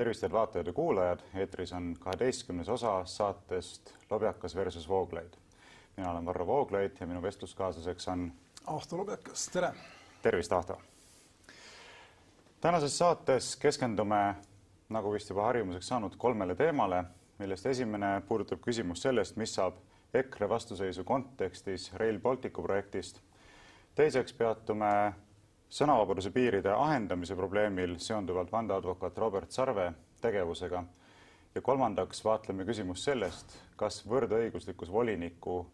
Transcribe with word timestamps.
tervist, 0.00 0.22
head 0.22 0.32
vaatajad 0.32 0.66
ja 0.66 0.72
kuulajad, 0.72 1.20
eetris 1.34 1.72
on 1.72 1.96
kaheteistkümnes 2.00 2.68
osa 2.68 3.04
saatest 3.04 3.90
Lobjakas 4.10 4.54
versus 4.56 4.88
Vooglaid. 4.88 5.34
mina 5.96 6.10
olen 6.10 6.24
Varro 6.24 6.46
Vooglaid 6.46 6.90
ja 7.00 7.06
minu 7.06 7.22
vestluskaaslaseks 7.22 8.08
on 8.08 8.32
Ahto 8.66 8.96
Lobjakas, 8.96 9.48
tere! 9.48 9.72
tervist, 10.22 10.52
Ahto! 10.52 10.78
tänases 12.60 12.98
saates 12.98 13.56
keskendume, 13.56 14.34
nagu 14.88 15.12
vist 15.12 15.30
juba 15.30 15.42
harjumuseks 15.42 15.88
saanud, 15.88 16.16
kolmele 16.16 16.54
teemale, 16.54 17.04
millest 17.38 17.66
esimene 17.66 18.22
puudutab 18.28 18.64
küsimust 18.64 19.02
sellest, 19.02 19.36
mis 19.36 19.54
saab 19.54 19.74
EKRE 20.14 20.48
vastuseisu 20.48 21.04
kontekstis 21.04 21.92
Rail 21.92 22.20
Balticu 22.20 22.62
projektist. 22.62 23.20
teiseks 23.94 24.32
peatume 24.32 25.12
sõnavabaduse 25.70 26.32
piiride 26.34 26.72
ahendamise 26.74 27.36
probleemil 27.38 27.94
seonduvalt 28.02 28.52
vandeadvokaat 28.52 29.18
Robert 29.18 29.50
Sarve 29.50 29.92
tegevusega. 30.20 30.84
ja 31.54 31.60
kolmandaks 31.60 32.24
vaatleme 32.24 32.64
küsimust 32.64 33.04
sellest, 33.04 33.56
kas 33.76 34.04
võrdõiguslikkuse 34.06 34.92
voliniku 34.92 35.66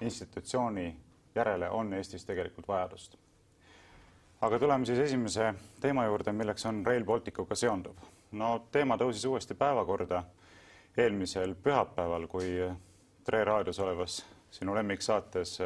institutsiooni 0.00 0.96
järele 1.34 1.70
on 1.70 1.92
Eestis 1.92 2.24
tegelikult 2.24 2.68
vajadust. 2.68 3.16
aga 4.40 4.58
tuleme 4.58 4.86
siis 4.86 4.98
esimese 4.98 5.54
teema 5.80 6.04
juurde, 6.04 6.32
milleks 6.32 6.66
on 6.66 6.86
Rail 6.86 7.04
Balticuga 7.04 7.54
seonduv. 7.54 7.96
no 8.32 8.66
teema 8.72 8.96
tõusis 8.96 9.28
uuesti 9.28 9.54
päevakorda 9.54 10.24
eelmisel 10.96 11.54
pühapäeval, 11.54 12.26
kui 12.26 12.70
Tre 13.24 13.44
raadios 13.44 13.78
olevas 13.78 14.24
sinu 14.50 14.74
lemmiksaates 14.74 15.60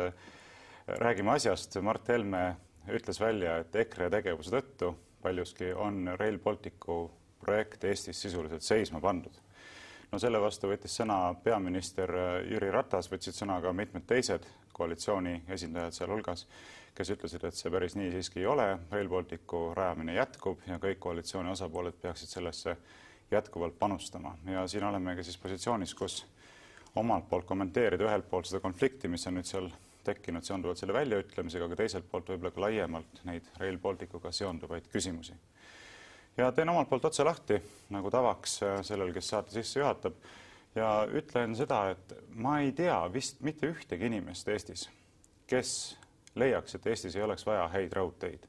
Räägime 0.87 1.31
asjast 1.33 1.77
Mart 1.83 2.09
Helme 2.09 2.57
ütles 2.93 3.21
välja, 3.21 3.59
et 3.59 3.77
EKRE 3.77 4.11
tegevuse 4.11 4.53
tõttu 4.55 4.93
paljuski 5.23 5.73
on 5.73 6.11
Rail 6.19 6.39
Balticu 6.39 7.11
projekt 7.41 7.85
Eestis 7.85 8.23
sisuliselt 8.23 8.63
seisma 8.63 9.01
pandud. 9.01 9.33
no 10.13 10.19
selle 10.23 10.41
vastu 10.41 10.69
võttis 10.71 10.95
sõna 11.01 11.35
peaminister 11.43 12.13
Jüri 12.47 12.71
Ratas, 12.71 13.11
võtsid 13.11 13.35
sõna 13.35 13.59
ka 13.63 13.73
mitmed 13.73 14.07
teised 14.07 14.47
koalitsiooni 14.73 15.43
esindajad 15.49 15.97
sealhulgas, 15.97 16.47
kes 16.95 17.11
ütlesid, 17.11 17.45
et 17.45 17.59
see 17.59 17.73
päris 17.73 17.97
nii 17.97 18.13
siiski 18.13 18.41
ei 18.41 18.47
ole, 18.47 18.69
Rail 18.91 19.09
Balticu 19.09 19.73
rajamine 19.75 20.15
jätkub 20.15 20.63
ja 20.69 20.79
kõik 20.83 21.01
koalitsiooni 21.03 21.51
osapooled 21.51 21.99
peaksid 22.03 22.29
sellesse 22.29 22.77
jätkuvalt 23.31 23.79
panustama 23.79 24.37
ja 24.47 24.67
siin 24.69 24.85
olemegi 24.85 25.25
siis 25.27 25.39
positsioonis, 25.43 25.95
kus 25.95 26.23
omalt 26.97 27.29
poolt 27.29 27.45
kommenteerida 27.45 28.07
ühelt 28.07 28.31
poolt 28.31 28.47
seda 28.47 28.63
konflikti, 28.63 29.09
mis 29.09 29.27
on 29.27 29.41
nüüd 29.41 29.49
seal 29.49 29.69
tekkinud 30.07 30.47
seonduvalt 30.47 30.81
selle 30.81 30.95
väljaütlemisega, 30.97 31.69
aga 31.69 31.79
teiselt 31.83 32.09
poolt 32.11 32.33
võib-olla 32.33 32.55
ka 32.55 32.65
laiemalt 32.67 33.23
neid 33.29 33.51
Rail 33.61 33.79
Balticuga 33.83 34.33
seonduvaid 34.33 34.89
küsimusi. 34.93 35.37
ja 36.37 36.51
teen 36.53 36.69
omalt 36.69 36.89
poolt 36.89 37.05
otse 37.11 37.25
lahti, 37.25 37.61
nagu 37.91 38.11
tavaks 38.11 38.59
sellel, 38.87 39.13
kes 39.13 39.29
saate 39.29 39.55
sisse 39.57 39.81
juhatab 39.81 40.19
ja 40.75 40.91
ütlen 41.13 41.57
seda, 41.57 41.91
et 41.91 42.19
ma 42.35 42.61
ei 42.61 42.73
tea 42.73 42.99
vist 43.13 43.41
mitte 43.41 43.71
ühtegi 43.73 44.11
inimest 44.11 44.49
Eestis, 44.49 44.89
kes 45.47 45.97
leiaks, 46.35 46.75
et 46.75 46.87
Eestis 46.87 47.17
ei 47.17 47.25
oleks 47.25 47.47
vaja 47.47 47.69
häid 47.73 47.97
raudteid 47.97 48.47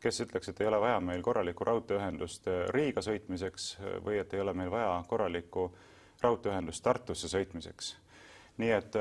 kes 0.00 0.20
ütleks, 0.26 0.50
et 0.50 0.60
ei 0.60 0.68
ole 0.68 0.80
vaja 0.80 1.00
meil 1.00 1.22
korralikku 1.24 1.64
raudteeühendust 1.66 2.48
Riiga 2.74 3.02
sõitmiseks 3.02 3.70
või 4.04 4.20
et 4.20 4.34
ei 4.34 4.42
ole 4.42 4.54
meil 4.54 4.70
vaja 4.70 4.92
korralikku 5.08 5.70
raudteeühendust 6.22 6.84
Tartusse 6.84 7.30
sõitmiseks. 7.32 7.96
nii 8.56 8.70
et 8.72 8.94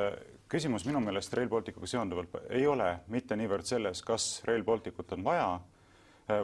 küsimus 0.50 0.86
minu 0.86 1.02
meelest 1.02 1.34
Rail 1.34 1.50
Balticuga 1.50 1.88
seonduvalt 1.90 2.38
ei 2.50 2.68
ole 2.68 2.92
mitte 3.12 3.36
niivõrd 3.36 3.66
selles, 3.66 4.02
kas 4.06 4.44
Rail 4.46 4.64
Balticut 4.64 5.12
on 5.18 5.26
vaja, 5.26 5.50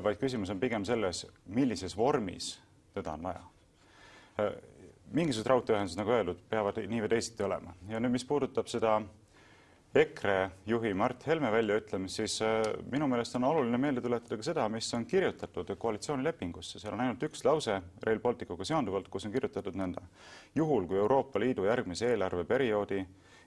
vaid 0.04 0.20
küsimus 0.22 0.50
on 0.54 0.60
pigem 0.60 0.86
selles, 0.86 1.26
millises 1.46 1.98
vormis 1.98 2.56
teda 2.94 3.14
on 3.14 3.24
vaja. 3.24 4.52
mingisugused 5.12 5.50
raudteeühendused, 5.50 6.00
nagu 6.00 6.12
öeldud, 6.16 6.38
peavad 6.50 6.78
nii 6.88 7.02
või 7.04 7.10
teisiti 7.12 7.44
olema 7.44 7.74
ja 7.90 8.00
nüüd, 8.00 8.14
mis 8.16 8.26
puudutab 8.26 8.70
seda 8.72 9.02
EKRE 9.96 10.52
juhi 10.66 10.94
Mart 10.96 11.26
Helme 11.28 11.50
väljaütlemist, 11.52 12.16
siis 12.16 12.38
minu 12.94 13.10
meelest 13.12 13.36
on 13.36 13.44
oluline 13.44 13.78
meelde 13.78 14.02
tuletada 14.02 14.38
ka 14.40 14.46
seda, 14.46 14.70
mis 14.72 14.88
on 14.96 15.04
kirjutatud 15.06 15.74
koalitsioonilepingusse, 15.78 16.80
seal 16.80 16.96
on 16.96 17.04
ainult 17.04 17.26
üks 17.28 17.44
lause 17.44 17.76
Rail 18.08 18.22
Balticuga 18.24 18.64
seonduvalt, 18.68 19.10
kus 19.12 19.28
on 19.28 19.34
kirjutatud 19.36 19.76
nõnda. 19.76 20.02
juhul, 20.56 20.88
kui 20.88 20.98
Euroopa 20.98 21.40
Liidu 21.44 21.68
järgmise 21.68 22.08
eelarveperioodi 22.08 23.02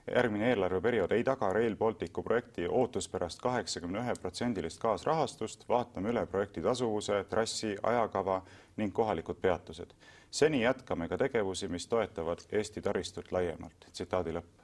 järgmine 0.07 0.49
eelarveperiood 0.49 1.11
ei 1.11 1.23
taga 1.23 1.53
Rail 1.53 1.75
Balticu 1.75 2.23
projekti 2.23 2.67
ootuspärast 2.67 3.41
kaheksakümne 3.41 3.99
ühe 3.99 4.13
protsendilist 4.21 4.79
kaasrahastust, 4.81 5.65
vaatame 5.69 6.11
üle 6.13 6.25
projekti 6.29 6.61
tasuvuse, 6.61 7.23
trassi, 7.29 7.75
ajakava 7.83 8.41
ning 8.77 8.93
kohalikud 8.93 9.41
peatused. 9.41 9.95
seni 10.31 10.61
jätkame 10.61 11.07
ka 11.07 11.17
tegevusi, 11.17 11.67
mis 11.67 11.87
toetavad 11.87 12.39
Eesti 12.51 12.81
taristut 12.81 13.31
laiemalt. 13.31 13.87
tsitaadi 13.91 14.31
lõpp. 14.31 14.61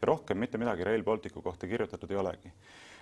ja 0.00 0.06
rohkem 0.06 0.38
mitte 0.38 0.58
midagi 0.58 0.84
Rail 0.84 1.04
Balticu 1.04 1.42
kohta 1.42 1.66
kirjutatud 1.66 2.10
ei 2.10 2.16
olegi. 2.16 2.52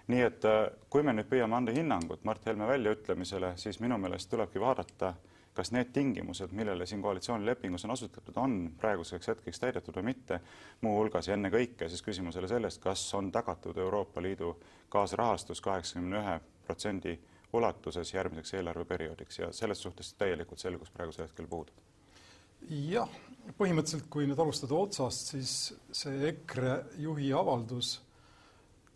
nii 0.07 0.23
et 0.23 0.43
kui 0.91 1.03
me 1.03 1.13
nüüd 1.13 1.29
püüame 1.29 1.57
anda 1.57 1.73
hinnangut 1.73 2.25
Mart 2.25 2.47
Helme 2.47 2.67
väljaütlemisele, 2.67 3.53
siis 3.57 3.81
minu 3.81 3.99
meelest 3.99 4.31
tulebki 4.31 4.61
vaadata 4.61 5.15
kas 5.55 5.73
need 5.73 5.91
tingimused, 5.93 6.53
millele 6.57 6.87
siin 6.87 7.03
koalitsioonilepingus 7.03 7.85
on 7.85 7.93
asutatud, 7.95 8.37
on 8.41 8.55
praeguseks 8.81 9.29
hetkeks 9.29 9.61
täidetud 9.61 9.97
või 9.99 10.13
mitte, 10.13 10.41
muuhulgas 10.81 11.29
ja 11.29 11.37
ennekõike 11.37 11.89
siis 11.93 12.03
küsimusele 12.03 12.49
sellest, 12.49 12.81
kas 12.83 13.05
on 13.15 13.29
tagatud 13.33 13.77
Euroopa 13.77 14.23
Liidu 14.25 14.55
kaasrahastus 14.93 15.61
kaheksakümne 15.61 16.23
ühe 16.23 16.39
protsendi 16.67 17.19
ulatuses 17.53 18.15
järgmiseks 18.15 18.55
eelarveperioodiks 18.55 19.39
ja 19.39 19.53
selles 19.53 19.83
suhtes 19.83 20.15
täielikult 20.15 20.59
selgus 20.59 20.91
praegusel 20.91 21.27
hetkel 21.27 21.47
puudub. 21.47 21.75
jah, 22.71 23.11
põhimõtteliselt, 23.59 24.09
kui 24.09 24.27
nüüd 24.27 24.39
alustada 24.41 24.75
otsast, 24.79 25.35
siis 25.35 25.75
see 25.93 26.29
EKRE 26.29 26.77
juhi 27.03 27.33
avaldus 27.37 27.99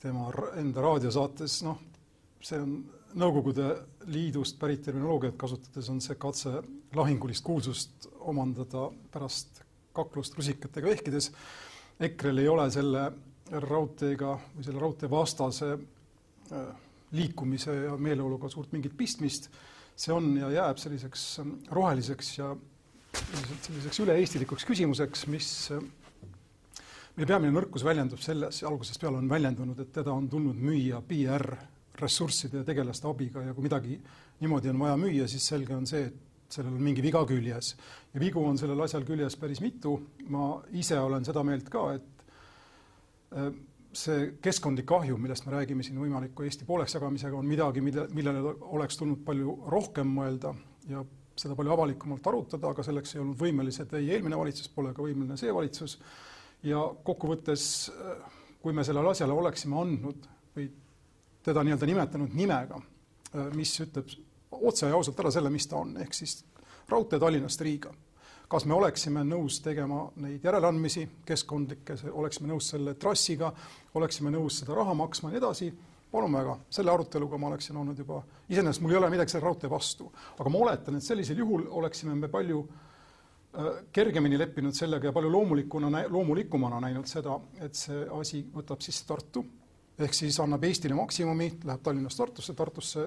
tema 0.00 0.30
enda 0.56 0.84
raadiosaates, 0.84 1.62
noh, 1.66 1.80
see 2.40 2.60
on 2.62 2.76
Nõukogude 3.16 3.70
Liidust 4.12 4.58
pärit 4.60 4.82
terminoloogiat 4.84 5.38
kasutades 5.40 5.86
on 5.88 6.02
see 6.04 6.18
katse 6.20 6.50
lahingulist 6.96 7.44
kuulsust 7.46 8.10
omandada 8.28 8.90
pärast 9.12 9.62
kaklust 9.96 10.34
rusikatega 10.36 10.90
vehkides. 10.90 11.30
EKRE-l 11.96 12.42
ei 12.42 12.50
ole 12.52 12.66
selle 12.74 13.06
raudteega 13.64 14.34
või 14.52 14.66
selle 14.66 14.82
raudtee 14.82 15.08
vastase 15.08 15.70
liikumise 17.16 17.76
ja 17.86 17.94
meeleoluga 17.96 18.50
suurt 18.52 18.74
mingit 18.76 18.96
pistmist. 18.96 19.48
see 19.96 20.12
on 20.12 20.36
ja 20.36 20.50
jääb 20.52 20.76
selliseks 20.76 21.22
roheliseks 21.72 22.34
ja 22.38 22.50
selliseks 23.62 24.00
üle-eestilikuks 24.04 24.66
küsimuseks, 24.68 25.24
mis 25.32 25.70
meie 27.16 27.24
peamine 27.26 27.54
nõrkus 27.54 27.84
väljendub 27.84 28.20
selles, 28.20 28.60
algusest 28.62 29.00
peale 29.00 29.16
on 29.16 29.28
väljendunud, 29.28 29.80
et 29.80 29.92
teda 29.92 30.12
on 30.12 30.28
tulnud 30.28 30.60
müüa 30.60 31.00
PR 31.00 31.48
ressursside 32.00 32.62
ja 32.62 32.66
tegelaste 32.66 33.08
abiga 33.08 33.42
ja 33.44 33.54
kui 33.54 33.66
midagi 33.66 33.98
niimoodi 34.40 34.70
on 34.72 34.82
vaja 34.84 34.96
müüa, 35.00 35.28
siis 35.30 35.46
selge 35.48 35.74
on 35.76 35.86
see, 35.88 36.06
et 36.08 36.52
sellel 36.52 36.74
on 36.74 36.82
mingi 36.82 37.02
viga 37.02 37.22
küljes. 37.26 37.74
ja 38.14 38.20
vigu 38.20 38.44
on 38.44 38.58
sellel 38.58 38.80
asjal 38.84 39.04
küljes 39.06 39.36
päris 39.40 39.60
mitu, 39.64 39.96
ma 40.30 40.60
ise 40.72 40.98
olen 41.00 41.24
seda 41.24 41.42
meelt 41.46 41.70
ka, 41.72 41.86
et 41.96 42.26
äh, 43.36 43.50
see 43.96 44.30
keskkondlik 44.44 44.86
kahju, 44.88 45.16
millest 45.20 45.46
me 45.46 45.54
räägime 45.56 45.84
siin 45.86 45.98
võimaliku 46.00 46.44
Eesti 46.46 46.66
pooleks 46.68 46.94
jagamisega, 46.98 47.36
on 47.38 47.48
midagi, 47.48 47.82
mille, 47.84 48.06
millele 48.14 48.54
oleks 48.76 48.98
tulnud 49.00 49.24
palju 49.24 49.56
rohkem 49.72 50.10
mõelda 50.18 50.52
ja 50.90 51.02
seda 51.36 51.56
palju 51.56 51.72
avalikumalt 51.74 52.26
arutada, 52.28 52.70
aga 52.70 52.84
selleks 52.84 53.14
ei 53.14 53.22
olnud 53.22 53.38
võimelised 53.40 53.92
ei 53.98 54.10
eelmine 54.14 54.38
valitsus, 54.38 54.70
pole 54.72 54.92
ka 54.96 55.04
võimeline 55.04 55.36
see 55.40 55.52
valitsus. 55.52 55.98
ja 56.62 56.80
kokkuvõttes, 57.04 57.64
äh, 57.92 58.42
kui 58.62 58.72
me 58.72 58.84
sellele 58.84 59.12
asjale 59.12 59.32
oleksime 59.32 59.80
andnud 59.80 60.28
või 60.56 60.70
teda 61.46 61.62
nii-öelda 61.62 61.86
nimetanud 61.86 62.34
nimega, 62.34 62.80
mis 63.54 63.74
ütleb 63.84 64.10
otse 64.50 64.88
ja 64.90 64.96
ausalt 64.96 65.20
ära 65.22 65.30
selle, 65.34 65.50
mis 65.52 65.68
ta 65.70 65.78
on, 65.78 65.94
ehk 66.02 66.14
siis 66.16 66.40
raudtee 66.90 67.20
Tallinnast 67.22 67.60
Riiga. 67.60 67.94
kas 68.48 68.64
me 68.64 68.74
oleksime 68.74 69.24
nõus 69.26 69.56
tegema 69.58 70.04
neid 70.22 70.44
järeleandmisi 70.46 71.02
keskkondlikke, 71.26 71.96
oleksime 72.12 72.46
nõus 72.52 72.68
selle 72.70 72.94
trassiga, 72.94 73.50
oleksime 73.98 74.30
nõus 74.30 74.60
seda 74.60 74.74
raha 74.74 74.94
maksma 74.94 75.30
ja 75.30 75.34
nii 75.34 75.40
edasi, 75.40 75.70
palun 76.12 76.32
väga, 76.32 76.54
selle 76.70 76.92
aruteluga 76.92 77.38
ma 77.42 77.48
oleksin 77.50 77.76
olnud 77.76 77.98
juba, 77.98 78.20
iseenesest 78.48 78.84
mul 78.84 78.94
ei 78.94 79.00
ole 79.00 79.10
midagi 79.10 79.34
selle 79.34 79.48
raudtee 79.48 79.70
vastu, 79.70 80.06
aga 80.38 80.52
ma 80.52 80.62
oletan, 80.62 80.94
et 80.94 81.02
sellisel 81.02 81.42
juhul 81.42 81.66
oleksime 81.80 82.14
me 82.14 82.30
palju 82.30 82.62
kergemini 83.92 84.38
leppinud 84.38 84.74
sellega 84.78 85.10
ja 85.10 85.12
palju 85.16 85.30
loomulikuna, 85.32 86.04
loomulikumana 86.08 86.80
näinud 86.86 87.10
seda, 87.10 87.40
et 87.66 87.74
see 87.74 88.04
asi 88.20 88.44
võtab 88.54 88.84
sisse 88.84 89.06
Tartu 89.08 89.42
ehk 89.98 90.14
siis 90.14 90.36
annab 90.42 90.64
Eestile 90.68 90.96
maksimumi, 90.96 91.50
läheb 91.64 91.82
Tallinnast 91.82 92.20
Tartusse, 92.20 92.54
Tartusse, 92.54 93.06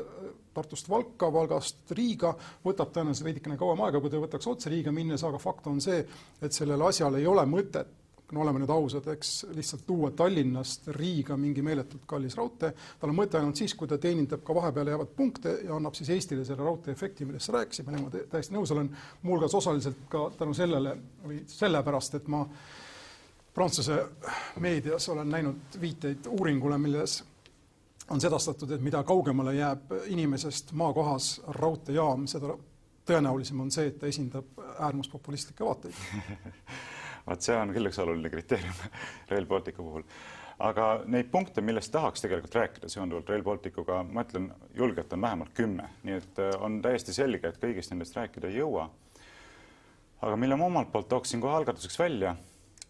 Tartust 0.53 0.89
Valka, 0.89 1.30
Valgast 1.33 1.91
Riiga, 1.97 2.33
võtab 2.65 2.94
tõenäoliselt 2.95 3.27
veidikene 3.30 3.57
kauem 3.62 3.86
aega, 3.86 4.01
kui 4.01 4.09
ta 4.09 4.21
võtaks 4.21 4.50
otse 4.50 4.74
Riiga 4.74 4.94
minnes, 4.95 5.24
aga 5.27 5.41
fakt 5.41 5.69
on 5.69 5.81
see, 5.83 6.01
et 6.41 6.56
sellel 6.56 6.81
asjal 6.89 7.19
ei 7.19 7.27
ole 7.30 7.45
mõtet 7.50 7.95
no 8.31 8.44
oleme 8.44 8.62
nüüd 8.62 8.71
ausad, 8.74 9.07
eks 9.13 9.31
lihtsalt 9.57 9.86
tuua 9.88 10.12
Tallinnast 10.18 10.89
Riiga 10.95 11.38
mingi 11.39 11.63
meeletult 11.65 12.06
kallis 12.09 12.36
raudtee, 12.38 12.71
tal 13.01 13.13
on 13.13 13.18
mõte 13.18 13.39
ainult 13.39 13.59
siis, 13.59 13.74
kui 13.77 13.89
ta 13.89 13.97
teenindab 14.01 14.44
ka 14.45 14.56
vahepeale 14.56 14.94
jäävad 14.94 15.15
punkte 15.18 15.56
ja 15.65 15.74
annab 15.77 15.97
siis 15.97 16.12
Eestile 16.13 16.45
selle 16.45 16.65
raudtee 16.65 16.94
efekti, 16.94 17.25
millest 17.25 17.53
millega 17.88 18.03
ma 18.03 18.12
täiesti 18.33 18.56
nõus 18.56 18.74
olen, 18.75 18.92
muuhulgas 19.24 19.56
osaliselt 19.57 20.06
ka 20.12 20.27
tänu 20.38 20.53
sellele 20.57 20.95
või 21.25 21.42
sellepärast, 21.50 22.19
et 22.19 22.30
ma 22.30 22.44
Prantsuse 23.59 24.06
meedias 24.63 25.09
olen 25.11 25.27
näinud 25.29 25.73
viiteid 25.81 26.29
uuringule, 26.31 26.77
milles 26.79 27.17
on 28.09 28.21
sedastatud, 28.21 28.71
et 28.71 28.81
mida 28.81 29.01
kaugemale 29.03 29.51
jääb 29.57 29.91
inimesest 30.07 30.71
maakohas 30.79 31.41
raudteejaam, 31.59 32.23
seda 32.31 32.56
tõenäolisem 33.09 33.59
on 33.59 33.73
see, 33.75 33.89
et 33.91 34.00
ta 34.00 34.07
esindab 34.07 34.63
äärmuspopulistlikke 34.77 35.67
vaateid 35.67 36.00
vot 37.27 37.44
see 37.44 37.59
on 37.59 37.75
küll 37.75 37.91
üks 37.91 38.00
oluline 38.00 38.31
kriteerium 38.31 38.79
Rail 39.33 39.47
Balticu 39.50 39.83
puhul. 39.83 40.07
aga 40.71 40.89
neid 41.11 41.27
punkte, 41.31 41.59
millest 41.59 41.91
tahaks 41.91 42.23
tegelikult 42.23 42.56
rääkida 42.61 42.89
seonduvalt 42.95 43.29
Rail 43.29 43.44
Balticuga, 43.44 44.06
ma 44.07 44.23
ütlen 44.23 44.53
julgelt, 44.75 45.13
on 45.13 45.27
vähemalt 45.27 45.51
kümme, 45.57 45.91
nii 46.07 46.21
et 46.21 46.45
äh, 46.47 46.56
on 46.63 46.79
täiesti 46.85 47.15
selge, 47.15 47.51
et 47.51 47.59
kõigist 47.59 47.91
nendest 47.91 48.15
rääkida 48.15 48.47
ei 48.47 48.61
jõua. 48.61 48.88
aga 50.21 50.35
mille 50.39 50.56
ma 50.56 50.71
omalt 50.71 50.95
poolt 50.95 51.11
tooksin 51.11 51.44
kohe 51.44 51.59
algatuseks 51.59 52.00
välja, 52.00 52.38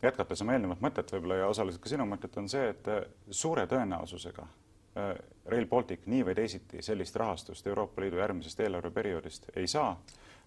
jätkates 0.04 0.42
oma 0.42 0.56
eelnevat 0.56 0.82
mõtet 0.84 1.12
võib-olla 1.14 1.42
ja 1.42 1.48
osaliselt 1.52 1.84
ka 1.84 1.92
sinu 1.92 2.06
mõtet, 2.10 2.38
on 2.40 2.50
see, 2.52 2.70
et 2.74 2.88
äh, 2.92 3.02
suure 3.32 3.66
tõenäosusega 3.70 4.46
äh, 4.46 5.12
Rail 5.50 5.68
Baltic 5.68 6.06
nii 6.08 6.24
või 6.28 6.38
teisiti 6.38 6.84
sellist 6.86 7.16
rahastust 7.20 7.68
Euroopa 7.68 8.02
Liidu 8.02 8.22
järgmisest 8.22 8.60
eelarveperioodist 8.66 9.52
ei 9.56 9.68
saa, 9.68 9.92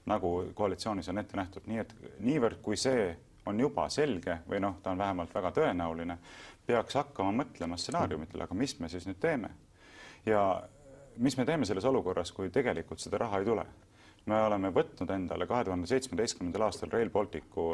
nagu 0.06 0.32
koalitsioonis 0.54 1.08
on 1.12 1.22
ette 1.22 1.37
nähtud, 1.37 1.66
nii 1.66 1.82
et 1.82 1.94
niivõrd, 2.20 2.62
kui 2.62 2.76
see 2.81 3.12
on 3.46 3.60
juba 3.60 3.88
selge 3.90 4.38
või 4.49 4.60
noh, 4.62 4.78
ta 4.82 4.93
on 4.94 4.99
vähemalt 4.99 5.34
väga 5.34 5.50
tõenäoline, 5.58 6.16
peaks 6.66 6.94
hakkama 6.94 7.34
mõtlema 7.43 7.76
stsenaariumitele, 7.78 8.46
aga 8.46 8.55
mis 8.55 8.78
me 8.81 8.88
siis 8.88 9.06
nüüd 9.08 9.20
teeme? 9.20 9.50
ja 10.26 10.62
mis 11.16 11.37
me 11.37 11.44
teeme 11.44 11.66
selles 11.66 11.84
olukorras, 11.84 12.31
kui 12.32 12.50
tegelikult 12.50 13.02
seda 13.02 13.19
raha 13.19 13.40
ei 13.43 13.48
tule? 13.48 13.64
me 14.26 14.38
oleme 14.46 14.70
võtnud 14.70 15.10
endale 15.10 15.46
kahe 15.50 15.64
tuhande 15.66 15.88
seitsmeteistkümnendal 15.90 16.69
aastal 16.69 16.93
Rail 16.93 17.10
Balticu 17.10 17.72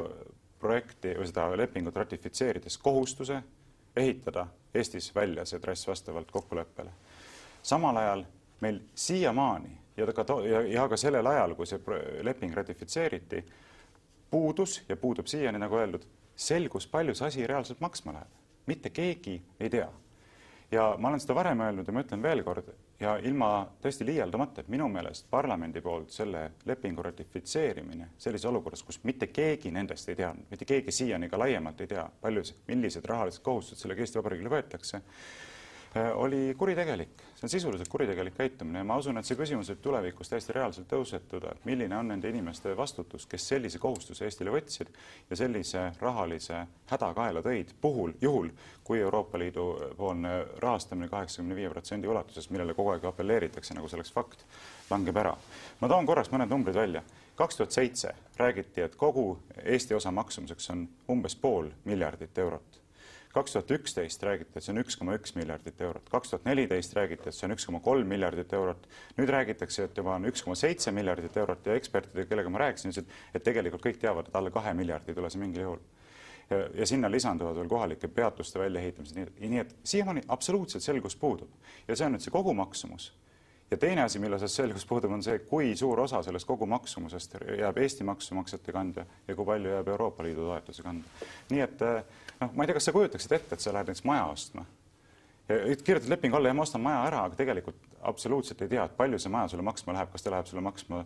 projekti 0.60 1.14
või 1.18 1.26
seda 1.26 1.48
lepingut 1.56 1.96
ratifitseerides 1.96 2.78
kohustuse 2.78 3.42
ehitada 3.96 4.46
Eestis 4.74 5.14
välja 5.14 5.44
see 5.48 5.60
trass 5.60 5.88
vastavalt 5.88 6.30
kokkuleppele. 6.30 6.90
samal 7.62 7.96
ajal 7.96 8.24
meil 8.60 8.80
siiamaani 8.94 9.78
ja 9.96 10.06
ka, 10.12 10.24
ja, 10.50 10.62
ja 10.62 10.88
ka 10.88 10.96
sellel 10.96 11.26
ajal, 11.26 11.54
kui 11.54 11.66
see 11.66 11.80
leping 12.22 12.54
ratifitseeriti, 12.54 13.44
puudus 14.30 14.82
ja 14.88 14.96
puudub 14.96 15.26
siiani, 15.26 15.58
nagu 15.58 15.76
öeldud, 15.76 16.04
selgus, 16.36 16.86
palju 16.86 17.14
see 17.14 17.26
asi 17.26 17.46
reaalselt 17.46 17.80
maksma 17.80 18.12
läheb. 18.12 18.36
mitte 18.66 18.90
keegi 18.90 19.42
ei 19.60 19.70
tea. 19.70 19.88
ja 20.70 20.94
ma 20.98 21.08
olen 21.08 21.20
seda 21.20 21.34
varem 21.34 21.60
öelnud 21.60 21.86
ja 21.86 21.92
ma 21.92 22.04
ütlen 22.04 22.22
veel 22.22 22.42
kord 22.44 22.68
ja 23.00 23.16
ilma 23.22 23.50
tõesti 23.82 24.06
liialdamata, 24.06 24.62
et 24.62 24.70
minu 24.72 24.88
meelest 24.90 25.28
parlamendi 25.30 25.80
poolt 25.80 26.10
selle 26.10 26.44
lepingu 26.66 27.02
ratifitseerimine 27.06 28.10
sellises 28.18 28.48
olukorras, 28.50 28.82
kus 28.82 29.00
mitte 29.06 29.30
keegi 29.30 29.70
nendest 29.74 30.08
ei 30.08 30.18
teadnud, 30.18 30.48
mitte 30.50 30.66
keegi 30.68 30.94
siiani 30.94 31.28
ka 31.30 31.38
laiemalt 31.38 31.80
ei 31.80 31.92
tea, 31.94 32.08
palju, 32.20 32.42
millised 32.66 33.06
rahalised 33.06 33.44
kohustused 33.46 33.84
sellega 33.84 34.02
Eesti 34.02 34.18
Vabariigile 34.18 34.52
võetakse 34.56 35.02
oli 36.14 36.54
kuritegelik, 36.58 37.08
see 37.34 37.46
on 37.46 37.48
sisuliselt 37.48 37.88
kuritegelik 37.88 38.34
käitumine 38.36 38.78
ja 38.78 38.84
ma 38.84 38.96
usun, 39.00 39.18
et 39.18 39.26
see 39.26 39.38
küsimus 39.38 39.70
võib 39.72 39.80
tulevikus 39.82 40.28
täiesti 40.28 40.52
reaalselt 40.52 40.88
tõusetuda, 40.90 41.54
et 41.54 41.64
milline 41.64 41.96
on 41.96 42.10
nende 42.12 42.28
inimeste 42.28 42.74
vastutus, 42.76 43.24
kes 43.26 43.46
sellise 43.48 43.80
kohustuse 43.80 44.26
Eestile 44.26 44.52
võtsid 44.52 44.90
ja 45.30 45.38
sellise 45.40 45.86
rahalise 46.00 46.60
häda 46.90 47.08
kaela 47.16 47.42
tõid, 47.44 47.72
puhul, 47.80 48.12
juhul, 48.20 48.50
kui 48.84 49.00
Euroopa 49.00 49.40
Liidu 49.40 49.68
poolne 49.96 50.34
rahastamine 50.60 51.08
kaheksakümne 51.08 51.56
viie 51.56 51.70
protsendi 51.72 52.08
ulatuses, 52.08 52.50
millele 52.50 52.76
kogu 52.76 52.92
aeg 52.92 53.06
apelleeritakse, 53.08 53.76
nagu 53.78 53.88
see 53.88 54.00
oleks 54.00 54.12
fakt, 54.12 54.44
langeb 54.90 55.16
ära. 55.16 55.36
ma 55.80 55.88
toon 55.88 56.06
korraks 56.06 56.32
mõned 56.34 56.52
numbrid 56.52 56.76
välja. 56.76 57.02
kaks 57.36 57.56
tuhat 57.56 57.72
seitse 57.72 58.14
räägiti, 58.36 58.82
et 58.82 58.96
kogu 58.96 59.38
Eesti 59.64 59.94
osa 59.94 60.10
maksumuseks 60.10 60.70
on 60.70 60.88
umbes 61.08 61.36
pool 61.36 61.70
miljardit 61.84 62.38
eurot 62.38 62.87
kaks 63.38 63.54
tuhat 63.54 63.70
üksteist 63.78 64.22
räägiti, 64.26 64.56
et 64.56 64.64
see 64.64 64.72
on 64.74 64.80
üks 64.82 64.96
koma 64.98 65.14
üks 65.18 65.34
miljardit 65.38 65.80
eurot, 65.84 66.08
kaks 66.12 66.32
tuhat 66.32 66.46
neliteist 66.48 66.96
räägiti, 66.98 67.28
et 67.30 67.36
see 67.36 67.46
on 67.48 67.54
üks 67.54 67.66
koma 67.68 67.80
kolm 67.84 68.08
miljardit 68.10 68.52
eurot, 68.58 68.88
nüüd 69.18 69.30
räägitakse, 69.34 69.86
et 69.88 70.00
juba 70.00 70.16
on 70.16 70.26
üks 70.30 70.42
koma 70.44 70.56
seitse 70.58 70.92
miljardit 70.94 71.36
eurot 71.38 71.70
ja 71.70 71.76
ekspertidega, 71.78 72.28
kellega 72.32 72.52
ma 72.54 72.64
rääkisin, 72.64 72.94
ütlesid, 72.94 73.14
et 73.34 73.46
tegelikult 73.46 73.84
kõik 73.84 74.02
teavad, 74.02 74.30
et 74.30 74.40
alla 74.40 74.52
kahe 74.54 74.74
miljardi 74.78 75.14
ei 75.14 75.20
tule 75.20 75.30
see 75.30 75.42
mingil 75.42 75.64
juhul. 75.66 75.86
ja, 76.48 76.86
sinna 76.88 77.10
lisanduvad 77.12 77.58
veel 77.60 77.68
kohalike 77.68 78.08
peatuste 78.08 78.58
väljaehitamised, 78.58 79.34
nii 79.38 79.60
et 79.60 79.74
siiamaani 79.84 80.22
absoluutselt 80.32 80.82
selgus 80.82 81.16
puudub. 81.16 81.50
Ja 81.88 81.96
see 81.96 82.06
on 82.06 82.16
nüüd 82.16 82.24
see 82.24 82.32
kogumaksumus 82.32 83.10
ja 83.70 83.76
teine 83.76 84.02
asi, 84.02 84.18
mille 84.18 84.36
osas 84.36 84.56
selgus 84.56 84.86
puudub, 84.86 85.12
on 85.12 85.22
see, 85.22 85.38
kui 85.38 85.76
suur 85.76 86.00
osa 86.00 86.22
sellest 86.22 86.46
kogu 86.48 86.66
maksumusest 86.66 87.36
jääb 87.58 87.78
Eesti 87.78 88.04
maksumaksjate 88.04 88.72
kanda 88.72 89.04
ja 89.28 89.36
kui 89.36 89.46
palju 89.46 89.70
jääb 89.76 89.88
Euroopa 89.88 90.24
Liidu 90.24 90.46
toetuse 90.48 90.82
kanda. 90.82 91.28
nii 91.50 91.60
et 91.60 91.86
noh, 92.40 92.52
ma 92.54 92.64
ei 92.64 92.70
tea, 92.70 92.78
kas 92.78 92.88
sa 92.90 92.96
kujutaksid 92.96 93.36
ette, 93.36 93.54
et 93.54 93.64
sa 93.64 93.72
lähed 93.72 93.90
näiteks 93.90 94.06
maja 94.08 94.26
ostma 94.32 94.64
ja 95.48 95.76
kirjutad 95.76 96.08
lepingu 96.08 96.36
alla 96.36 96.48
ja 96.48 96.54
ma 96.54 96.62
ostan 96.62 96.84
maja 96.84 97.02
ära, 97.08 97.24
aga 97.24 97.36
tegelikult 97.36 97.76
absoluutselt 98.08 98.62
ei 98.62 98.68
tea, 98.68 98.84
et 98.84 98.96
palju 98.96 99.18
see 99.18 99.32
maja 99.32 99.48
sulle 99.52 99.64
maksma 99.64 99.96
läheb, 99.96 100.12
kas 100.12 100.24
ta 100.24 100.32
läheb 100.32 100.48
sulle 100.48 100.62
maksma 100.64 101.04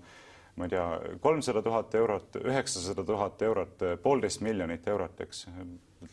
ma 0.56 0.66
ei 0.68 0.74
tea, 0.74 0.84
kolmsada 1.20 1.62
tuhat 1.64 1.94
eurot, 1.94 2.36
üheksasada 2.44 3.04
tuhat 3.04 3.42
eurot, 3.42 3.86
poolteist 4.02 4.42
miljonit 4.44 4.88
eurot, 4.88 5.20
eks 5.24 5.46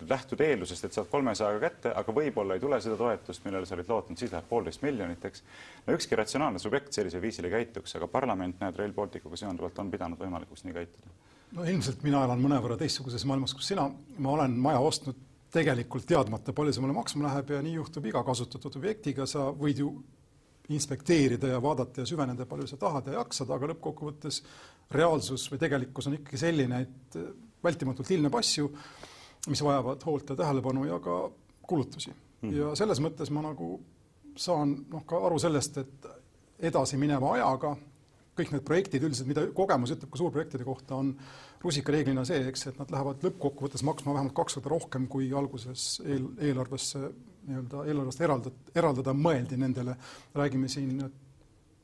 lähtud 0.09 0.41
eeldusest, 0.41 0.85
et 0.85 0.95
saad 0.95 1.07
kolmesajaga 1.11 1.59
kätte, 1.63 1.91
aga 1.97 2.13
võib-olla 2.13 2.55
ei 2.55 2.61
tule 2.61 2.77
seda 2.83 2.97
toetust, 2.99 3.43
millele 3.45 3.65
sa 3.65 3.75
olid 3.75 3.89
lootnud, 3.89 4.19
siis 4.19 4.31
läheb 4.33 4.45
poolteist 4.49 4.83
miljonit, 4.85 5.25
eks. 5.25 5.43
no 5.87 5.95
ükski 5.97 6.19
ratsionaalne 6.19 6.61
subjekt 6.61 6.93
sellisel 6.93 7.23
viisil 7.23 7.47
ei 7.49 7.55
käituks, 7.55 7.95
aga 7.97 8.07
parlament, 8.11 8.59
näed, 8.61 8.77
Rail 8.77 8.93
Balticuga 8.93 9.39
seonduvalt 9.39 9.79
on 9.81 9.89
pidanud 9.91 10.21
võimalikuks 10.21 10.65
nii 10.65 10.75
käituda. 10.77 11.15
no 11.57 11.65
ilmselt 11.65 12.05
mina 12.05 12.23
elan 12.27 12.43
mõnevõrra 12.43 12.77
teistsuguses 12.77 13.25
maailmas 13.25 13.55
kui 13.57 13.65
sina, 13.65 13.89
ma 14.17 14.35
olen 14.37 14.55
maja 14.61 14.79
ostnud 14.79 15.17
tegelikult 15.53 16.05
teadmata, 16.05 16.53
palju 16.53 16.75
see 16.75 16.85
mulle 16.85 16.97
maksma 16.97 17.25
läheb 17.25 17.55
ja 17.55 17.63
nii 17.65 17.73
juhtub 17.79 18.05
iga 18.05 18.23
kasutatud 18.23 18.77
objektiga, 18.77 19.25
sa 19.25 19.49
võid 19.49 19.81
ju 19.81 19.93
inspekteerida 20.69 21.53
ja 21.53 21.61
vaadata 21.61 22.03
ja 22.03 22.09
süveneda, 22.09 22.45
palju 22.45 22.67
sa 22.69 22.77
tahad 22.77 23.09
ja 23.09 23.19
jaksad, 23.19 23.49
aga 23.49 23.71
lõppkokkuvõttes 23.71 24.41
reaalsus 24.93 25.47
või 25.51 25.61
tegelikkus 25.61 26.09
on 26.09 26.17
ikkagi 26.19 26.41
selline, 26.41 26.81
et 26.85 27.19
vältimatult 27.63 28.11
ilmneb 28.11 28.35
asju, 28.39 28.69
mis 29.49 29.63
vajavad 29.65 30.03
hoolt 30.05 30.33
ja 30.33 30.39
tähelepanu 30.39 30.85
ja 30.85 30.99
ka 31.03 31.19
kulutusi 31.67 32.11
mm. 32.11 32.19
-hmm. 32.41 32.57
ja 32.57 32.75
selles 32.75 33.01
mõttes 33.01 33.31
ma 33.31 33.41
nagu 33.45 33.79
saan 34.35 34.75
noh, 34.91 35.05
ka 35.05 35.19
aru 35.25 35.39
sellest, 35.39 35.77
et 35.77 36.09
edasimineva 36.59 37.33
ajaga 37.33 37.75
kõik 38.39 38.53
need 38.53 38.65
projektid 38.67 39.03
üldiselt, 39.03 39.27
mida 39.27 39.45
kogemus 39.55 39.91
ütleb 39.95 40.11
ka 40.11 40.19
suurprojektide 40.21 40.63
kohta, 40.67 40.95
on 40.95 41.11
rusikareeglina 41.63 42.23
see, 42.27 42.39
eks, 42.47 42.67
et 42.71 42.79
nad 42.79 42.91
lähevad 42.93 43.25
lõppkokkuvõttes 43.25 43.83
maksma 43.87 44.15
vähemalt 44.15 44.35
kaks 44.37 44.59
korda 44.59 44.71
rohkem, 44.75 45.07
kui 45.11 45.31
alguses 45.35 45.99
eel, 46.05 46.29
eelarvesse 46.49 47.09
nii-öelda 47.49 47.85
eelarvest 47.89 48.21
eraldada, 48.21 48.71
eraldada 48.75 49.13
mõeldi 49.13 49.57
nendele. 49.57 49.95
räägime 50.35 50.69
siin 50.69 51.03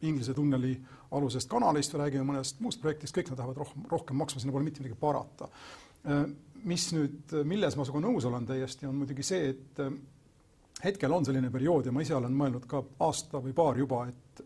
Inglise 0.06 0.34
tunneli 0.34 0.76
alusest 1.12 1.50
kanalist 1.50 1.94
või 1.94 2.04
räägime 2.06 2.26
mõnest 2.28 2.60
muust 2.62 2.82
projektist, 2.82 3.16
kõik 3.16 3.32
nad 3.32 3.40
lähevad 3.40 3.58
rohkem, 3.58 3.86
rohkem 3.90 4.18
maksma, 4.18 4.42
sinna 4.42 4.54
pole 4.54 4.68
mitte 4.68 4.84
midagi 4.84 5.00
parata 5.00 5.50
mis 6.66 6.90
nüüd, 6.96 7.34
milles 7.48 7.78
ma 7.78 7.86
sinuga 7.86 8.08
nõus 8.08 8.26
olen 8.30 8.46
täiesti, 8.48 8.88
on 8.90 8.98
muidugi 9.00 9.26
see, 9.26 9.52
et 9.54 9.82
äh, 9.84 9.94
hetkel 10.86 11.14
on 11.14 11.26
selline 11.28 11.52
periood 11.54 11.90
ja 11.90 11.94
ma 11.94 12.04
ise 12.06 12.16
olen 12.18 12.34
mõelnud 12.36 12.66
ka 12.70 12.82
aasta 13.06 13.42
või 13.44 13.54
paar 13.58 13.80
juba, 13.80 14.06
et 14.10 14.44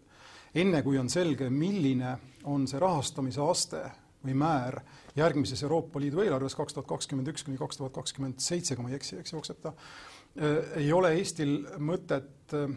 enne 0.59 0.83
kui 0.85 0.99
on 0.99 1.09
selge, 1.11 1.49
milline 1.53 2.15
on 2.49 2.67
see 2.67 2.81
rahastamise 2.81 3.43
aste 3.43 3.83
või 4.25 4.35
määr 4.35 4.81
järgmises 5.15 5.61
Euroopa 5.63 6.01
Liidu 6.01 6.23
eelarves 6.25 6.57
kaks 6.57 6.75
tuhat 6.75 6.87
kakskümmend 6.89 7.31
üks 7.31 7.45
kuni 7.47 7.59
kaks 7.59 7.79
tuhat 7.79 7.95
kakskümmend 7.95 8.41
seitse, 8.43 8.75
kui 8.75 8.85
ma 8.85 8.91
ei 8.91 8.99
eksi, 8.99 9.19
eks 9.21 9.35
jookseb 9.35 9.61
ta, 9.63 9.71
äh, 9.71 10.08
ei 10.35 10.91
ole 10.93 11.13
Eestil 11.17 11.57
mõtet 11.79 12.53
äh, 12.55 12.69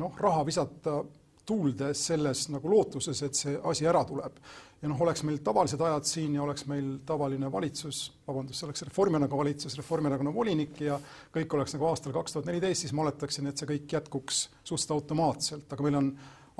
noh, 0.00 0.16
raha 0.20 0.44
visata 0.46 1.02
tuulde 1.44 1.90
selles 1.94 2.46
nagu 2.48 2.70
lootuses, 2.70 3.20
et 3.22 3.36
see 3.36 3.56
asi 3.68 3.86
ära 3.86 4.04
tuleb. 4.08 4.38
Ja 4.82 4.88
noh, 4.90 5.00
oleks 5.00 5.22
meil 5.24 5.38
tavalised 5.44 5.80
ajad 5.80 6.06
siin 6.08 6.34
ja 6.36 6.42
oleks 6.44 6.66
meil 6.68 6.98
tavaline 7.08 7.48
valitsus, 7.52 8.06
vabandust, 8.26 8.60
see 8.60 8.66
oleks 8.68 8.84
Reformierakonna 8.88 9.40
valitsus, 9.40 9.76
Reformierakonna 9.80 10.32
volinik 10.34 10.80
ja 10.84 10.98
kõik 11.32 11.56
oleks 11.56 11.76
nagu 11.76 11.88
aastal 11.88 12.12
kaks 12.16 12.36
tuhat 12.36 12.48
neliteist, 12.50 12.84
siis 12.84 12.92
ma 12.96 13.04
oletaksin, 13.06 13.48
et 13.48 13.60
see 13.60 13.68
kõik 13.70 13.96
jätkuks 13.96 14.42
suhteliselt 14.60 14.96
automaatselt, 14.96 15.72
aga 15.72 15.86
meil 15.86 16.00
on 16.00 16.10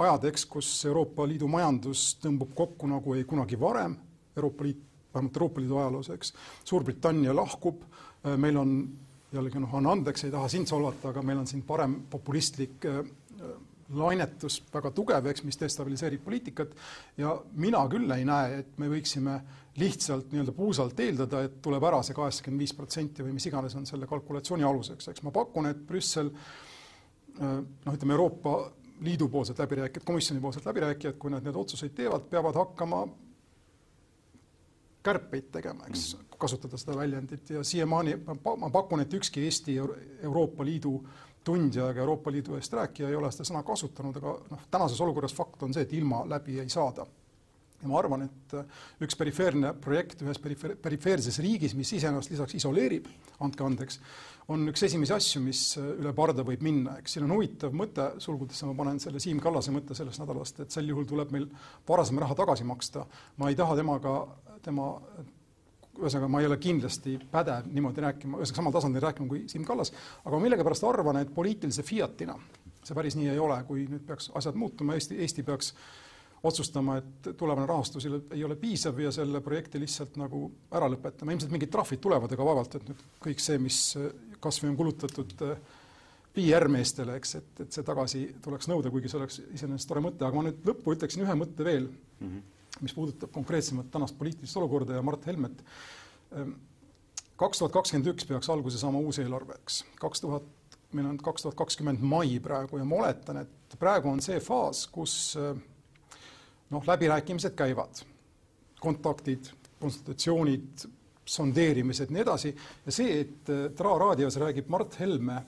ajad, 0.05 0.29
eks, 0.31 0.47
kus 0.51 0.71
Euroopa 0.89 1.29
Liidu 1.29 1.49
majandus 1.53 2.15
tõmbub 2.23 2.55
kokku 2.57 2.89
nagu 2.91 3.17
ei 3.17 3.27
kunagi 3.29 3.61
varem, 3.61 3.97
Euroopa 4.37 4.69
Liit, 4.69 4.81
vähemalt 5.15 5.37
Euroopa 5.37 5.61
Liidu 5.61 5.81
ajaloos, 5.83 6.11
eks, 6.17 6.33
Suurbritannia 6.65 7.37
lahkub, 7.37 7.85
meil 8.41 8.57
on 8.57 8.79
jällegi 9.35 9.61
noh, 9.63 9.75
anna 9.77 9.93
andeks, 9.95 10.25
ei 10.27 10.33
taha 10.35 10.49
sind 10.53 10.71
solvata, 10.71 11.11
aga 11.11 11.23
meil 11.23 11.43
on 11.43 11.51
siin 11.51 11.63
parem 11.67 12.01
populistlik 12.11 12.87
lainetus 13.95 14.61
väga 14.73 14.91
tugev, 14.95 15.27
eks, 15.31 15.45
mis 15.45 15.59
destabiliseerib 15.61 16.23
poliitikat. 16.25 16.73
Ja 17.21 17.35
mina 17.61 17.83
küll 17.93 18.11
ei 18.15 18.25
näe, 18.29 18.61
et 18.63 18.79
me 18.81 18.89
võiksime 18.93 19.39
lihtsalt 19.81 20.31
nii-öelda 20.33 20.55
puusalt 20.55 21.01
eeldada, 21.03 21.43
et 21.45 21.59
tuleb 21.63 21.85
ära 21.85 22.01
see 22.07 22.17
kaheksakümmend 22.17 22.65
viis 22.65 22.75
protsenti 22.77 23.27
või 23.27 23.35
mis 23.37 23.49
iganes 23.51 23.75
on 23.79 23.87
selle 23.89 24.09
kalkulatsiooni 24.11 24.65
aluseks, 24.65 25.11
eks 25.11 25.25
ma 25.27 25.35
pakun, 25.35 25.69
et 25.71 25.83
Brüssel 25.89 26.31
noh, 26.31 27.93
ütleme 27.93 28.17
Euroopa 28.17 28.57
Liidu 29.05 29.27
poolsed 29.29 29.59
läbirääkijad, 29.59 30.07
komisjoni 30.07 30.41
poolsed 30.41 30.67
läbirääkijad, 30.69 31.19
kui 31.19 31.33
nad 31.35 31.45
need 31.45 31.57
otsuseid 31.59 31.97
teevad, 31.99 32.29
peavad 32.31 32.57
hakkama 32.57 33.03
kärpeid 35.05 35.51
tegema, 35.53 35.87
eks, 35.91 36.15
mm. 36.17 36.39
kasutada 36.41 36.81
seda 36.81 36.97
väljendit 36.99 37.51
ja 37.51 37.65
siiamaani 37.65 38.17
ma 38.27 38.71
pakun, 38.73 39.05
et 39.05 39.15
ükski 39.15 39.45
Eesti 39.45 39.77
Euroopa 40.23 40.65
Liidu 40.65 40.97
tundja 41.45 41.91
ega 41.93 42.01
Euroopa 42.01 42.33
Liidu 42.33 42.57
eest 42.57 42.73
rääkija 42.73 43.11
ei 43.11 43.19
ole 43.19 43.31
seda 43.33 43.47
sõna 43.49 43.63
kasutanud, 43.67 44.17
aga 44.21 44.33
noh, 44.51 44.65
tänases 44.73 45.01
olukorras 45.05 45.35
fakt 45.37 45.63
on 45.67 45.75
see, 45.77 45.85
et 45.85 45.93
ilma 45.93 46.25
läbi 46.29 46.59
ei 46.63 46.73
saada. 46.73 47.07
ja 47.83 47.89
ma 47.91 47.99
arvan, 47.99 48.23
et 48.25 48.55
üks 49.05 49.17
perifeerne 49.21 49.75
projekt 49.77 50.23
ühes 50.25 50.41
perifeer-, 50.41 50.77
perifeerses 50.81 51.39
riigis, 51.45 51.75
mis 51.77 51.93
iseennast 51.93 52.31
lisaks 52.33 52.55
isoleerib, 52.57 53.11
andke 53.45 53.65
andeks, 53.65 54.01
on 54.53 54.69
üks 54.69 54.83
esimesi 54.87 55.15
asju, 55.15 55.43
mis 55.45 55.61
üle 55.81 56.13
parda 56.17 56.45
võib 56.47 56.65
minna, 56.65 56.99
eks 57.01 57.17
siin 57.17 57.27
on 57.27 57.37
huvitav 57.37 57.77
mõte, 57.77 58.11
sulgudesse 58.23 58.69
ma 58.69 58.75
panen 58.79 59.01
selle 59.03 59.23
Siim 59.23 59.41
Kallase 59.43 59.73
mõtte 59.75 59.97
sellest 59.97 60.21
nädalast, 60.21 60.61
et 60.65 60.75
sel 60.75 60.91
juhul 60.91 61.07
tuleb 61.09 61.33
meil 61.35 61.47
varasem 61.89 62.21
raha 62.21 62.37
tagasi 62.43 62.67
maksta. 62.69 63.07
ma 63.41 63.49
ei 63.49 63.57
taha 63.57 63.77
temaga, 63.81 64.17
tema 64.65 64.91
ühesõnaga, 65.95 66.29
ma 66.29 66.43
ei 66.43 66.51
ole 66.51 66.59
kindlasti 66.59 67.17
pädev 67.31 67.71
niimoodi 67.71 68.05
rääkima, 68.05 68.39
ühesõnaga 68.41 68.61
samal 68.61 68.77
tasandil 68.77 69.07
rääkima 69.07 69.29
kui 69.31 69.45
Siim 69.49 69.65
Kallas, 69.65 69.93
aga 70.25 70.43
millegipärast 70.43 70.85
arvan, 70.91 71.23
et 71.23 71.35
poliitilise 71.35 71.83
fiatina 71.87 72.37
see 72.85 72.97
päris 72.97 73.17
nii 73.19 73.31
ei 73.33 73.41
ole, 73.41 73.57
kui 73.69 73.87
nüüd 73.89 74.05
peaks 74.07 74.31
asjad 74.37 74.59
muutuma, 74.61 74.97
Eesti, 74.99 75.17
Eesti 75.25 75.45
peaks 75.47 75.73
otsustama, 76.45 76.99
et 77.01 77.31
tulevane 77.39 77.67
rahastus 77.67 78.05
ei 78.07 78.45
ole 78.45 78.57
piisav 78.61 78.99
ja 79.01 79.13
selle 79.15 79.41
projekti 79.45 79.81
lihtsalt 79.81 80.19
nagu 80.21 80.47
ära 80.75 80.91
lõpetama, 80.93 81.33
ilmselt 81.33 81.55
mingid 81.55 81.73
trahvid 81.73 82.03
tulevad, 82.05 82.33
aga 82.37 82.49
vaevalt, 82.51 82.77
et 82.77 82.91
nüüd 82.91 83.05
kõik 83.25 83.41
see, 83.41 83.61
mis 83.63 83.81
kas 84.45 84.61
või 84.61 84.75
on 84.75 84.79
kulutatud 84.83 85.45
PR-meestele, 86.35 87.15
eks, 87.21 87.37
et, 87.39 87.53
et 87.65 87.77
see 87.77 87.87
tagasi 87.87 88.27
tuleks 88.45 88.69
nõuda, 88.69 88.91
kuigi 88.93 89.09
see 89.09 89.21
oleks 89.21 89.41
iseenesest 89.55 89.89
tore 89.89 90.03
mõte, 90.05 90.27
aga 90.27 90.37
ma 90.37 90.49
nüüd 90.49 90.67
lõppu 90.67 90.97
ütleksin 90.97 91.25
ühe 91.25 91.39
mõtte 91.39 91.67
veel 91.67 91.89
mm. 91.89 92.27
-hmm 92.27 92.51
mis 92.81 92.95
puudutab 92.95 93.33
konkreetsemalt 93.33 93.91
tänast 93.91 94.19
poliitilist 94.19 94.57
olukorda 94.57 94.95
ja 94.95 95.03
Mart 95.03 95.27
Helmet. 95.27 95.65
Ehm, 96.37 96.51
kaks 97.37 97.59
tuhat 97.59 97.73
kakskümmend 97.73 98.11
üks 98.15 98.27
peaks 98.27 98.51
alguse 98.51 98.79
saama 98.79 98.99
uus 98.99 99.19
eelarve, 99.23 99.59
eks, 99.63 99.85
kaks 100.01 100.25
tuhat, 100.25 100.49
meil 100.93 101.07
on 101.11 101.19
kaks 101.19 101.47
tuhat 101.47 101.59
kakskümmend 101.59 102.03
mai 102.03 102.39
praegu 102.43 102.79
ja 102.79 102.87
ma 102.89 102.99
oletan, 103.03 103.43
et 103.45 103.79
praegu 103.79 104.11
on 104.11 104.23
see 104.25 104.41
faas, 104.43 104.87
kus 104.91 105.37
ehm, 105.39 105.63
noh, 106.71 106.87
läbirääkimised 106.87 107.55
käivad, 107.59 108.01
kontaktid, 108.81 109.51
konsultatsioonid, 109.81 110.87
sondeerimised, 111.25 112.11
nii 112.13 112.23
edasi. 112.25 112.55
Ja 112.87 112.93
see, 112.93 113.21
et 113.25 113.53
Tra 113.77 113.95
raadios 114.01 114.37
räägib 114.41 114.69
Mart 114.73 114.99
Helme 115.01 115.43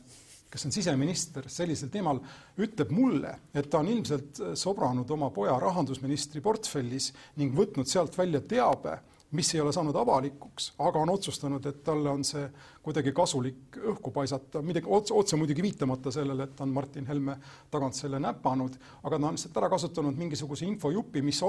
kes 0.57 0.67
on 0.69 0.73
siseminister 0.73 1.49
sellisel 1.53 1.91
teemal, 1.93 2.21
ütleb 2.63 2.93
mulle, 2.95 3.35
et 3.53 3.69
ta 3.71 3.83
on 3.83 3.91
ilmselt 3.93 4.41
sobranud 4.57 5.11
oma 5.13 5.29
poja 5.35 5.57
rahandusministri 5.61 6.41
portfellis 6.41 7.11
ning 7.37 7.55
võtnud 7.57 7.89
sealt 7.91 8.17
välja 8.17 8.41
teabe, 8.41 8.95
mis 9.31 9.55
ei 9.55 9.61
ole 9.61 9.73
saanud 9.75 9.97
avalikuks, 9.97 10.73
aga 10.79 11.01
on 11.03 11.11
otsustanud, 11.11 11.67
et 11.67 11.83
talle 11.85 12.11
on 12.11 12.23
see 12.25 12.45
kuidagi 12.83 13.13
kasulik 13.13 13.79
õhku 13.93 14.13
paisata, 14.15 14.63
midagi 14.63 14.87
otse, 14.89 15.15
otse 15.15 15.37
muidugi 15.37 15.65
viitamata 15.65 16.13
sellele, 16.15 16.47
et 16.47 16.61
on 16.63 16.75
Martin 16.75 17.07
Helme 17.07 17.37
tagant 17.71 17.99
selle 17.99 18.21
näpanud, 18.23 18.79
aga 19.03 19.19
ta 19.19 19.27
on 19.27 19.39
lihtsalt 19.39 19.59
ära 19.63 19.73
kasutanud 19.73 20.17
mingisuguse 20.19 20.69
infojupi, 20.69 21.25
mis 21.27 21.43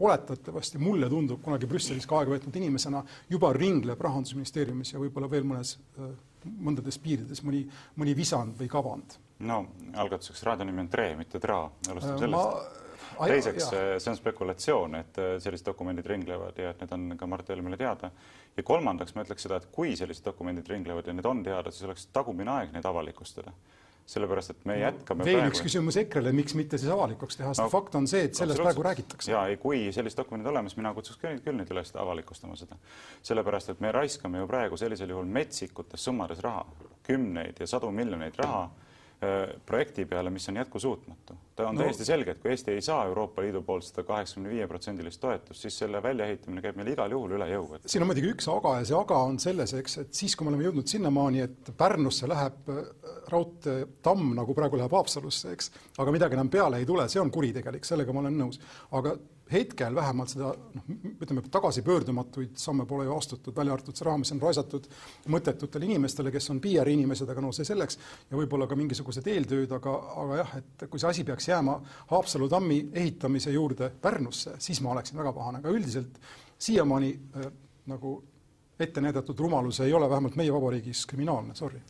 oletatavasti 0.00 0.80
mulle 0.80 1.10
tundub 1.12 1.42
kunagi 1.44 1.68
Brüsselis 1.68 2.08
ka 2.08 2.22
aega 2.22 2.32
võtnud 2.32 2.56
inimesena 2.56 3.02
juba 3.28 3.52
ringleb 3.52 4.00
Rahandusministeeriumis 4.00 4.94
ja 4.94 5.02
võib-olla 5.02 5.28
veel 5.30 5.44
mõnes 5.44 5.76
mõndades 6.44 6.96
piirides 7.02 7.42
mõni, 7.44 7.66
mõni 8.00 8.14
visand 8.16 8.56
või 8.56 8.68
kavand. 8.72 9.18
no 9.44 9.64
algatuseks 10.00 10.42
raadio 10.48 10.64
nimi 10.68 10.86
on 10.86 10.88
Tre, 10.88 11.10
mitte 11.16 11.40
Tra, 11.40 11.62
alustame 11.88 12.16
äh, 12.16 12.22
sellest. 12.24 12.32
ma... 12.32 12.79
teiseks, 13.18 13.66
äh, 13.72 13.88
see 13.98 14.12
on 14.12 14.18
spekulatsioon, 14.18 14.94
et 15.00 15.18
äh, 15.20 15.32
sellised 15.42 15.66
dokumendid 15.66 16.06
ringlevad 16.10 16.58
ja 16.60 16.70
et 16.74 16.80
need 16.84 16.94
on 16.96 17.18
ka 17.20 17.28
Mart 17.30 17.48
Helmele 17.48 17.78
teada. 17.80 18.10
ja 18.56 18.62
kolmandaks 18.66 19.14
ma 19.14 19.24
ütleks 19.26 19.46
seda, 19.46 19.60
et 19.60 19.68
kui 19.72 19.94
sellised 19.96 20.24
dokumendid 20.26 20.68
ringlevad 20.68 21.06
ja 21.06 21.14
need 21.16 21.26
on 21.26 21.44
teada, 21.46 21.70
siis 21.70 21.86
oleks 21.88 22.08
tagumine 22.14 22.50
aeg 22.58 22.74
neid 22.74 22.86
avalikustada 22.86 23.54
sellepärast 24.10 24.50
et 24.50 24.64
me 24.66 24.76
jätkame 24.80 25.24
veel 25.26 25.38
praegu... 25.38 25.52
üks 25.52 25.62
küsimus 25.62 25.96
EKRE-le, 26.00 26.32
miks 26.34 26.56
mitte 26.58 26.78
siis 26.80 26.90
avalikuks 26.90 27.38
teha, 27.38 27.52
sest 27.54 27.62
no, 27.62 27.70
fakt 27.70 27.94
on 27.98 28.08
see, 28.10 28.24
et 28.26 28.38
sellest 28.38 28.58
praegu 28.58 28.82
räägitakse. 28.82 29.30
ja 29.30 29.44
ei, 29.50 29.58
kui 29.60 29.84
sellised 29.94 30.18
dokumendid 30.18 30.50
olemas, 30.50 30.74
mina 30.78 30.90
kutsuks 30.96 31.20
küll, 31.20 31.38
küll 31.44 31.58
neid 31.60 31.70
üles 31.70 31.94
avalikustama 31.94 32.58
seda. 32.58 32.78
sellepärast, 33.26 33.74
et 33.74 33.84
me 33.84 33.92
raiskame 33.94 34.42
ju 34.42 34.50
praegu 34.50 34.80
sellisel 34.80 35.14
juhul 35.14 35.30
metsikutes 35.30 36.06
summades 36.10 36.42
raha, 36.42 36.64
kümneid 37.06 37.62
ja 37.62 37.70
sadu 37.70 37.92
miljoneid 37.94 38.38
raha 38.42 38.64
mm 38.66 38.89
projekti 39.66 40.04
peale, 40.08 40.30
mis 40.30 40.48
on 40.48 40.56
jätkusuutmatu. 40.56 41.34
ta 41.56 41.68
on 41.68 41.74
no. 41.74 41.82
täiesti 41.82 42.04
selge, 42.08 42.30
et 42.30 42.38
kui 42.40 42.50
Eesti 42.50 42.72
ei 42.72 42.82
saa 42.82 43.04
Euroopa 43.04 43.42
Liidu 43.42 43.60
poolt 43.62 43.84
seda 43.84 44.04
kaheksakümne 44.08 44.48
viie 44.48 44.68
protsendilist 44.68 45.20
toetust, 45.20 45.60
siis 45.60 45.76
selle 45.82 46.00
väljaehitamine 46.02 46.62
käib 46.64 46.78
meil 46.80 46.88
igal 46.94 47.12
juhul 47.12 47.34
üle 47.36 47.48
jõu 47.50 47.66
et.... 47.76 47.84
siin 47.84 48.04
on 48.04 48.08
muidugi 48.08 48.30
üks 48.32 48.48
aga 48.48 48.78
ja 48.78 48.86
see 48.88 48.96
aga 48.96 49.18
on 49.28 49.36
selles, 49.42 49.74
eks, 49.76 49.98
et 50.04 50.22
siis, 50.22 50.36
kui 50.36 50.48
me 50.48 50.54
oleme 50.54 50.64
jõudnud 50.68 50.88
sinnamaani, 50.88 51.44
et 51.44 51.72
Pärnusse 51.76 52.28
läheb 52.30 52.72
äh, 52.72 52.80
raudteetamm, 53.34 54.32
nagu 54.40 54.56
praegu 54.56 54.80
läheb 54.80 54.96
Haapsalusse, 54.96 55.52
eks, 55.52 55.68
aga 56.00 56.16
midagi 56.16 56.38
enam 56.38 56.48
peale 56.52 56.80
ei 56.80 56.88
tule, 56.88 57.04
see 57.12 57.20
on 57.20 57.32
kuritegelik, 57.34 57.84
sellega 57.84 58.16
ma 58.16 58.24
olen 58.24 58.40
nõus. 58.40 58.60
aga 58.96 59.18
hetkel 59.52 59.94
vähemalt 59.94 60.32
seda 60.32 60.50
noh, 60.54 60.88
ütleme 61.20 61.42
tagasipöördumatuid 61.50 62.56
samme 62.60 62.86
pole 62.86 63.06
ju 63.08 63.14
astutud, 63.16 63.54
välja 63.56 63.74
arvatud 63.74 63.98
see 63.98 64.06
raha, 64.06 64.20
mis 64.22 64.32
on 64.34 64.42
raisatud 64.42 64.88
mõttetutele 65.34 65.88
inimestele, 65.88 66.32
kes 66.34 66.50
on 66.54 66.60
PR 66.64 66.90
inimesed, 66.92 67.30
aga 67.30 67.44
no 67.44 67.52
see 67.56 67.66
selleks. 67.68 67.98
Ja 68.30 68.38
võib-olla 68.38 68.68
ka 68.70 68.78
mingisugused 68.78 69.26
eeltööd, 69.30 69.72
aga, 69.76 69.94
aga 70.24 70.40
jah, 70.42 70.56
et 70.62 70.86
kui 70.90 71.02
see 71.02 71.10
asi 71.10 71.26
peaks 71.28 71.50
jääma 71.50 71.78
Haapsalu 72.12 72.48
tammi 72.50 72.80
ehitamise 72.92 73.54
juurde 73.54 73.90
Pärnusse, 74.02 74.56
siis 74.62 74.80
ma 74.84 74.94
oleksin 74.94 75.18
väga 75.20 75.32
pahane, 75.36 75.62
aga 75.62 75.74
üldiselt 75.74 76.20
siiamaani 76.60 77.14
äh, 77.14 77.50
nagu 77.90 78.18
ette 78.80 79.02
näidatud 79.04 79.38
rumalus 79.38 79.80
ei 79.84 79.92
ole 79.92 80.08
vähemalt 80.10 80.38
meie 80.40 80.52
vabariigis 80.52 81.06
kriminaalne, 81.06 81.54
sorry 81.54 81.82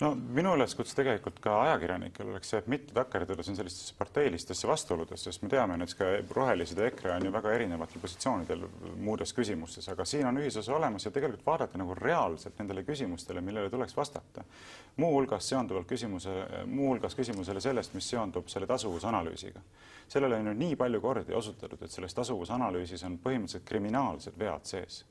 no 0.00 0.10
minu 0.16 0.54
üleskutse 0.56 0.94
tegelikult 0.96 1.40
ka 1.44 1.54
ajakirjanikele 1.66 2.32
oleks 2.32 2.50
see, 2.52 2.60
et 2.62 2.68
mitte 2.72 2.94
takerduda 2.96 3.44
siin 3.44 3.58
sellistesse 3.58 3.94
parteilistesse 3.98 4.68
vastuoludesse, 4.68 5.28
sest 5.28 5.44
me 5.44 5.50
teame 5.52 5.76
näiteks 5.80 5.98
ka 5.98 6.08
rohelised 6.36 6.80
ja 6.80 6.86
EKRE 6.88 7.12
on 7.16 7.26
ju 7.28 7.32
väga 7.34 7.52
erinevatel 7.56 8.02
positsioonidel 8.02 8.64
muudes 9.04 9.34
küsimustes, 9.36 9.90
aga 9.92 10.06
siin 10.08 10.26
on 10.30 10.40
ühisosa 10.40 10.74
olemas 10.76 11.04
ja 11.04 11.12
tegelikult 11.14 11.44
vaadata 11.46 11.80
nagu 11.80 11.96
reaalselt 11.98 12.58
nendele 12.58 12.84
küsimustele, 12.88 13.44
millele 13.44 13.70
tuleks 13.70 13.96
vastata. 13.96 14.44
muuhulgas 14.96 15.48
seonduvalt 15.48 15.86
küsimuse, 15.88 16.32
muuhulgas 16.66 17.14
küsimusele 17.14 17.60
sellest, 17.60 17.94
mis 17.94 18.08
seondub 18.10 18.48
selle 18.48 18.66
tasuvusanalüüsiga. 18.66 19.60
sellele 20.08 20.36
on 20.36 20.46
ju 20.46 20.54
nii 20.54 20.76
palju 20.76 21.00
kordi 21.00 21.34
osutatud, 21.34 21.82
et 21.82 21.90
selles 21.90 22.14
tasuvusanalüüsis 22.14 23.04
on 23.04 23.18
põhimõtteliselt 23.18 23.64
kriminaalsed 23.64 24.38
vead 24.38 24.64
sees 24.64 25.04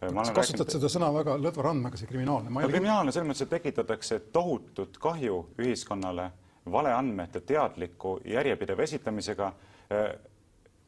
sa 0.00 0.32
kasutad 0.32 0.38
rääkinud... 0.38 0.70
seda 0.76 0.90
sõna 0.92 1.10
väga 1.14 1.36
lõdva 1.42 1.64
randmega, 1.68 2.00
see 2.00 2.10
kriminaalne. 2.10 2.50
no 2.50 2.68
kriminaalne 2.70 3.12
selles 3.14 3.28
mõttes, 3.30 3.46
et 3.46 3.54
tekitatakse 3.56 4.20
tohutut 4.32 4.98
kahju 5.02 5.40
ühiskonnale 5.58 6.30
valeandmete 6.72 7.40
teadliku 7.40 8.18
järjepideva 8.24 8.84
esitamisega 8.84 9.52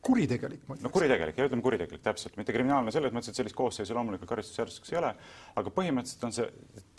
kuritegelik, 0.02 0.62
ütleks. 0.64 0.82
no 0.84 0.90
kuritegelik, 0.92 1.38
ja 1.38 1.46
ütleme 1.48 1.64
kuritegelik, 1.64 2.02
täpselt, 2.04 2.36
mitte 2.40 2.54
kriminaalne 2.56 2.92
selles 2.94 3.12
mõttes, 3.12 3.32
et 3.32 3.40
sellist 3.40 3.56
koosseisu 3.58 3.96
loomulikult 3.96 4.30
karistusseadustikus 4.30 4.94
ei 4.94 4.98
ole, 5.00 5.10
aga 5.60 5.72
põhimõtteliselt 5.76 6.24
on 6.28 6.34
see 6.36 6.46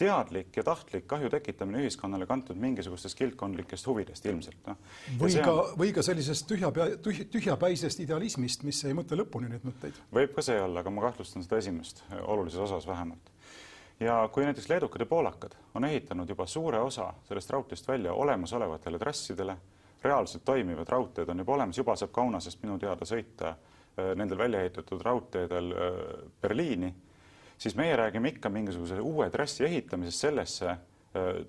teadlik 0.02 0.60
ja 0.60 0.66
tahtlik 0.68 1.08
kahju 1.10 1.32
tekitamine 1.34 1.82
ühiskonnale 1.82 2.28
kantud 2.30 2.62
mingisugustest 2.62 3.18
kildkondlikest 3.18 3.90
huvidest 3.90 4.30
ilmselt, 4.30 4.62
noh. 4.70 4.78
või 5.22 5.34
ka 5.40 5.56
on..., 5.56 5.74
või 5.82 5.96
ka 5.98 6.06
sellisest 6.06 6.48
tühja 6.52 6.70
pea, 6.76 6.92
tühja, 7.02 7.26
tühjapäisest 7.34 8.06
idealismist, 8.06 8.68
mis 8.68 8.84
ei 8.86 8.98
mõtle 8.98 9.18
lõpuni 9.24 9.50
neid 9.50 9.66
mõtteid. 9.66 9.98
võib 10.14 10.38
ka 10.38 10.46
see 10.46 10.62
olla, 10.62 10.86
aga 10.86 10.94
ma 10.94 11.10
kahtlustan 11.10 11.48
seda 11.48 11.62
esimest, 11.64 12.06
olulises 12.22 12.62
osas 12.70 12.86
vähemalt 12.90 13.34
ja 14.02 14.22
kui 14.34 14.46
näiteks 14.46 14.70
leedukad 14.70 15.02
ja 15.02 15.10
poolakad 15.10 15.58
on 15.76 15.86
ehitanud 15.86 16.30
juba 16.30 16.46
suure 16.50 16.80
osa 16.82 17.14
sellest 17.28 17.50
raudteest 17.50 17.88
välja 17.88 18.14
olemasolevatele 18.14 19.00
trassidele 19.00 19.58
reaalselt 20.04 20.46
toimivad 20.46 20.90
raudteed 20.90 21.30
on 21.30 21.44
juba 21.44 21.54
olemas, 21.54 21.78
juba 21.78 21.96
saab 21.96 22.12
Kaunasest 22.16 22.64
minu 22.64 22.78
teada 22.82 23.06
sõita 23.08 23.54
äh, 23.54 24.12
nendel 24.18 24.38
välja 24.38 24.62
ehitatud 24.66 25.02
raudteedel 25.06 25.72
äh, 25.72 26.04
Berliini, 26.42 26.92
siis 27.58 27.76
meie 27.78 27.96
räägime 27.96 28.34
ikka 28.36 28.50
mingisuguse 28.50 29.00
uue 29.00 29.30
trassi 29.30 29.66
ehitamisest 29.66 30.28
sellesse 30.28 30.70
äh, 30.72 30.80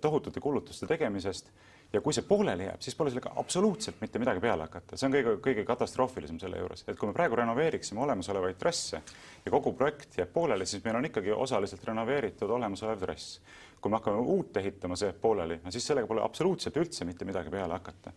tohutute 0.00 0.40
kulutuste 0.40 0.87
tegemisest 0.87 1.52
ja 1.92 2.00
kui 2.00 2.14
see 2.16 2.25
pooleli 2.25 2.66
jääb, 2.66 2.80
siis 2.85 2.97
pole 2.97 3.12
sellega 3.12 3.35
absoluutselt 3.40 4.00
mitte 4.00 4.21
midagi 4.21 4.40
peale 4.40 4.64
hakata, 4.64 4.97
see 4.97 5.09
on 5.09 5.16
kõige, 5.16 5.35
kõige 5.44 5.64
katastroofilisem 5.68 6.38
selle 6.40 6.61
juures, 6.62 6.85
et 6.88 6.99
kui 6.99 7.09
me 7.09 7.16
praegu 7.16 7.37
renoveeriksime 7.40 8.00
olemasolevaid 8.04 8.61
trasse 8.61 9.02
ja 9.44 9.52
kogu 9.52 9.75
projekt 9.76 10.16
jääb 10.21 10.32
pooleli, 10.32 10.66
siis 10.68 10.85
meil 10.85 10.97
on 11.00 11.09
ikkagi 11.09 11.35
osaliselt 11.37 11.85
renoveeritud 11.88 12.50
olemasolev 12.56 13.04
trass 13.04 13.40
kui 13.83 13.91
me 13.91 13.99
hakkame 13.99 14.23
uut 14.37 14.57
ehitama, 14.57 14.97
see 14.97 15.11
jääb 15.11 15.21
pooleli, 15.21 15.59
no 15.65 15.75
siis 15.75 15.87
sellega 15.91 16.07
pole 16.07 16.23
absoluutselt 16.23 16.79
üldse 16.79 17.05
mitte 17.09 17.27
midagi 17.29 17.51
peale 17.51 17.75
hakata 17.81 18.15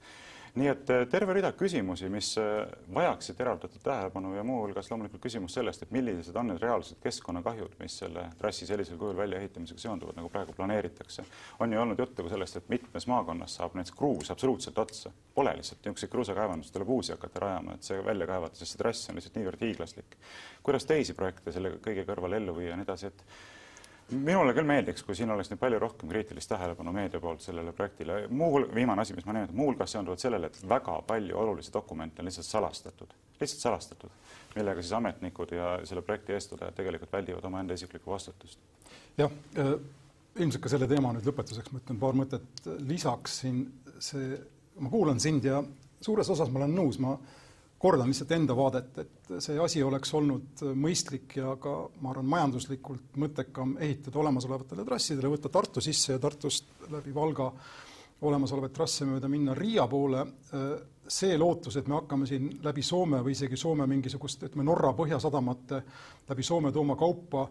nii 0.56 0.70
et 0.72 0.90
äh, 0.90 1.04
terve 1.12 1.34
rida 1.36 1.52
küsimusi, 1.58 2.08
mis 2.12 2.30
äh, 2.40 2.64
vajaksid 2.96 3.40
eraldatud 3.44 3.82
tähelepanu 3.84 4.34
ja 4.38 4.44
muuhulgas 4.48 4.88
loomulikult 4.92 5.24
küsimus 5.26 5.56
sellest, 5.58 5.84
et 5.84 5.92
millised 5.92 6.36
on 6.40 6.48
need 6.52 6.62
reaalsed 6.64 7.02
keskkonnakahjud, 7.04 7.76
mis 7.82 7.98
selle 8.00 8.30
trassi 8.40 8.68
sellisel 8.70 9.00
kujul 9.02 9.18
väljaehitamisega 9.20 9.84
seonduvad, 9.84 10.16
nagu 10.16 10.32
praegu 10.32 10.56
planeeritakse. 10.56 11.26
on 11.60 11.74
ju 11.74 11.82
olnud 11.82 12.00
juttu 12.00 12.24
ka 12.24 12.32
sellest, 12.32 12.58
et 12.58 12.70
mitmes 12.70 13.08
maakonnas 13.12 13.56
saab 13.60 13.76
näiteks 13.76 13.98
kruus 13.98 14.32
absoluutselt 14.32 14.80
otsa, 14.80 15.12
pole 15.36 15.56
lihtsalt 15.58 15.84
niisuguseid 15.84 16.12
kruusakaevandusi, 16.12 16.74
tuleb 16.74 16.90
uusi 16.90 17.12
hakata 17.12 17.40
rajama, 17.40 17.76
et 17.76 17.84
see 17.84 18.06
välja 18.06 18.28
kaevata, 18.28 18.56
sest 18.56 18.76
see 18.78 18.84
trass 18.84 19.10
on 19.10 19.20
lihtsalt 19.20 19.36
niivõrd 19.36 19.68
hiiglaslik. 19.68 20.18
kuidas 20.64 20.88
teisi 20.88 21.14
projekte 21.14 21.52
selle 21.52 21.76
kõige 21.84 22.08
kõrval 22.08 22.40
ellu 22.40 22.56
viia 22.56 22.72
ja 22.72 22.80
nii 22.80 22.88
edasi, 22.88 23.12
et 23.12 23.28
minule 24.12 24.54
küll 24.54 24.68
meeldiks, 24.68 25.04
kui 25.04 25.16
siin 25.18 25.32
oleks 25.34 25.50
nüüd 25.50 25.60
palju 25.62 25.80
rohkem 25.82 26.10
kriitilist 26.10 26.50
tähelepanu 26.52 26.94
meedia 26.94 27.20
poolt 27.22 27.42
sellele 27.42 27.74
projektile. 27.74 28.28
muu, 28.30 28.62
viimane 28.76 29.02
asi, 29.02 29.16
mis 29.18 29.26
ma 29.26 29.34
nimetan, 29.34 29.56
muuhulgas 29.58 29.96
seonduvalt 29.96 30.22
sellele, 30.22 30.52
et 30.52 30.70
väga 30.70 31.00
palju 31.08 31.38
olulisi 31.38 31.74
dokumente 31.74 32.22
on 32.22 32.30
lihtsalt 32.30 32.48
salastatud, 32.48 33.16
lihtsalt 33.40 33.62
salastatud, 33.62 34.14
millega 34.56 34.82
siis 34.82 34.94
ametnikud 34.94 35.56
ja 35.58 35.78
selle 35.84 36.06
projekti 36.06 36.38
eestvedajad 36.38 36.78
tegelikult 36.78 37.14
väldivad 37.14 37.50
omaenda 37.50 37.74
isiklikku 37.74 38.12
vastutust. 38.12 38.60
jah 39.18 39.32
äh,, 39.58 39.74
ilmselt 40.36 40.64
ka 40.64 40.70
selle 40.70 40.88
teema 40.92 41.14
nüüd 41.16 41.26
lõpetuseks 41.30 41.72
ma 41.72 41.82
ütlen 41.82 42.00
paar 42.00 42.18
mõtet 42.18 42.70
lisaks 42.86 43.40
siin 43.42 43.66
see, 44.04 44.38
ma 44.80 44.92
kuulan 44.92 45.20
sind 45.24 45.48
ja 45.48 45.64
suures 46.04 46.30
osas 46.30 46.52
ma 46.52 46.62
olen 46.62 46.76
nõus, 46.76 47.00
ma 47.00 47.16
kordan 47.80 48.08
lihtsalt 48.10 48.32
enda 48.32 48.56
vaadet, 48.58 48.98
et 49.04 49.32
see 49.44 49.58
asi 49.62 49.84
oleks 49.84 50.14
olnud 50.18 50.64
mõistlik 50.80 51.38
ja 51.38 51.56
ka 51.62 51.74
ma 52.02 52.14
arvan, 52.14 52.30
majanduslikult 52.32 53.18
mõttekam 53.22 53.76
ehitada 53.84 54.22
olemasolevatele 54.24 54.86
trassidele, 54.88 55.32
võtta 55.36 55.52
Tartu 55.54 55.84
sisse 55.84 56.16
ja 56.16 56.22
Tartust 56.22 56.88
läbi 56.92 57.14
Valga 57.16 57.52
olemasolevaid 58.26 58.74
trasse 58.74 59.06
mööda 59.06 59.30
minna 59.30 59.54
Riia 59.54 59.88
poole. 59.88 60.26
see 61.08 61.38
lootus, 61.38 61.76
et 61.78 61.88
me 61.88 62.00
hakkame 62.00 62.26
siin 62.26 62.48
läbi 62.64 62.82
Soome 62.82 63.20
või 63.22 63.36
isegi 63.36 63.58
Soome 63.58 63.86
mingisugust, 63.86 64.44
ütleme 64.48 64.64
Norra 64.66 64.90
põhjasadamate 64.98 65.84
läbi 66.30 66.44
Soome 66.44 66.72
tooma 66.72 66.96
kaupa 66.96 67.44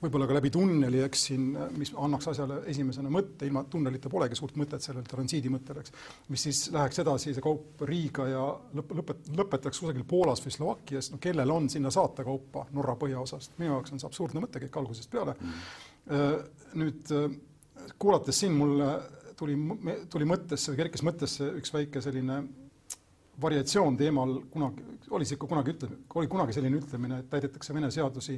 võib-olla 0.00 0.26
ka 0.28 0.36
läbi 0.36 0.50
tunneli, 0.54 1.02
eks 1.04 1.24
siin, 1.28 1.50
mis 1.76 1.92
annaks 1.98 2.30
asjale 2.32 2.60
esimesena 2.72 3.12
mõtte, 3.12 3.44
ilma 3.48 3.62
tunnelita 3.70 4.10
polegi 4.12 4.38
suurt 4.38 4.56
mõtet 4.60 4.84
sellel 4.84 5.04
transiidi 5.08 5.52
mõttel, 5.52 5.82
eks, 5.82 5.92
mis 6.32 6.46
siis 6.48 6.62
läheks 6.74 7.02
edasi, 7.02 7.34
see 7.36 7.44
kaup 7.44 7.84
Riiga 7.88 8.26
ja 8.30 8.46
lõp-, 8.78 8.94
lõpet-, 9.00 9.28
lõpetaks 9.36 9.82
kusagil 9.82 10.06
Poolas 10.08 10.42
või 10.44 10.56
Slovakkias, 10.56 11.10
no 11.12 11.20
kellel 11.22 11.52
on 11.52 11.68
sinna 11.72 11.92
saata 11.94 12.24
kaupa 12.26 12.64
Norra 12.76 12.96
põhjaosast, 13.00 13.58
minu 13.60 13.74
jaoks 13.74 13.94
on 13.94 14.02
see 14.02 14.08
absurdne 14.08 14.44
mõte 14.46 14.64
kõik 14.64 14.80
algusest 14.82 15.12
peale. 15.12 15.36
Mm.. 15.40 16.50
nüüd 16.80 17.12
kuulates 18.00 18.40
siin 18.40 18.56
mulle 18.56 18.88
tuli, 19.36 19.56
tuli 20.10 20.26
mõttesse, 20.28 20.74
kerkis 20.78 21.04
mõttesse 21.06 21.52
üks 21.60 21.72
väike 21.74 22.02
selline 22.04 22.40
variatsioon 23.40 23.96
teemal 23.96 24.34
kunagi, 24.52 24.84
oli 25.16 25.28
see 25.28 25.38
ikka 25.38 25.48
kunagi 25.48 25.74
ütle-, 25.74 25.96
oli 26.20 26.28
kunagi 26.30 26.56
selline 26.56 26.80
ütlemine, 26.80 27.20
et 27.22 27.30
täidetakse 27.32 27.74
Vene 27.76 27.88
seadusi 27.92 28.36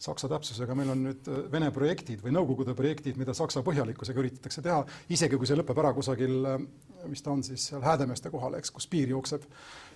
Saksa 0.00 0.30
täpsusega, 0.32 0.74
meil 0.78 0.94
on 0.94 1.02
nüüd 1.04 1.26
äh, 1.28 1.40
Vene 1.52 1.68
projektid 1.74 2.22
või 2.24 2.32
Nõukogude 2.32 2.72
projektid, 2.76 3.18
mida 3.20 3.34
Saksa 3.36 3.60
põhjalikkusega 3.64 4.22
üritatakse 4.22 4.62
teha, 4.64 4.78
isegi 5.12 5.36
kui 5.36 5.48
see 5.48 5.58
lõpeb 5.60 5.80
ära 5.82 5.90
kusagil, 5.96 6.38
äh, 6.48 6.62
mis 7.10 7.20
ta 7.24 7.34
on 7.34 7.42
siis 7.44 7.66
seal 7.68 7.84
Häädemeeste 7.84 8.32
kohal, 8.32 8.56
eks, 8.56 8.72
kus 8.72 8.88
piir 8.88 9.12
jookseb. 9.12 9.44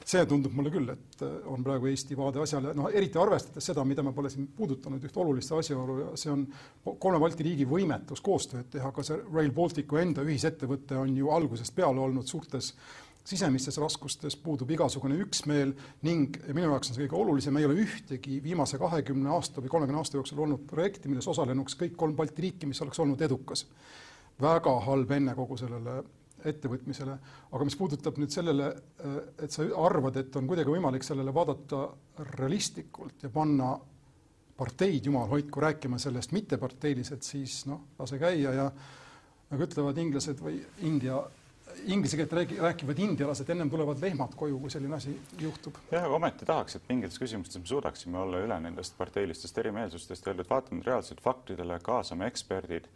see 0.05 0.21
tundub 0.29 0.53
mulle 0.53 0.69
küll, 0.69 0.91
et 0.93 1.23
äh, 1.25 1.39
on 1.49 1.65
praegu 1.65 1.89
Eesti 1.89 2.17
vaade 2.19 2.43
asjale, 2.43 2.75
noh 2.77 2.91
eriti 2.93 3.19
arvestades 3.19 3.65
seda, 3.65 3.85
mida 3.89 4.03
me 4.05 4.13
pole 4.13 4.29
siin 4.31 4.51
puudutanud, 4.57 5.05
üht 5.09 5.17
olulist 5.17 5.53
asjaolu 5.57 5.97
ja 6.03 6.11
see 6.21 6.33
on 6.33 6.45
kolme 7.01 7.23
Balti 7.23 7.47
riigi 7.49 7.65
võimetus 7.65 8.21
koostööd 8.21 8.69
teha, 8.77 8.93
ka 8.93 9.03
see 9.03 9.17
Rail 9.33 9.53
Balticu 9.57 9.97
enda 9.97 10.21
ühisettevõte 10.21 11.01
on 11.01 11.17
ju 11.17 11.33
algusest 11.33 11.73
peale 11.75 12.05
olnud 12.05 12.29
suurtes 12.29 12.75
sisemistes 13.25 13.79
raskustes 13.81 14.37
puudub 14.37 14.71
igasugune 14.75 15.17
üksmeel 15.25 15.73
ning 16.05 16.37
minu 16.53 16.69
jaoks 16.69 16.91
on 16.91 16.97
see 16.97 17.07
kõige 17.07 17.21
olulisem, 17.23 17.57
ei 17.57 17.69
ole 17.69 17.79
ühtegi 17.85 18.41
viimase 18.45 18.79
kahekümne 18.81 19.33
aasta 19.33 19.65
või 19.65 19.73
kolmekümne 19.73 20.03
aasta 20.03 20.19
jooksul 20.19 20.43
olnud 20.45 20.67
projekti, 20.69 21.09
milles 21.09 21.29
osalenuks 21.33 21.79
kõik 21.81 21.97
kolm 21.97 22.17
Balti 22.17 22.45
riiki, 22.45 22.69
mis 22.69 22.83
oleks 22.85 23.01
olnud 23.01 23.23
edukas. 23.25 23.67
väga 24.41 24.81
halb 24.81 25.11
enne 25.15 25.35
kogu 25.35 25.57
sellele 25.57 26.03
ettevõtmisele, 26.45 27.15
aga 27.53 27.65
mis 27.65 27.77
puudutab 27.79 28.19
nüüd 28.21 28.33
sellele, 28.35 28.67
et 29.41 29.53
sa 29.55 29.65
arvad, 29.87 30.17
et 30.21 30.37
on 30.37 30.49
kuidagi 30.51 30.71
võimalik 30.75 31.07
sellele 31.07 31.33
vaadata 31.35 31.87
realistlikult 32.37 33.23
ja 33.23 33.31
panna 33.33 33.71
parteid, 34.57 35.07
jumal 35.07 35.29
hoidku, 35.31 35.61
rääkima 35.61 35.99
sellest 35.99 36.35
mitteparteiliselt, 36.35 37.23
siis 37.23 37.63
noh, 37.67 37.95
lase 37.99 38.19
käia 38.19 38.53
ja 38.55 38.69
nagu 39.51 39.67
ütlevad 39.67 39.99
inglased 40.03 40.43
või 40.43 40.61
India 40.87 41.23
inglise 41.87 42.17
keelt 42.17 42.33
räägi, 42.33 42.59
rääkivad 42.61 42.99
indialased, 42.99 43.49
ennem 43.51 43.71
tulevad 43.71 44.01
lehmad 44.03 44.35
koju, 44.37 44.59
kui 44.61 44.71
selline 44.71 44.97
asi 44.97 45.15
juhtub. 45.41 45.79
jah, 45.91 46.05
aga 46.05 46.19
ometi 46.19 46.47
tahaks, 46.49 46.77
et 46.77 46.87
mingites 46.89 47.19
küsimustes 47.21 47.61
me 47.63 47.67
suudaksime 47.71 48.19
olla 48.19 48.43
üle 48.45 48.61
nendest 48.67 48.97
parteilistest 48.99 49.59
erimeelsustest, 49.59 50.29
öelda, 50.29 50.47
et 50.47 50.51
vaatame 50.51 50.87
reaalselt 50.87 51.23
faktidele, 51.25 51.79
kaasame 51.83 52.29
eksperdid, 52.31 52.89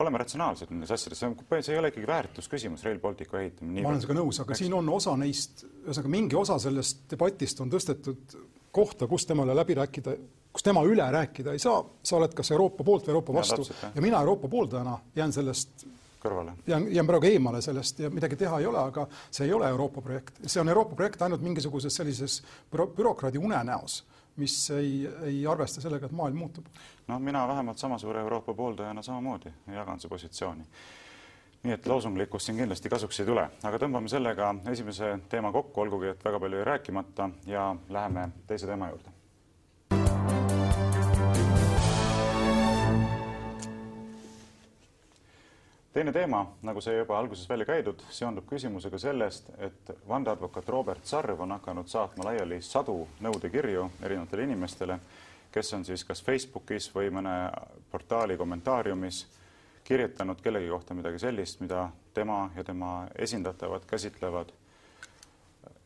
oleme 0.00 0.20
ratsionaalsed 0.22 0.72
nendes 0.72 0.92
asjades, 0.94 1.20
see 1.20 1.74
ei 1.74 1.78
ole 1.78 1.90
ikkagi 1.92 2.06
väärtusküsimus, 2.08 2.84
Rail 2.84 3.00
Balticu 3.00 3.36
ehitamine. 3.36 3.82
ma 3.82 3.92
olen 3.92 4.00
sinuga 4.00 4.20
nõus, 4.20 4.40
aga 4.42 4.54
Eks... 4.54 4.64
siin 4.64 4.74
on 4.76 4.88
osa 4.88 5.16
neist, 5.20 5.64
ühesõnaga 5.84 6.12
mingi 6.16 6.38
osa 6.40 6.58
sellest 6.62 7.04
debatist 7.10 7.60
on 7.60 7.72
tõstetud 7.72 8.36
kohta, 8.72 9.08
kus 9.10 9.26
temale 9.28 9.54
läbi 9.56 9.76
rääkida, 9.76 10.16
kus 10.52 10.64
tema 10.66 10.82
üle 10.86 11.06
rääkida 11.12 11.54
ei 11.54 11.62
saa, 11.62 11.82
sa 12.02 12.16
oled 12.16 12.34
kas 12.36 12.52
Euroopa 12.54 12.86
poolt 12.86 13.06
või 13.06 13.16
Euroopa 13.16 13.34
vastu 13.40 13.66
ja, 13.66 13.92
ja 13.94 14.04
mina 14.04 14.20
Euroopa 14.24 14.48
pooldajana 14.48 14.98
jään 15.16 15.32
sellest 15.32 15.86
kõrvale. 16.20 16.52
jään, 16.66 16.94
jään 16.94 17.06
praegu 17.06 17.26
eemale 17.26 17.62
sellest 17.62 17.98
ja 17.98 18.10
midagi 18.10 18.36
teha 18.36 18.58
ei 18.60 18.66
ole, 18.66 18.78
aga 18.78 19.06
see 19.30 19.46
ei 19.46 19.52
ole 19.52 19.68
Euroopa 19.68 20.00
projekt, 20.00 20.40
see 20.46 20.60
on 20.60 20.68
Euroopa 20.68 20.96
projekt 20.96 21.22
ainult 21.22 21.42
mingisuguses 21.42 21.96
sellises 21.96 22.40
büro, 22.72 22.86
bürokraadi 22.86 23.38
unenäos, 23.38 24.04
mis 24.36 24.56
ei, 24.70 25.08
ei 25.26 25.46
arvesta 25.46 25.80
sellega, 25.80 26.06
et 26.06 26.16
maailm 26.16 26.38
muutub. 26.38 26.66
no 27.08 27.18
mina 27.18 27.48
vähemalt 27.48 27.78
sama 27.78 27.98
suure 27.98 28.20
Euroopa 28.20 28.54
pooldajana 28.54 29.02
samamoodi 29.02 29.52
jagan 29.74 30.00
su 30.00 30.08
positsiooni. 30.08 30.64
nii 31.62 31.72
et 31.72 31.86
loosunglikkust 31.86 32.46
siin 32.46 32.58
kindlasti 32.58 32.88
kasuks 32.88 33.20
ei 33.20 33.26
tule, 33.26 33.48
aga 33.62 33.78
tõmbame 33.78 34.08
sellega 34.08 34.54
esimese 34.72 35.18
teema 35.28 35.52
kokku, 35.52 35.80
olgugi 35.80 36.12
et 36.14 36.24
väga 36.24 36.40
palju 36.40 36.56
jäi 36.56 36.64
rääkimata 36.64 37.30
ja 37.46 37.76
läheme 37.88 38.28
teise 38.46 38.66
teema 38.66 38.88
juurde 38.88 39.19
teine 45.92 46.12
teema, 46.12 46.44
nagu 46.62 46.80
sai 46.80 46.98
juba 46.98 47.18
alguses 47.18 47.48
välja 47.48 47.66
käidud, 47.66 48.02
seondub 48.14 48.46
küsimusega 48.48 48.98
sellest, 48.98 49.50
et 49.58 49.90
vandeadvokaat 50.08 50.68
Robert 50.68 51.06
Sarv 51.06 51.40
on 51.40 51.56
hakanud 51.56 51.90
saatma 51.90 52.28
laiali 52.30 52.60
sadu 52.62 53.08
nõudekirju 53.20 53.88
erinevatele 54.02 54.46
inimestele, 54.46 55.00
kes 55.50 55.74
on 55.74 55.84
siis 55.84 56.04
kas 56.06 56.22
Facebookis 56.22 56.90
või 56.94 57.10
mõne 57.10 57.34
portaali 57.90 58.36
kommentaariumis 58.38 59.24
kirjutanud 59.84 60.38
kellegi 60.42 60.68
kohta 60.70 60.94
midagi 60.94 61.18
sellist, 61.18 61.60
mida 61.60 61.88
tema 62.14 62.50
ja 62.56 62.64
tema 62.64 63.08
esindatavad 63.18 63.86
käsitlevad 63.86 64.52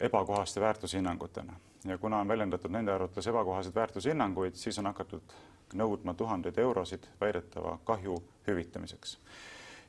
ebakohaste 0.01 0.61
väärtushinnangutena. 0.61 1.53
ja 1.85 1.99
kuna 1.99 2.19
on 2.21 2.29
väljendatud 2.29 2.71
nende 2.71 2.93
arvates 2.93 3.27
ebakohaseid 3.27 3.75
väärtushinnanguid, 3.75 4.55
siis 4.55 4.79
on 4.79 4.87
hakatud 4.87 5.35
nõudma 5.75 6.15
tuhandeid 6.15 6.59
eurosid 6.59 7.07
väidetava 7.21 7.79
kahju 7.85 8.23
hüvitamiseks 8.47 9.19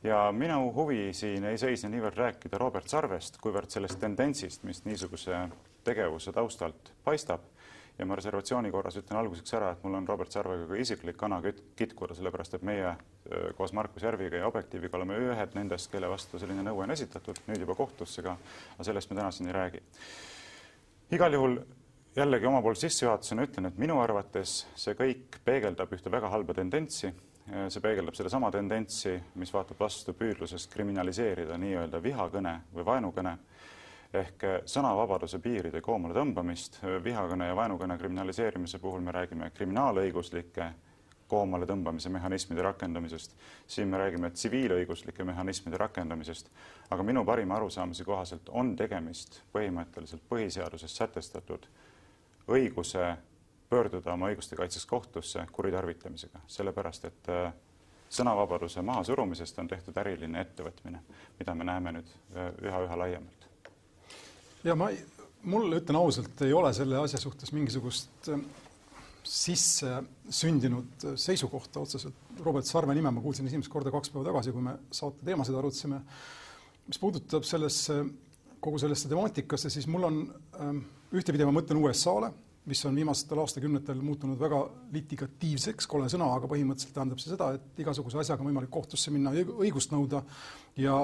ja 0.05 0.31
minu 0.31 0.73
huvi 0.73 1.13
siin 1.13 1.45
ei 1.49 1.57
seisne 1.57 1.89
niivõrd 1.89 2.17
rääkida 2.19 2.59
Robert 2.61 2.89
Sarvest, 2.89 3.39
kuivõrd 3.41 3.73
sellest 3.73 3.97
tendentsist, 3.99 4.63
mis 4.67 4.83
niisuguse 4.85 5.47
tegevuse 5.85 6.33
taustalt 6.33 6.93
paistab. 7.03 7.41
ja 7.95 8.05
ma 8.05 8.15
reservatsiooni 8.19 8.71
korras 8.71 8.97
ütlen 8.99 9.15
alguseks 9.15 9.53
ära, 9.55 9.69
et 9.71 9.83
mul 9.83 9.93
on 9.95 10.07
Robert 10.07 10.31
Sarvega 10.31 10.65
ka 10.67 10.75
isiklik 10.75 11.15
kana 11.17 11.37
kitkuda, 11.79 12.15
sellepärast 12.15 12.57
et 12.57 12.63
meie 12.67 12.89
koos 13.55 13.71
Markus 13.73 14.03
Järviga 14.03 14.41
ja 14.41 14.47
Objektiiviga 14.47 14.97
oleme 14.97 15.15
ühed 15.29 15.55
nendest, 15.55 15.87
kelle 15.91 16.09
vastu 16.11 16.39
selline 16.39 16.63
nõue 16.67 16.83
on 16.83 16.91
esitatud, 16.91 17.39
nüüd 17.47 17.63
juba 17.63 17.75
kohtusse 17.75 18.21
ka, 18.25 18.35
aga 18.75 18.87
sellest 18.89 19.09
me 19.09 19.19
täna 19.21 19.31
siin 19.31 19.47
ei 19.47 19.55
räägi. 19.55 19.81
igal 21.11 21.33
juhul 21.33 21.55
jällegi 22.15 22.45
omapoolse 22.45 22.89
sissejuhatusena 22.89 23.47
ütlen, 23.47 23.65
et 23.65 23.77
minu 23.77 24.01
arvates 24.01 24.65
see 24.75 24.93
kõik 24.93 25.39
peegeldab 25.45 25.93
ühte 25.95 26.11
väga 26.11 26.29
halba 26.29 26.53
tendentsi 26.53 27.13
see 27.45 27.81
peegeldab 27.81 28.15
sedasama 28.17 28.49
tendentsi, 28.51 29.13
mis 29.37 29.51
vaatab 29.53 29.79
vastu 29.79 30.15
püüdlusest 30.17 30.71
kriminaliseerida 30.73 31.57
nii-öelda 31.61 32.01
vihakõne 32.01 32.55
või 32.73 32.85
vaenukõne 32.87 33.35
ehk 34.15 34.45
sõnavabaduse 34.69 35.39
piiride 35.43 35.81
koomale 35.81 36.15
tõmbamist. 36.17 36.79
vihakõne 37.03 37.47
ja 37.47 37.55
vaenukõne 37.55 37.97
kriminaliseerimise 37.97 38.79
puhul 38.79 39.01
me 39.01 39.11
räägime 39.11 39.51
kriminaalõiguslike 39.53 40.71
koomale 41.27 41.65
tõmbamise 41.65 42.09
mehhanismide 42.09 42.61
rakendamisest, 42.61 43.33
siin 43.67 43.87
me 43.87 43.97
räägime 43.97 44.29
tsiviilõiguslike 44.31 45.23
mehhanismide 45.25 45.77
rakendamisest, 45.77 46.51
aga 46.89 47.03
minu 47.03 47.25
parima 47.25 47.55
arusaamise 47.55 48.03
kohaselt 48.05 48.49
on 48.49 48.75
tegemist 48.75 49.41
põhimõtteliselt 49.53 50.21
põhiseaduses 50.29 50.97
sätestatud 50.97 51.65
õiguse 52.47 53.15
pöörduda 53.69 54.13
oma 54.13 54.29
õiguste 54.31 54.57
kaitseks 54.59 54.85
kohtusse 54.85 55.45
kuritarvitamisega, 55.51 56.43
sellepärast 56.47 57.07
et 57.09 57.29
äh, 57.33 57.53
sõnavabaduse 58.09 58.83
mahasurumisest 58.85 59.59
on 59.59 59.69
tehtud 59.71 59.97
äriline 59.97 60.41
ettevõtmine, 60.45 61.01
mida 61.39 61.55
me 61.55 61.67
näeme 61.67 61.95
nüüd 61.97 62.13
üha-üha 62.61 62.99
laiemalt. 63.01 63.49
ja 64.63 64.75
ma, 64.77 64.91
mul 65.43 65.79
ütlen 65.79 65.99
ausalt, 65.99 66.41
ei 66.45 66.53
ole 66.53 66.73
selle 66.73 67.01
asja 67.01 67.19
suhtes 67.21 67.51
mingisugust 67.55 68.29
äh, 68.29 68.45
sisse 69.25 70.03
sündinud 70.29 71.07
seisukohta 71.17 71.81
otseselt. 71.81 72.17
Robert 72.45 72.67
Sarve 72.69 72.93
nime 72.93 73.11
ma 73.11 73.21
kuulsin 73.21 73.47
esimest 73.49 73.71
korda 73.73 73.91
kaks 73.93 74.11
päeva 74.13 74.27
tagasi, 74.29 74.53
kui 74.53 74.61
me 74.61 74.77
saate 74.93 75.25
teemasid 75.25 75.57
arutasime. 75.57 76.01
mis 76.85 76.99
puudutab 77.01 77.43
sellesse, 77.43 78.03
kogu 78.61 78.77
sellesse 78.77 79.09
temaatikasse, 79.09 79.69
siis 79.73 79.87
mul 79.89 80.03
on 80.05 80.19
ühtepidi 81.17 81.47
ma 81.47 81.55
mõtlen 81.55 81.79
USA-le 81.81 82.29
mis 82.65 82.81
on 82.89 82.95
viimastel 82.97 83.39
aastakümnetel 83.43 83.99
muutunud 84.01 84.39
väga 84.41 84.61
litigatiivseks, 84.93 85.87
kole 85.89 86.09
sõna, 86.11 86.31
aga 86.33 86.49
põhimõtteliselt 86.49 86.95
tähendab 86.97 87.21
see 87.21 87.33
seda, 87.33 87.51
et 87.57 87.81
igasuguse 87.83 88.19
asjaga 88.21 88.41
on 88.41 88.49
võimalik 88.49 88.71
kohtusse 88.73 89.13
minna, 89.13 89.33
õigust 89.33 89.93
nõuda 89.93 90.23
ja 90.81 90.95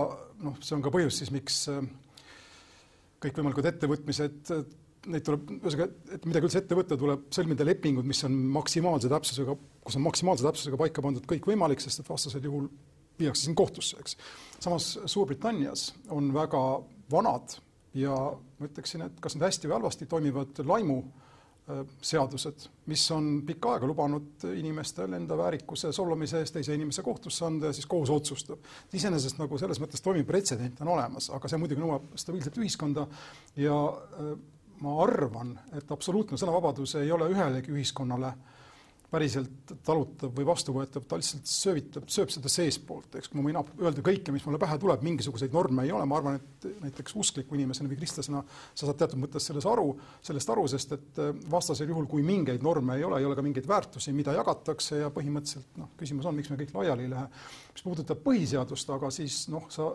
noh, 0.41 0.57
see 0.61 0.77
on 0.77 0.85
ka 0.85 0.93
põhjus 0.93 1.21
siis, 1.21 1.33
miks 1.33 1.63
äh, 1.69 1.83
kõikvõimalikud 3.21 3.69
ettevõtmised, 3.69 4.53
neid 5.11 5.25
tuleb, 5.25 5.49
ühesõnaga, 5.59 5.89
et 6.17 6.25
midagi 6.29 6.47
üldse 6.47 6.61
ette 6.61 6.77
võtta, 6.77 6.97
tuleb 6.99 7.27
sõlmida 7.33 7.65
lepingud, 7.65 8.05
mis 8.09 8.21
on 8.27 8.37
maksimaalse 8.57 9.09
täpsusega, 9.11 9.55
kus 9.85 9.97
on 9.97 10.05
maksimaalse 10.05 10.45
täpsusega 10.45 10.79
paika 10.81 11.03
pandud 11.05 11.25
kõik 11.29 11.49
võimalik, 11.49 11.81
sest 11.81 12.03
et 12.03 12.09
vastasel 12.09 12.45
juhul 12.45 12.67
viiakse 13.21 13.45
sind 13.45 13.57
kohtusse, 13.57 13.97
eks. 14.01 14.17
samas 14.61 14.93
Suurbritannias 15.09 15.91
on 16.13 16.29
väga 16.33 16.61
vanad 17.11 17.57
ja 17.97 18.13
ma 18.13 18.69
ütleksin, 18.69 19.05
et 19.05 19.19
kas 19.21 19.35
need 19.35 19.45
hästi 19.45 19.69
või 19.69 19.77
halvasti 19.79 20.07
toimivad 20.09 20.61
laimu 20.65 21.01
seadused, 22.01 22.67
mis 22.91 23.03
on 23.15 23.29
pikka 23.47 23.75
aega 23.75 23.89
lubanud 23.89 24.45
inimestel 24.55 25.13
enda 25.17 25.37
väärikuse 25.37 25.91
solvamise 25.95 26.41
eest 26.41 26.57
teise 26.57 26.75
inimese 26.75 27.03
kohtusse 27.05 27.45
anda 27.45 27.71
ja 27.71 27.73
siis 27.77 27.89
kohus 27.89 28.09
otsustab. 28.09 28.59
iseenesest 28.93 29.39
nagu 29.39 29.57
selles 29.57 29.81
mõttes 29.81 30.03
toimiv 30.03 30.25
pretsedent 30.27 30.81
on 30.81 30.93
olemas, 30.95 31.29
aga 31.29 31.51
see 31.51 31.61
muidugi 31.61 31.83
nõuab 31.83 32.15
stabiilset 32.15 32.57
ühiskonda 32.61 33.07
ja 33.59 33.77
äh, 33.91 34.33
ma 34.81 34.95
arvan, 35.03 35.53
et 35.77 35.91
absoluutne 35.91 36.39
sõnavabadus 36.41 36.97
ei 37.01 37.11
ole 37.11 37.29
ühelegi 37.33 37.73
ühiskonnale 37.75 38.33
äh, 38.33 38.60
päriselt 39.11 39.73
talutav 39.83 40.31
või 40.35 40.45
vastuvõetav, 40.47 41.03
ta 41.03 41.17
lihtsalt 41.19 41.49
söövitab, 41.49 42.05
sööb 42.11 42.31
seda 42.31 42.49
seestpoolt, 42.51 43.17
eks 43.19 43.33
ma 43.35 43.43
võin 43.43 43.57
öelda 43.59 44.03
kõike, 44.05 44.31
mis 44.31 44.45
mulle 44.47 44.59
pähe 44.61 44.77
tuleb, 44.79 45.03
mingisuguseid 45.03 45.51
norme 45.55 45.83
ei 45.83 45.91
ole, 45.91 46.05
ma 46.07 46.19
arvan, 46.21 46.37
et 46.39 46.67
näiteks 46.85 47.17
uskliku 47.19 47.57
inimesena 47.57 47.91
või 47.91 47.99
kristlasena 47.99 48.43
sa 48.47 48.85
saad 48.85 49.01
teatud 49.01 49.19
mõttes 49.19 49.49
selles 49.49 49.67
aru, 49.67 49.89
sellest 50.23 50.53
aru, 50.55 50.63
sest 50.71 50.95
et 50.95 51.19
äh, 51.19 51.33
vastasel 51.51 51.91
juhul, 51.91 52.07
kui 52.11 52.23
mingeid 52.23 52.63
norme 52.63 52.95
ei 52.95 53.03
ole, 53.07 53.19
ei 53.19 53.27
ole 53.27 53.35
ka 53.35 53.43
mingeid 53.43 53.67
väärtusi, 53.67 54.15
mida 54.15 54.35
jagatakse 54.37 55.01
ja 55.03 55.11
põhimõtteliselt 55.11 55.81
noh, 55.81 55.91
küsimus 55.99 56.29
on, 56.29 56.37
miks 56.39 56.53
me 56.53 56.59
kõik 56.61 56.71
laiali 56.79 57.09
ei 57.09 57.11
lähe. 57.11 57.27
mis 57.73 57.83
puudutab 57.83 58.23
põhiseadust, 58.23 58.95
aga 58.95 59.11
siis 59.11 59.43
noh, 59.51 59.67
sa, 59.73 59.89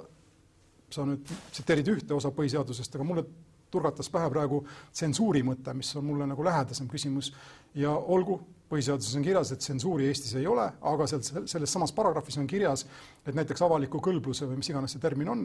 sa 0.93 1.09
nüüd 1.09 1.25
tsiteerid 1.55 1.89
ühte 1.95 2.17
osa 2.19 2.35
põhiseadusest, 2.37 3.01
aga 3.01 3.09
mulle 3.09 3.25
turgatas 3.73 4.13
pähe 4.13 4.29
praegu 4.31 4.61
tsensuuri 4.93 5.43
mõte, 5.47 5.73
mis 5.77 5.89
on 5.97 6.05
mulle 6.07 6.29
nagu 6.29 6.45
lähedasem 6.45 6.89
küsimus. 6.89 7.33
Ja 7.77 7.93
olgu, 7.97 8.39
põhiseaduses 8.71 9.15
on 9.19 9.25
kirjas, 9.25 9.53
et 9.55 9.63
tsensuuri 9.63 10.09
Eestis 10.11 10.35
ei 10.41 10.47
ole, 10.51 10.65
aga 10.91 11.07
seal 11.11 11.23
selles 11.47 11.73
samas 11.73 11.93
paragrahvis 11.95 12.39
on 12.43 12.49
kirjas, 12.51 12.85
et 13.27 13.37
näiteks 13.37 13.63
avaliku 13.63 14.01
kõlbluse 14.03 14.49
või 14.51 14.59
mis 14.61 14.71
iganes 14.73 14.97
see 14.97 15.03
termin 15.03 15.31
on, 15.31 15.45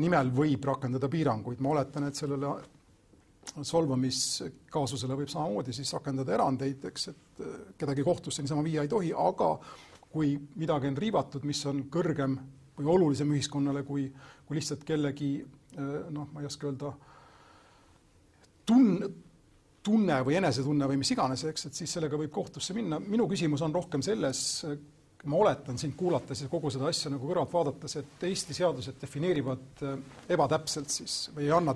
nimel 0.00 0.32
võib 0.34 0.64
rakendada 0.64 1.10
piiranguid. 1.12 1.60
ma 1.60 1.74
oletan, 1.74 2.08
et 2.08 2.16
sellele 2.16 2.54
solvamiskaasusele 3.62 5.18
võib 5.20 5.30
samamoodi 5.30 5.74
siis 5.76 5.92
rakendada 5.94 6.34
erandeid, 6.34 6.84
eks, 6.90 7.08
et 7.12 7.42
kedagi 7.78 8.04
kohtusse 8.06 8.42
niisama 8.42 8.64
viia 8.64 8.82
ei 8.82 8.90
tohi, 8.90 9.12
aga 9.12 9.52
kui 10.10 10.34
midagi 10.56 10.88
on 10.88 10.96
riivatud, 10.96 11.44
mis 11.44 11.60
on 11.68 11.84
kõrgem 11.92 12.38
või 12.78 12.88
olulisem 12.94 13.30
ühiskonnale 13.36 13.84
kui, 13.86 14.08
kui 14.48 14.58
lihtsalt 14.58 14.84
kellegi 14.84 15.30
noh, 15.76 16.28
ma 16.32 16.40
ei 16.40 16.48
oska 16.48 16.70
öelda, 16.70 16.92
tun-, 18.68 19.00
tunne 19.86 20.18
või 20.26 20.38
enesetunne 20.40 20.90
või 20.90 21.00
mis 21.00 21.14
iganes, 21.14 21.46
eks, 21.46 21.68
et 21.68 21.80
siis 21.80 21.96
sellega 21.98 22.18
võib 22.18 22.32
kohtusse 22.34 22.74
minna. 22.76 23.00
minu 23.00 23.28
küsimus 23.30 23.62
on 23.62 23.74
rohkem 23.74 24.02
selles, 24.04 24.40
ma 25.26 25.40
oletan 25.40 25.78
sind 25.78 25.96
kuulates 25.98 26.42
ja 26.44 26.48
kogu 26.50 26.70
seda 26.70 26.88
asja 26.90 27.10
nagu 27.10 27.28
kõrvalt 27.28 27.52
vaadates, 27.52 27.96
et 28.00 28.26
Eesti 28.28 28.54
seadused 28.54 28.98
defineerivad 29.02 29.84
äh, 29.86 29.98
ebatäpselt 30.36 30.92
siis 30.92 31.18
või 31.34 31.48
ei 31.48 31.54
anna 31.54 31.74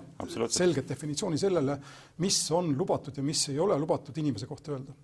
selget 0.49 0.89
definitsiooni 0.91 1.39
sellele, 1.41 1.79
mis 2.23 2.43
on 2.55 2.75
lubatud 2.79 3.17
ja 3.17 3.27
mis 3.27 3.49
ei 3.51 3.59
ole 3.63 3.79
lubatud 3.79 4.19
inimese 4.23 4.51
kohta 4.51 4.77
öelda 4.77 4.99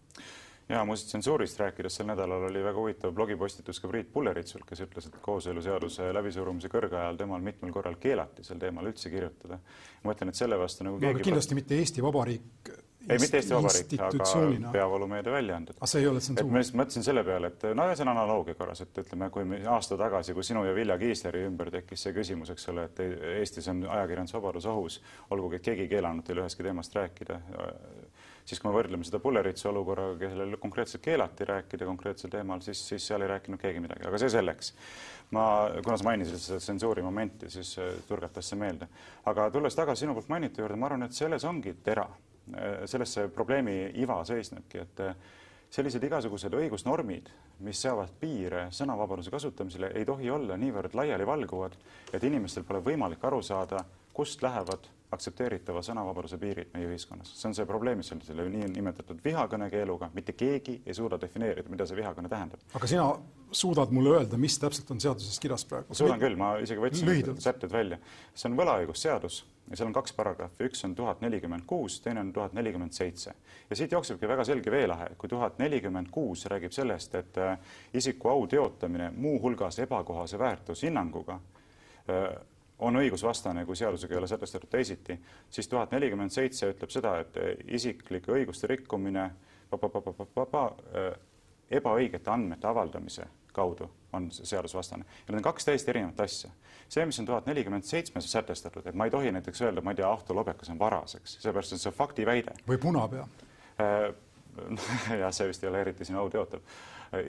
ja 0.69 0.85
muuseas 0.85 1.11
tsensuurist 1.13 1.61
rääkides 1.63 1.97
sel 2.01 2.09
nädalal 2.11 2.49
oli 2.49 2.63
väga 2.65 2.79
huvitav 2.79 3.13
blogipostitus 3.15 3.79
ka 3.81 3.89
Priit 3.89 4.09
Pulleritsult, 4.13 4.65
kes 4.67 4.83
ütles, 4.83 5.07
et 5.07 5.21
kooseluseaduse 5.23 6.09
läbisurumise 6.15 6.71
kõrgajal 6.73 7.19
temal 7.21 7.45
mitmel 7.45 7.75
korral 7.75 7.99
keelati 8.03 8.45
sel 8.47 8.59
teemal 8.63 8.91
üldse 8.91 9.11
kirjutada. 9.13 9.61
ma 10.03 10.11
mõtlen, 10.11 10.35
et 10.35 10.43
selle 10.43 10.59
vastu 10.59 10.87
nagu 10.87 10.99
no, 10.99 11.07
keegi 11.07 11.29
kindlasti 11.29 11.59
mitte 11.59 11.79
Eesti 11.79 12.03
Vabariik 12.03 12.73
ei, 13.09 13.21
mitte 13.23 13.39
Eesti 13.41 13.55
Vabariik, 13.55 13.93
aga 14.03 14.71
peavoolumeedia 14.73 15.33
väljaanded. 15.33 15.79
aga 15.79 15.89
see 15.91 16.03
ei 16.03 16.09
ole 16.11 16.23
tsensuur? 16.23 16.51
ma 16.51 16.63
lihtsalt 16.63 16.79
mõtlesin 16.81 17.07
selle 17.07 17.25
peale, 17.27 17.51
et 17.53 17.67
no 17.79 17.87
see 17.93 18.07
on 18.07 18.13
analoogia 18.13 18.59
korras, 18.59 18.83
et 18.83 19.01
ütleme, 19.03 19.31
kui 19.35 19.61
aasta 19.73 19.99
tagasi, 20.01 20.35
kui 20.37 20.47
sinu 20.47 20.65
ja 20.67 20.75
Vilja 20.75 20.99
Kiisleri 21.01 21.45
ümber 21.47 21.71
tekkis 21.75 22.07
see 22.07 22.17
küsimus, 22.17 22.51
eks 22.55 22.69
ole, 22.73 22.89
et 22.91 23.03
Eestis 23.37 23.69
on 23.73 23.85
ajakirjandusvabadus 23.87 24.69
ohus, 24.73 25.01
olgugi 25.31 25.61
et 25.61 25.67
keegi 25.71 25.87
ei 25.87 25.93
keelanud 25.97 26.27
teil 26.27 26.43
ühestki 26.43 26.67
teemast 26.67 26.99
rääkida, 26.99 27.41
siis 28.47 28.63
kui 28.63 28.71
me 28.71 28.77
võrdleme 28.77 29.07
seda 29.07 29.21
Pulleritsi 29.23 29.69
olukorraga, 29.71 30.19
kellel 30.27 30.59
konkreetselt 30.63 31.05
keelati 31.07 31.47
rääkida 31.49 31.89
konkreetsel 31.89 32.33
teemal, 32.33 32.63
siis, 32.67 32.83
siis 32.89 33.07
seal 33.07 33.23
ei 33.23 33.31
rääkinud 33.37 33.63
keegi 33.63 33.83
midagi, 33.83 34.07
aga 34.09 34.23
see 34.23 34.33
selleks. 34.35 34.75
ma, 35.35 35.43
kuna 35.83 35.97
sa 35.99 36.07
mainisid 36.07 36.39
seda 36.39 36.61
tsensuuri 36.63 37.03
momenti, 37.03 37.51
siis 37.51 37.73
turgatas 38.09 38.51
see 38.51 38.59
meelde. 38.59 38.89
aga 39.27 39.51
tulles 39.51 39.75
tagasi 39.75 40.07
sinu 40.07 40.15
poolt 40.15 40.31
mainitu 40.31 40.63
juurde, 40.63 40.79
ma 40.79 40.87
arvan, 40.91 41.07
et 41.07 41.19
selles 41.19 41.45
ongi 41.45 41.75
tera 41.85 42.07
selles 42.87 43.13
see 43.17 43.29
probleemi 43.33 43.91
iva 44.03 44.21
seisnebki, 44.25 44.79
et 44.79 45.03
äh, 45.03 45.15
sellised 45.71 46.05
igasugused 46.07 46.55
õigusnormid, 46.55 47.31
mis 47.67 47.81
seavad 47.83 48.13
piire 48.21 48.67
sõnavabaduse 48.75 49.33
kasutamisele, 49.33 49.91
ei 49.97 50.07
tohi 50.09 50.31
olla 50.31 50.59
niivõrd 50.61 50.95
laialivalguvad, 50.95 51.77
et 52.15 52.25
inimestel 52.25 52.67
pole 52.69 52.83
võimalik 52.85 53.25
aru 53.25 53.43
saada, 53.43 53.83
kust 54.17 54.43
lähevad 54.45 54.87
aktsepteeritava 55.15 55.83
sõnavabaduse 55.87 56.39
piirid 56.39 56.73
meie 56.75 56.89
ühiskonnas. 56.91 57.31
see 57.39 57.49
on 57.49 57.55
see 57.55 57.67
probleem, 57.67 58.01
mis 58.03 58.13
on 58.13 58.21
selle 58.27 58.49
niinimetatud 58.51 59.21
vihakõne 59.25 59.71
keeluga, 59.71 60.11
mitte 60.15 60.33
keegi 60.33 60.81
ei 60.87 60.95
suuda 60.95 61.21
defineerida, 61.21 61.71
mida 61.71 61.87
see 61.87 61.99
vihakõne 61.99 62.31
tähendab. 62.33 62.63
aga 62.75 62.91
sina 62.91 63.09
suudad 63.51 63.93
mulle 63.95 64.17
öelda, 64.17 64.39
mis 64.39 64.59
täpselt 64.59 64.91
on 64.91 65.01
seaduses 65.01 65.39
kirjas 65.41 65.65
praegu? 65.65 65.95
suudan 65.95 66.21
küll, 66.21 66.39
ma 66.39 66.57
isegi 66.63 66.83
võtsin 66.83 67.39
sätted 67.43 67.73
välja. 67.73 67.99
see 68.35 68.51
on 68.51 68.59
võlaõigusseadus 68.59 69.45
ja 69.71 69.77
seal 69.77 69.91
on 69.91 69.95
kaks 69.97 70.15
paragrahvi, 70.17 70.67
üks 70.69 70.85
on 70.87 70.95
tuhat 70.95 71.23
nelikümmend 71.25 71.67
kuus, 71.67 72.01
teine 72.01 72.21
on 72.21 72.33
tuhat 72.33 72.53
nelikümmend 72.59 72.93
seitse. 72.93 73.35
ja 73.71 73.77
siit 73.77 73.93
jooksebki 73.93 74.29
väga 74.29 74.45
selge 74.45 74.71
veelahe, 74.71 75.13
kui 75.19 75.29
tuhat 75.29 75.59
nelikümmend 75.59 76.11
kuus 76.11 76.47
räägib 76.51 76.75
sellest, 76.75 77.15
et 77.15 77.39
äh, 77.39 77.59
isiku 77.95 78.35
au 78.35 78.47
teotamine 78.47 79.13
muuhulgas 79.17 79.79
ebakohase 79.79 80.39
väärtushinnanguga 80.39 81.41
äh, 82.11 82.37
on 82.79 82.97
õigusvastane, 83.01 83.65
kui 83.67 83.77
seadusega 83.77 84.15
ei 84.15 84.19
ole 84.19 84.29
sätestatud 84.29 84.71
teisiti, 84.71 85.17
siis 85.51 85.69
tuhat 85.69 85.95
nelikümmend 85.97 86.31
seitse 86.31 86.69
ütleb 86.75 86.93
seda, 86.93 87.19
et 87.23 87.39
äh, 87.41 87.55
isiklike 87.79 88.33
õiguste 88.33 88.69
rikkumine, 88.71 89.31
ebaõigete 91.71 92.31
andmete 92.31 92.69
avaldamise 92.69 93.27
kaudu 93.53 93.89
on 94.13 94.29
seadusvastane. 94.31 95.05
ja 95.05 95.33
need 95.33 95.41
on 95.41 95.49
kaks 95.49 95.65
täiesti 95.65 95.91
erinevat 95.91 96.21
asja. 96.21 96.51
see, 96.89 97.07
mis 97.07 97.19
on 97.19 97.27
tuhat 97.27 97.47
nelikümmend 97.47 97.85
seitsmes 97.85 98.29
sätestatud, 98.33 98.87
et 98.87 98.95
ma 98.95 99.05
ei 99.05 99.11
tohi 99.11 99.33
näiteks 99.33 99.63
öelda, 99.63 99.83
ma 99.83 99.91
ei 99.91 100.01
tea, 100.01 100.11
Ahto 100.13 100.35
Lobekas 100.35 100.71
on 100.71 100.79
varas, 100.79 101.17
eks, 101.19 101.39
seepärast 101.43 101.73
et 101.73 101.83
see 101.83 101.91
on 101.91 101.97
faktiväide. 101.97 102.55
või 102.69 102.79
punapea 102.79 103.27
äh, 103.81 104.13
jah, 105.23 105.33
see 105.33 105.49
vist 105.49 105.65
ei 105.65 105.71
ole 105.73 105.81
eriti 105.81 106.05
siin 106.05 106.21
au 106.21 106.31
teotav 106.31 106.61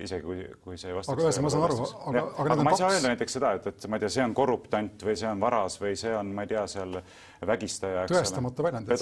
isegi 0.01 0.25
kui, 0.25 0.43
kui 0.63 0.77
see 0.79 0.91
ei 0.91 0.95
vasta. 0.97 1.13
aga 1.13 1.25
ühesõnaga, 1.25 1.45
ma 1.45 1.51
saan 1.53 1.65
aru, 1.67 1.77
aga, 1.83 2.23
aga, 2.25 2.55
aga 2.55 2.65
ma 2.65 2.73
ei 2.73 2.81
saa 2.81 2.91
öelda 2.95 3.11
näiteks 3.13 3.37
seda, 3.37 3.51
et, 3.59 3.67
et 3.71 3.87
ma 3.91 3.99
ei 3.99 4.03
tea, 4.03 4.11
see 4.15 4.25
on 4.25 4.35
korruptant 4.37 5.05
või 5.07 5.15
see 5.19 5.29
on 5.29 5.43
varas 5.43 5.77
või 5.81 5.93
see 5.99 6.13
on, 6.17 6.33
ma 6.37 6.45
ei 6.45 6.51
tea, 6.51 6.65
seal 6.71 6.99
vägistaja. 7.51 8.05
tõestamata 8.11 8.67
väljend. 8.67 8.93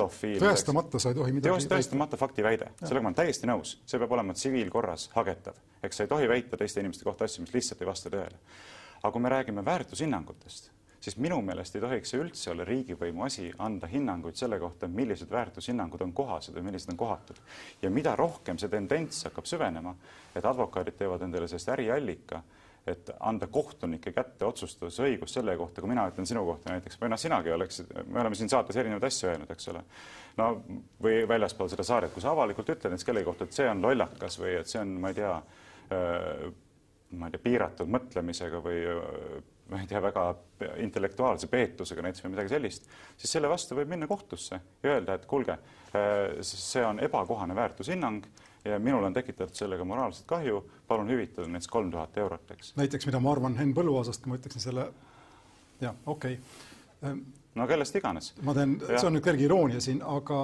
tõestamata 0.43 1.01
sa 1.01 1.13
ei 1.13 1.19
tohi 1.19 1.35
midagi. 1.35 1.69
tõestamata 1.71 2.19
faktiväide, 2.19 2.71
sellega 2.83 3.03
ma 3.05 3.13
olen 3.13 3.19
täiesti 3.21 3.49
nõus, 3.49 3.75
see 3.87 4.01
peab 4.01 4.15
olema 4.17 4.35
tsiviilkorras 4.37 5.09
hagetav, 5.15 5.59
eks 5.83 6.01
sa 6.01 6.07
ei 6.07 6.11
tohi 6.11 6.31
väita 6.31 6.59
teiste 6.59 6.83
inimeste 6.83 7.07
kohta 7.07 7.29
asju, 7.29 7.45
mis 7.45 7.55
lihtsalt 7.55 7.83
ei 7.83 7.91
vasta 7.91 8.11
tõele. 8.13 8.41
aga 9.01 9.13
kui 9.13 9.21
me 9.21 9.31
räägime 9.31 9.65
väärtushinnangutest 9.65 10.71
siis 11.05 11.17
minu 11.21 11.37
meelest 11.45 11.75
ei 11.77 11.83
tohiks 11.83 12.11
see 12.13 12.21
üldse 12.23 12.51
olla 12.51 12.65
riigivõimu 12.65 13.25
asi 13.27 13.51
anda 13.61 13.87
hinnanguid 13.89 14.37
selle 14.39 14.57
kohta, 14.61 14.89
millised 14.89 15.29
väärtushinnangud 15.31 16.01
on 16.01 16.13
kohased 16.17 16.57
või 16.57 16.71
millised 16.71 16.93
on 16.93 16.97
kohatud. 16.97 17.41
ja 17.81 17.89
mida 17.93 18.15
rohkem 18.17 18.57
see 18.57 18.71
tendents 18.71 19.23
hakkab 19.29 19.45
süvenema, 19.49 19.95
et 20.35 20.45
advokaadid 20.45 20.97
teevad 20.97 21.27
endale 21.27 21.47
sellest 21.51 21.69
äriallika, 21.75 22.41
et 22.89 23.09
anda 23.19 23.47
kohtunike 23.47 24.11
kätte 24.13 24.45
otsustusõigus 24.45 25.33
selle 25.33 25.55
kohta, 25.57 25.81
kui 25.81 25.89
mina 25.89 26.05
ütlen 26.09 26.25
sinu 26.29 26.45
kohta 26.45 26.73
näiteks, 26.73 26.99
või 27.01 27.13
noh, 27.13 27.21
sinagi 27.21 27.53
oleksid, 27.53 27.93
me 28.09 28.21
oleme 28.21 28.37
siin 28.37 28.49
saates 28.49 28.77
erinevaid 28.77 29.07
asju 29.09 29.29
öelnud, 29.29 29.53
eks 29.53 29.71
ole. 29.73 29.85
no 30.37 30.51
või 31.01 31.23
väljaspool 31.29 31.69
seda 31.69 31.85
saaret, 31.85 32.13
kui 32.13 32.21
sa 32.21 32.33
avalikult 32.33 32.69
ütled 32.69 32.93
näiteks 32.93 33.09
kellegi 33.09 33.29
kohta, 33.29 33.45
et 33.45 33.57
see 33.57 33.69
on 33.69 33.81
lollakas 33.85 34.37
või 34.41 34.57
et 34.59 34.69
see 34.69 34.81
on, 34.81 34.99
ma 35.01 35.13
ei 35.13 35.17
tea, 35.21 35.33
ma 37.11 37.27
ei 37.27 37.35
tea, 37.35 37.43
piiratud 37.43 37.91
mõtlemisega 37.91 38.61
või 38.63 38.79
ma 39.69 39.81
ei 39.81 39.87
tea, 39.89 40.01
väga 40.01 40.25
intellektuaalse 40.81 41.47
peetusega 41.49 42.03
näiteks 42.05 42.25
või 42.25 42.33
midagi 42.35 42.53
sellist, 42.53 42.89
siis 43.17 43.31
selle 43.37 43.49
vastu 43.49 43.77
võib 43.77 43.89
minna 43.89 44.07
kohtusse 44.09 44.59
ja 44.83 44.91
öelda, 44.95 45.15
et 45.17 45.25
kuulge, 45.29 45.57
see 46.45 46.83
on 46.85 46.99
ebakohane 47.03 47.55
väärtushinnang 47.57 48.27
ja 48.65 48.79
minul 48.79 49.03
on 49.07 49.13
tekitatud 49.13 49.55
sellega 49.57 49.85
moraalset 49.85 50.27
kahju, 50.29 50.61
palun 50.87 51.09
hüvitada 51.09 51.47
näiteks 51.49 51.71
kolm 51.71 51.91
tuhat 51.93 52.17
eurot, 52.17 52.51
eks. 52.57 52.75
näiteks, 52.77 53.09
mida 53.09 53.21
ma 53.21 53.33
arvan 53.33 53.57
Henn 53.57 53.73
Põlluaasast, 53.77 54.23
kui 54.23 54.33
ma 54.33 54.39
ütleksin 54.39 54.63
selle, 54.67 54.87
jah, 55.81 55.97
okei 56.05 56.39
okay.. 57.01 57.17
no 57.55 57.67
kellest 57.69 57.97
iganes. 57.97 58.33
ma 58.45 58.57
teen, 58.57 58.77
see 58.85 59.05
on 59.07 59.17
nüüd 59.17 59.25
kerge 59.25 59.45
iroonia 59.49 59.81
siin, 59.81 60.01
aga 60.05 60.39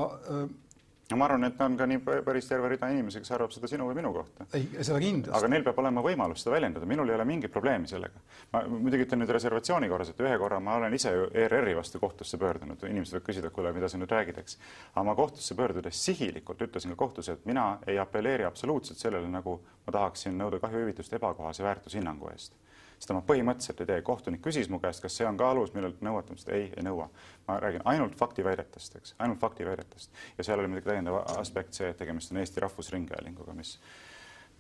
no 1.12 1.18
ma 1.20 1.28
arvan, 1.28 1.44
et 1.48 1.62
on 1.62 1.76
ka 1.78 1.88
nii 1.90 2.00
päris 2.26 2.48
terve 2.50 2.70
rida 2.72 2.90
inimesi, 2.92 3.22
kes 3.24 3.34
arvab 3.36 3.52
seda 3.54 3.70
sinu 3.70 3.88
või 3.90 3.98
minu 4.00 4.12
kohta. 4.16 4.48
ei, 4.58 4.68
seda 4.80 5.00
kindlasti. 5.04 5.34
aga 5.38 5.50
neil 5.52 5.66
peab 5.66 5.82
olema 5.84 6.04
võimalus 6.06 6.44
seda 6.44 6.56
väljendada, 6.56 6.88
minul 6.90 7.12
ei 7.12 7.18
ole 7.18 7.26
mingit 7.28 7.54
probleemi 7.54 7.90
sellega. 7.92 8.24
ma 8.54 8.64
muidugi 8.70 9.06
ütlen 9.08 9.24
nüüd 9.24 9.34
reservatsiooni 9.36 9.90
korras, 9.92 10.14
et 10.14 10.24
ühe 10.24 10.38
korra 10.42 10.60
ma 10.64 10.78
olen 10.80 10.96
ise 10.98 11.14
ju 11.16 11.28
ERR-i 11.44 11.76
vastu 11.78 12.00
kohtusse 12.00 12.40
pöördunud, 12.42 12.84
inimesed 12.88 13.18
võivad 13.18 13.28
küsida, 13.28 13.52
kuule, 13.54 13.74
mida 13.76 13.92
sa 13.92 14.00
nüüd 14.02 14.12
räägid, 14.12 14.42
eks. 14.42 14.58
aga 14.96 15.06
ma 15.10 15.16
kohtusse 15.20 15.58
pöördudes 15.60 16.06
sihilikult 16.06 16.62
ütlesin 16.68 16.96
ka 16.96 17.00
kohtus, 17.04 17.30
et 17.30 17.46
mina 17.46 17.78
ei 17.88 18.00
apelleeri 18.00 18.48
absoluutselt 18.48 19.00
sellele, 19.00 19.30
nagu 19.32 19.60
ma 19.86 19.98
tahaksin 20.00 20.38
nõuda 20.38 20.62
kahjuhüvitist 20.64 21.20
ebakohase 21.20 21.64
väärtushinnangu 21.68 22.32
eest 22.32 22.56
seda 23.02 23.18
ma 23.18 23.24
põhimõtteliselt 23.26 23.82
ei 23.82 23.90
tee. 23.90 24.02
kohtunik 24.06 24.44
küsis 24.46 24.70
mu 24.70 24.80
käest, 24.84 25.02
kas 25.02 25.18
see 25.18 25.28
on 25.28 25.40
ka 25.40 25.50
alus, 25.52 25.74
millelt 25.74 26.04
nõuata, 26.06 26.32
ma 26.32 26.38
ütlesin, 26.38 26.54
ei, 26.58 26.70
ei 26.78 26.86
nõua. 26.86 27.10
ma 27.48 27.58
räägin 27.64 27.84
ainult 27.90 28.16
faktiväidetest, 28.20 28.96
eks, 29.02 29.16
ainult 29.20 29.42
faktiväidetest. 29.42 30.12
ja 30.38 30.46
seal 30.46 30.62
oli 30.62 30.72
muidugi 30.72 30.92
täiendav 30.92 31.24
aspekt 31.38 31.74
see, 31.78 31.90
et 31.90 31.98
tegemist 31.98 32.32
on 32.32 32.42
Eesti 32.44 32.64
Rahvusringhäälinguga, 32.64 33.58
mis 33.58 33.80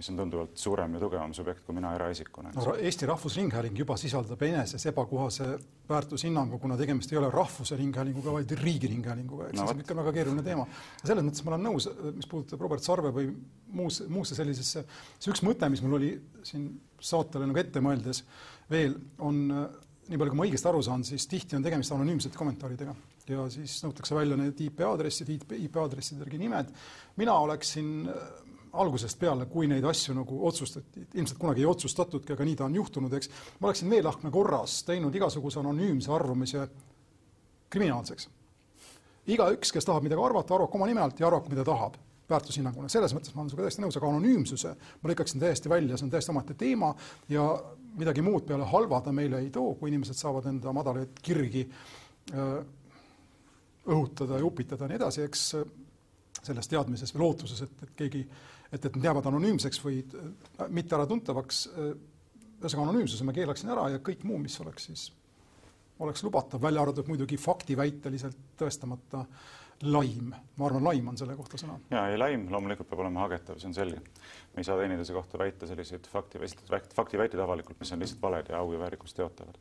mis 0.02 0.10
on 0.10 0.18
tunduvalt 0.18 0.58
suurem 0.58 0.94
ja 0.96 1.00
tugevam 1.00 1.34
subjekt 1.34 1.66
kui 1.66 1.76
mina 1.78 1.92
eraisikuna. 1.96 2.52
no 2.56 2.74
Eesti 2.80 3.06
Rahvusringhääling 3.06 3.78
juba 3.78 3.98
sisaldab 3.98 4.42
eneses 4.48 4.86
ebakohase 4.90 5.48
väärtushinnangu, 5.90 6.60
kuna 6.60 6.78
tegemist 6.78 7.12
ei 7.12 7.20
ole 7.20 7.30
rahvuse 7.32 7.78
ringhäälinguga, 7.78 8.34
vaid 8.34 8.54
riigiringhäälinguga, 8.64 9.50
ehk 9.50 9.58
no, 9.60 9.66
siis 9.66 9.76
on 9.76 9.84
ikka 9.84 9.98
väga 10.00 10.14
keeruline 10.16 10.46
teema. 10.46 10.66
selles 11.04 11.28
mõttes 11.28 11.46
ma 11.46 11.54
olen 11.54 11.68
nõus, 11.70 11.90
mis 12.16 12.30
puudutab 12.32 12.64
Robert 12.66 12.86
Sarve 12.86 13.12
või 13.14 13.30
muus, 13.82 14.02
muusse 14.10 14.38
sellisesse, 14.38 14.86
see 15.20 15.34
üks 15.34 15.44
mõte, 15.46 15.70
mis 15.70 15.84
mul 15.86 16.00
oli 16.00 16.16
siin 16.48 16.72
saatele 17.02 17.48
nagu 17.50 17.60
ette 17.60 17.82
mõeldes 17.84 18.24
veel, 18.72 18.96
on 19.20 19.48
nii 19.52 20.20
palju, 20.20 20.34
kui 20.34 20.40
ma 20.40 20.46
õigesti 20.48 20.70
aru 20.70 20.82
saan, 20.86 21.04
siis 21.08 21.28
tihti 21.30 21.58
on 21.58 21.66
tegemist 21.66 21.94
anonüümsete 21.96 22.38
kommentaaridega 22.38 22.96
ja 23.30 23.46
siis 23.54 23.78
nõutakse 23.86 24.16
välja 24.16 24.38
need 24.40 24.60
IP 24.66 24.82
aadressid, 24.86 25.30
IP 25.56 25.78
aadresside 25.80 26.24
järgi 26.26 26.40
nimed. 26.42 26.72
mina 27.18 27.36
oleksin 27.40 28.10
algusest 28.74 29.20
peale, 29.20 29.46
kui 29.52 29.68
neid 29.68 29.86
asju 29.86 30.16
nagu 30.16 30.38
otsustati, 30.48 31.06
ilmselt 31.14 31.40
kunagi 31.40 31.64
ei 31.64 31.70
otsustatudki, 31.70 32.34
aga 32.34 32.46
nii 32.48 32.56
ta 32.60 32.66
on 32.66 32.76
juhtunud, 32.76 33.14
eks, 33.14 33.30
ma 33.60 33.68
oleksin 33.68 33.90
meelahkme 33.92 34.32
korras 34.32 34.82
teinud 34.88 35.16
igasuguse 35.16 35.60
anonüümse 35.60 36.12
arvamise 36.12 36.68
kriminaalseks. 37.70 38.30
igaüks, 39.28 39.72
kes 39.72 39.86
tahab 39.86 40.08
midagi 40.08 40.24
arvata, 40.24 40.56
arvab 40.56 40.76
oma 40.76 40.88
nime 40.88 41.04
alt 41.04 41.20
ja 41.20 41.28
arvab, 41.28 41.50
mida 41.52 41.64
tahab 41.68 42.00
väärtushinnanguna, 42.32 42.90
selles 42.92 43.14
mõttes 43.16 43.36
ma 43.36 43.44
olen 43.44 43.52
sinuga 43.52 43.68
täiesti 43.68 43.84
nõus, 43.84 43.98
aga 44.00 44.10
anonüümsuse 44.10 44.74
ma 45.02 45.12
lõikaksin 45.12 45.44
täiesti 45.44 45.72
välja, 45.72 45.98
see 45.98 46.08
on 46.08 46.14
täiesti 46.14 46.34
omaette 46.34 46.58
teema 46.60 46.94
ja 47.30 47.48
midagi 48.00 48.24
muud 48.26 48.46
peale 48.48 48.68
halva 48.72 49.02
ta 49.04 49.14
meile 49.16 49.42
ei 49.44 49.50
too, 49.54 49.76
kui 49.80 49.92
inimesed 49.92 50.18
saavad 50.18 50.48
enda 50.52 50.74
madalaid 50.76 51.20
kirgi 51.24 51.66
äh, 51.68 52.56
õhutada 53.92 54.40
ja 54.40 54.46
upitada 54.48 54.86
ja 54.86 54.94
nii 54.94 55.02
edasi, 55.02 55.26
eks 55.28 55.46
selles 56.42 56.70
teadmises 56.70 57.14
või 57.16 57.26
lootuses, 57.26 57.64
et, 57.66 57.84
et 57.86 57.96
keegi, 57.98 58.22
et, 58.72 58.86
et 58.86 58.96
nad 58.96 59.08
jäävad 59.10 59.30
anonüümseks 59.32 59.82
või 59.84 60.02
äh, 60.02 60.68
mitte 60.70 60.98
äratuntavaks. 60.98 61.66
Äh, 61.72 61.92
ühesõnaga 62.62 62.92
anonüümsuse 62.92 63.26
ma 63.26 63.34
keelaksin 63.34 63.72
ära 63.74 63.88
ja 63.90 64.00
kõik 64.06 64.22
muu, 64.28 64.38
mis 64.38 64.54
oleks 64.62 64.84
siis, 64.86 65.08
oleks 66.02 66.22
lubatav, 66.22 66.62
välja 66.62 66.84
arvatud 66.84 67.08
muidugi 67.10 67.40
faktiväiteliselt 67.42 68.38
tõestamata 68.60 69.24
laim. 69.84 70.34
ma 70.58 70.66
arvan, 70.66 70.84
laim 70.84 71.08
on 71.12 71.18
selle 71.18 71.36
kohta 71.36 71.60
sõna. 71.62 71.78
ja, 71.92 72.08
ei 72.12 72.18
laim 72.18 72.48
loomulikult 72.52 72.90
peab 72.90 73.06
olema 73.06 73.26
hagetav, 73.26 73.60
see 73.62 73.72
on 73.72 73.78
selge. 73.78 74.02
me 74.54 74.64
ei 74.64 74.68
saa 74.68 74.78
teineteise 74.80 75.14
kohta 75.14 75.42
väita 75.42 75.70
selliseid 75.70 76.10
fakti, 76.12 76.42
esitatud 76.50 76.94
faktiväiteid 76.96 77.42
avalikult, 77.42 77.80
mis 77.80 77.92
on 77.96 78.04
lihtsalt 78.04 78.22
valed 78.22 78.50
ja 78.50 78.60
au 78.60 78.74
ja 78.74 78.80
väärikust 78.80 79.18
teotavad 79.18 79.58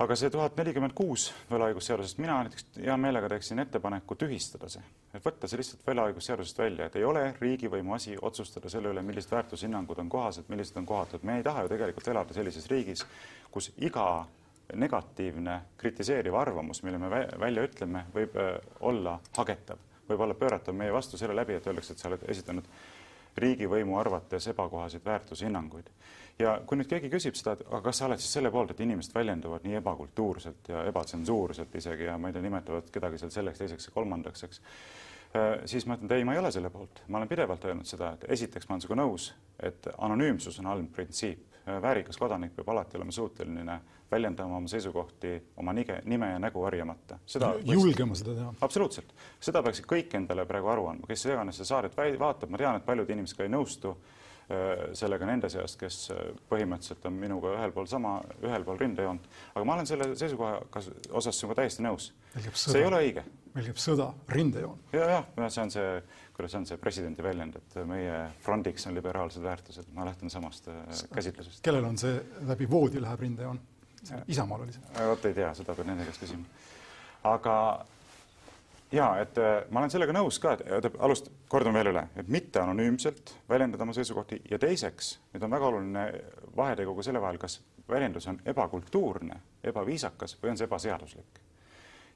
aga 0.00 0.16
see 0.16 0.30
tuhat 0.32 0.56
nelikümmend 0.56 0.94
kuus 0.96 1.26
võlaõigusseadusest, 1.50 2.20
mina 2.22 2.38
näiteks 2.44 2.66
hea 2.80 2.96
meelega 3.00 3.28
teeksin 3.28 3.60
ettepaneku 3.60 4.16
tühistada 4.16 4.70
see, 4.72 4.82
et 5.12 5.24
võtta 5.24 5.48
see 5.50 5.60
lihtsalt 5.60 5.84
võlaõigusseadusest 5.84 6.62
välja, 6.62 6.86
et 6.88 6.96
ei 6.96 7.04
ole 7.04 7.26
riigivõimu 7.36 7.94
asi 7.98 8.16
otsustada 8.16 8.72
selle 8.72 8.94
üle, 8.94 9.04
millised 9.04 9.32
väärtushinnangud 9.34 10.00
on 10.00 10.08
kohased, 10.12 10.48
millised 10.48 10.78
on 10.80 10.88
kohatud. 10.88 11.26
me 11.28 11.36
ei 11.36 11.44
taha 11.44 11.66
ju 11.66 11.72
tegelikult 11.74 12.08
elada 12.14 12.36
sellises 12.36 12.68
riigis, 12.72 13.04
kus 13.52 13.72
iga 13.76 14.06
negatiivne 14.74 15.60
kritiseeriv 15.80 16.34
arvamus, 16.34 16.82
mille 16.82 16.98
me 16.98 17.10
välja 17.40 17.66
ütleme, 17.66 18.06
võib 18.14 18.36
äh, 18.40 18.56
olla 18.80 19.18
hagetav, 19.36 19.78
võib 20.08 20.26
olla 20.26 20.34
pööratav 20.34 20.74
meie 20.76 20.92
vastu 20.92 21.18
selle 21.18 21.36
läbi, 21.36 21.58
et 21.58 21.66
öeldakse, 21.66 21.94
et 21.94 22.02
sa 22.02 22.10
oled 22.10 22.24
esitanud 22.28 22.66
riigivõimu 23.40 23.98
arvates 23.98 24.46
ebakohaseid 24.50 25.04
väärtushinnanguid 25.06 25.90
ja 26.40 26.54
kui 26.66 26.78
nüüd 26.78 26.88
keegi 26.90 27.10
küsib 27.12 27.36
seda, 27.38 27.54
et 27.56 27.66
aga 27.68 27.82
kas 27.88 28.00
sa 28.00 28.06
oled 28.08 28.20
siis 28.22 28.32
selle 28.38 28.50
poolt, 28.52 28.72
et 28.74 28.82
inimesed 28.84 29.14
väljenduvad 29.14 29.66
nii 29.66 29.78
ebakultuurselt 29.80 30.72
ja 30.72 30.84
ebatsensuurselt 30.88 31.74
isegi 31.80 32.08
ja 32.08 32.16
ma 32.18 32.30
ei 32.30 32.36
tea, 32.36 32.44
nimetavad 32.44 32.90
kedagi 32.94 33.20
seal 33.20 33.32
selleks, 33.34 33.60
teiseks 33.60 33.88
ja 33.88 33.94
kolmandaks, 33.94 34.44
eks, 34.46 34.62
äh, 35.36 35.52
siis 35.70 35.86
ma 35.86 35.98
ütlen, 35.98 36.10
et 36.10 36.16
ei, 36.18 36.26
ma 36.28 36.36
ei 36.36 36.42
ole 36.42 36.52
selle 36.54 36.72
poolt. 36.72 37.04
ma 37.08 37.20
olen 37.20 37.30
pidevalt 37.30 37.64
öelnud 37.68 37.88
seda, 37.88 38.14
et 38.16 38.26
esiteks 38.38 38.68
ma 38.68 38.76
olen 38.76 38.84
sinuga 38.86 39.00
nõus, 39.02 39.30
et 39.70 39.88
anonüümsus 39.98 40.60
on 40.62 40.70
halb 40.72 40.92
printsiip. 40.96 41.46
Äh, 41.66 41.80
väärikas 41.82 42.18
kodanik 42.18 42.56
peab 42.56 42.72
alati 42.72 42.98
olema 43.00 43.12
suuteline 43.12 43.80
väljendama 44.10 44.56
oma 44.58 44.70
seisukohti 44.70 45.34
oma 45.62 45.74
nige, 45.76 46.00
nime 46.04 46.32
ja 46.32 46.38
nägu 46.42 46.62
varjamata. 46.62 47.18
seda 47.26 47.52
julgema 47.64 48.14
seda 48.18 48.34
teha. 48.34 48.54
absoluutselt, 48.60 49.12
seda 49.40 49.62
peaksid 49.62 49.86
kõik 49.90 50.16
endale 50.18 50.46
praegu 50.46 50.72
aru 50.72 50.88
andma, 50.92 51.10
kes 51.10 51.26
iganes 51.26 51.60
seda 51.60 51.68
saadet 51.74 52.00
vaatab, 52.20 52.50
ma 52.50 52.58
tean, 52.58 52.80
et 52.80 52.86
paljud 52.86 53.10
inimesed 53.10 53.38
ka 53.38 53.46
ei 53.46 53.52
nõustu 53.52 53.96
Äh, 54.50 54.88
sellega 54.98 55.26
nende 55.28 55.46
seast, 55.52 55.76
kes 55.78 55.96
äh, 56.10 56.32
põhimõtteliselt 56.50 57.04
on 57.06 57.18
minuga 57.22 57.52
ühel 57.54 57.70
pool 57.70 57.86
sama, 57.86 58.16
ühel 58.42 58.64
pool 58.66 58.80
rindejoont. 58.80 59.28
aga 59.52 59.62
ma 59.68 59.76
olen 59.76 59.86
selle 59.86 60.08
seisukoha 60.18 60.80
osas 61.20 61.38
sinuga 61.38 61.60
täiesti 61.60 61.84
nõus. 61.86 62.08
see 62.34 62.80
ei 62.80 62.86
ole 62.88 62.98
õige. 63.04 63.22
meil 63.54 63.68
käib 63.68 63.78
sõda, 63.78 64.08
rindejoon. 64.34 64.80
ja, 64.96 65.04
jah, 65.12 65.28
see 65.54 65.62
on 65.62 65.70
see, 65.76 65.92
kuidas 66.34 66.56
on 66.58 66.66
see 66.66 66.80
presidendi 66.82 67.22
väljend, 67.22 67.60
et 67.62 67.78
meie 67.86 68.16
frondiks 68.42 68.90
on 68.90 68.98
liberaalsed 68.98 69.46
väärtused, 69.46 69.94
ma 69.94 70.08
lähtun 70.08 70.34
samast 70.34 70.66
äh, 70.66 70.82
käsitlusest. 71.14 71.62
kellel 71.62 71.86
on 71.86 72.02
see 72.02 72.18
läbi 72.50 72.66
voodi 72.74 73.04
läheb 73.06 73.22
rindejoon? 73.28 73.62
Isamaal 74.28 74.62
oli 74.64 74.72
see. 74.72 75.06
vot 75.08 75.24
ei 75.28 75.34
tea, 75.36 75.54
seda 75.54 75.74
peab 75.76 75.88
nende 75.90 76.06
käest 76.08 76.22
küsima. 76.22 76.44
aga 77.28 77.56
ja 78.92 79.10
et 79.20 79.38
äh, 79.38 79.64
ma 79.70 79.82
olen 79.82 79.92
sellega 79.92 80.14
nõus 80.16 80.40
ka, 80.42 80.56
et 80.56 80.88
alust-, 80.98 81.30
kordan 81.48 81.76
veel 81.76 81.92
üle, 81.92 82.06
et 82.16 82.28
mitte 82.28 82.62
anonüümselt 82.62 83.34
väljendada 83.48 83.86
oma 83.86 83.94
seisukohti 83.96 84.40
ja 84.50 84.58
teiseks, 84.58 85.12
nüüd 85.34 85.44
on 85.46 85.54
väga 85.56 85.68
oluline 85.68 86.06
vahetegu 86.56 86.96
ka 86.96 87.06
selle 87.06 87.22
vahel, 87.22 87.38
kas 87.42 87.60
väljendus 87.90 88.26
on 88.30 88.40
ebakultuurne, 88.46 89.40
ebaviisakas 89.64 90.36
või 90.42 90.54
on 90.54 90.60
see 90.60 90.68
ebaseaduslik. 90.70 91.40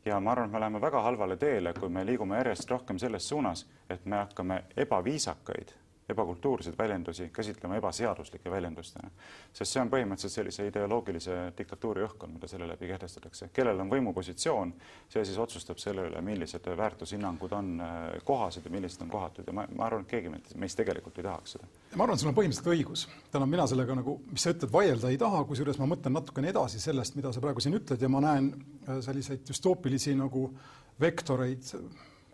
ja 0.05 0.21
ma 0.21 0.33
arvan, 0.33 0.49
et 0.49 0.53
me 0.53 0.61
läheme 0.61 0.81
väga 0.81 1.03
halvale 1.03 1.37
teele, 1.37 1.73
kui 1.73 1.89
me 1.89 2.07
liigume 2.07 2.37
järjest 2.37 2.71
rohkem 2.71 2.99
selles 2.99 3.29
suunas, 3.29 3.67
et 3.91 4.05
me 4.07 4.17
hakkame 4.17 4.65
ebaviisakaid 4.77 5.73
ebakultuurseid 6.09 6.75
väljendusi 6.79 7.31
käsitlema 7.33 7.77
ebaseaduslike 7.77 8.51
väljendustena. 8.51 9.11
sest 9.53 9.73
see 9.73 9.81
on 9.83 9.91
põhimõtteliselt 9.91 10.35
sellise 10.35 10.67
ideoloogilise 10.69 11.37
diktatuuri 11.59 12.05
õhkkond, 12.05 12.35
mida 12.37 12.49
selle 12.49 12.69
läbi 12.69 12.89
kehtestatakse. 12.91 13.49
kellel 13.53 13.81
on 13.81 13.91
võimupositsioon, 13.91 14.75
see 15.09 15.25
siis 15.25 15.39
otsustab 15.39 15.79
selle 15.79 16.07
üle, 16.09 16.21
millised 16.21 16.69
väärtushinnangud 16.77 17.53
on 17.53 17.81
äh, 17.81 18.05
kohased 18.25 18.65
ja 18.65 18.71
millised 18.71 19.03
on 19.03 19.09
kohatud 19.09 19.47
ja 19.47 19.57
ma, 19.57 19.67
ma 19.77 19.89
arvan, 19.89 20.05
et 20.05 20.13
keegi 20.13 20.57
meist 20.61 20.77
tegelikult 20.77 21.19
ei 21.19 21.29
tahaks 21.29 21.57
seda. 21.57 21.69
ma 21.97 22.05
arvan, 22.05 22.19
sul 22.19 22.33
on 22.33 22.39
põhimõtteliselt 22.39 22.73
õigus. 22.77 23.09
täna 23.33 23.47
mina 23.47 23.67
sellega 23.67 23.97
nagu, 23.97 24.19
mis 24.31 24.45
sa 24.45 24.53
ütled, 24.53 24.73
vaielda 24.73 25.13
ei 25.13 25.19
taha, 25.19 25.45
kusjuures 25.49 25.81
ma 25.81 25.89
mõtlen 25.97 26.19
natukene 26.21 26.53
edasi 26.53 26.81
sellest, 26.81 27.17
mida 27.17 27.33
sa 27.33 27.41
praegu 27.41 27.65
siin 27.65 27.81
ütled 27.81 28.01
ja 28.01 28.13
ma 28.13 28.21
näen 28.21 28.53
äh, 28.53 29.01
selliseid 29.01 29.47
düstoopilisi 29.49 30.19
nagu 30.21 30.51
vektoreid 31.01 31.73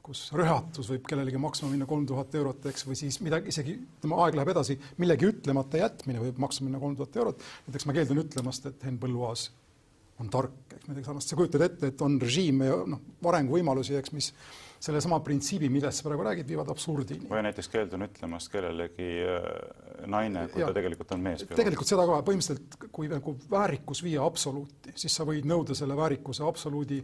kus 0.04 0.26
rühatus 0.36 0.90
võib 0.90 1.06
kellelegi 1.08 1.40
maksma 1.40 1.70
minna 1.70 1.86
kolm 1.88 2.06
tuhat 2.08 2.34
eurot, 2.38 2.66
eks, 2.70 2.86
või 2.88 2.98
siis 2.98 3.20
midagi, 3.24 3.52
isegi 3.52 3.76
ütleme, 3.78 4.18
aeg 4.24 4.38
läheb 4.38 4.52
edasi, 4.54 4.76
millegi 5.02 5.28
ütlemata 5.30 5.80
jätmine 5.82 6.22
võib 6.22 6.40
maksma 6.42 6.68
minna 6.68 6.80
kolm 6.82 6.96
tuhat 6.98 7.20
eurot. 7.20 7.44
näiteks 7.68 7.86
ma 7.88 7.96
keeldun 7.96 8.22
ütlemast, 8.24 8.66
et 8.70 8.86
Henn 8.86 9.00
Põlluaas 9.02 9.50
on 10.20 10.28
tark, 10.32 10.56
eks 10.76 10.88
midagi 10.88 11.06
sarnast, 11.08 11.32
sa 11.32 11.38
kujutad 11.38 11.64
ette, 11.64 11.92
et 11.92 12.02
on 12.04 12.18
režiime 12.20 12.68
ja 12.68 12.80
noh, 12.88 13.00
arenguvõimalusi, 13.32 13.96
eks, 14.00 14.12
mis 14.16 14.32
sellesama 14.80 15.20
printsiibi, 15.24 15.68
millest 15.72 16.00
sa 16.00 16.08
praegu 16.08 16.24
räägid, 16.24 16.48
viivad 16.48 16.70
absurdini. 16.72 17.28
või 17.28 17.42
näiteks 17.44 17.68
keeldun 17.68 18.06
ütlemast 18.06 18.50
kellelegi 18.52 19.08
äh, 19.28 20.06
naine, 20.08 20.46
kui 20.52 20.62
ja, 20.62 20.70
ta 20.70 20.76
tegelikult 20.78 21.12
on 21.16 21.24
mees. 21.24 21.44
tegelikult 21.48 21.90
seda 21.90 22.06
ka, 22.08 22.20
põhimõtteliselt 22.26 22.88
kui 22.96 23.10
nagu 23.12 23.36
väärikus 23.50 24.02
viia 24.06 24.24
absoluuti, 24.24 24.94
siis 24.96 25.16
sa 25.16 25.26
võid 25.28 25.48
nõuda 25.48 25.76
selle 25.76 25.96
väärikuse 25.98 26.46
absoluudi 26.48 27.02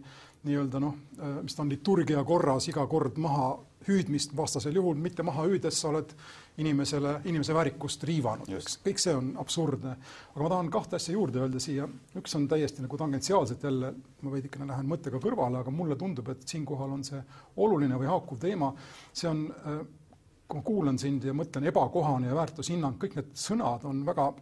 nii-öelda 0.49 0.81
noh, 0.83 0.97
äh, 1.21 1.39
mis 1.45 1.57
ta 1.57 1.67
on 1.67 1.73
liturgia 1.73 2.25
korras 2.25 2.71
iga 2.73 2.87
kord 2.89 3.21
maha 3.21 3.53
hüüdmist, 3.87 4.35
vastasel 4.37 4.75
juhul 4.77 4.99
mitte 5.01 5.23
maha 5.27 5.47
hüüdes 5.47 5.81
sa 5.81 5.91
oled 5.91 6.13
inimesele, 6.59 7.21
inimese 7.29 7.55
väärikust 7.55 8.05
riivanud, 8.09 8.49
eks. 8.59 8.79
kõik 8.85 9.03
see 9.03 9.15
on 9.15 9.33
absurdne. 9.41 9.97
aga 10.35 10.43
ma 10.43 10.51
tahan 10.53 10.71
kahte 10.73 10.97
asja 10.97 11.15
juurde 11.15 11.43
öelda 11.45 11.61
siia. 11.63 11.89
üks 12.17 12.35
on 12.39 12.49
täiesti 12.49 12.83
nagu 12.83 12.99
tangentsiaalselt 12.99 13.63
jälle, 13.63 13.93
ma 14.23 14.33
veidikene 14.33 14.67
lähen 14.71 14.89
mõttega 14.91 15.21
kõrvale, 15.23 15.61
aga 15.61 15.71
mulle 15.71 15.97
tundub, 15.97 16.29
et 16.33 16.49
siinkohal 16.49 16.97
on 16.97 17.05
see 17.05 17.23
oluline 17.57 17.99
või 18.01 18.11
haakuv 18.11 18.41
teema. 18.41 18.73
see 19.13 19.29
on, 19.31 19.47
äh, 19.51 19.85
kui 20.49 20.59
ma 20.59 20.63
kuulan 20.63 20.99
sind 20.99 21.25
ja 21.25 21.33
mõtlen 21.33 21.69
ebakohane 21.69 22.29
ja 22.29 22.35
väärtushinnang, 22.35 22.99
kõik 22.99 23.17
need 23.17 23.33
sõnad 23.35 23.85
on 23.85 24.05
väga 24.07 24.33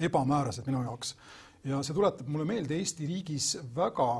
ebamäärased 0.00 0.66
minu 0.66 0.82
jaoks. 0.82 1.16
ja 1.64 1.82
see 1.82 1.94
tuletab 1.94 2.28
mulle 2.28 2.44
meelde 2.44 2.76
Eesti 2.76 3.06
riigis 3.06 3.56
väga 3.74 4.10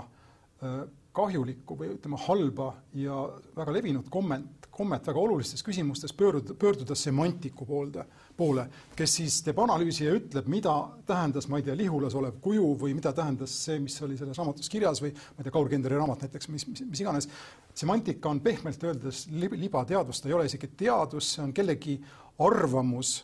äh, 0.62 0.84
kahjulikku 1.14 1.76
või 1.78 1.92
ütleme, 1.94 2.18
halba 2.26 2.72
ja 2.98 3.16
väga 3.56 3.74
levinud 3.74 4.10
komment, 4.12 4.66
kommet 4.74 5.06
väga 5.06 5.20
olulistes 5.20 5.62
küsimustes 5.62 6.12
pöörduda, 6.16 6.56
pöörduda 6.58 6.96
semantiku 6.98 7.66
poolde, 7.66 8.04
poole, 8.36 8.64
kes 8.98 9.16
siis 9.20 9.36
teeb 9.46 9.60
analüüsi 9.62 10.08
ja 10.08 10.14
ütleb, 10.16 10.48
mida 10.50 10.74
tähendas, 11.06 11.46
ma 11.48 11.60
ei 11.60 11.66
tea, 11.68 11.76
Lihulas 11.78 12.16
olev 12.18 12.40
kuju 12.42 12.72
või 12.80 12.96
mida 12.98 13.12
tähendas 13.14 13.54
see, 13.66 13.78
mis 13.84 14.00
oli 14.02 14.18
selles 14.18 14.40
raamatus 14.40 14.70
kirjas 14.72 15.02
või 15.04 15.12
ma 15.14 15.38
ei 15.38 15.46
tea, 15.46 15.54
Kaur 15.54 15.70
Kenderi 15.70 16.00
raamat 16.00 16.26
näiteks, 16.26 16.50
mis, 16.50 16.66
mis, 16.72 16.82
mis 16.88 17.04
iganes. 17.04 17.30
semantika 17.74 18.30
on 18.30 18.40
pehmelt 18.40 18.82
öeldes 18.84 19.26
libateadus, 19.30 20.20
ta 20.20 20.28
ei 20.28 20.34
ole 20.34 20.50
isegi 20.50 20.72
teadus, 20.82 21.34
see 21.36 21.44
on 21.46 21.54
kellegi 21.54 22.00
arvamus 22.42 23.20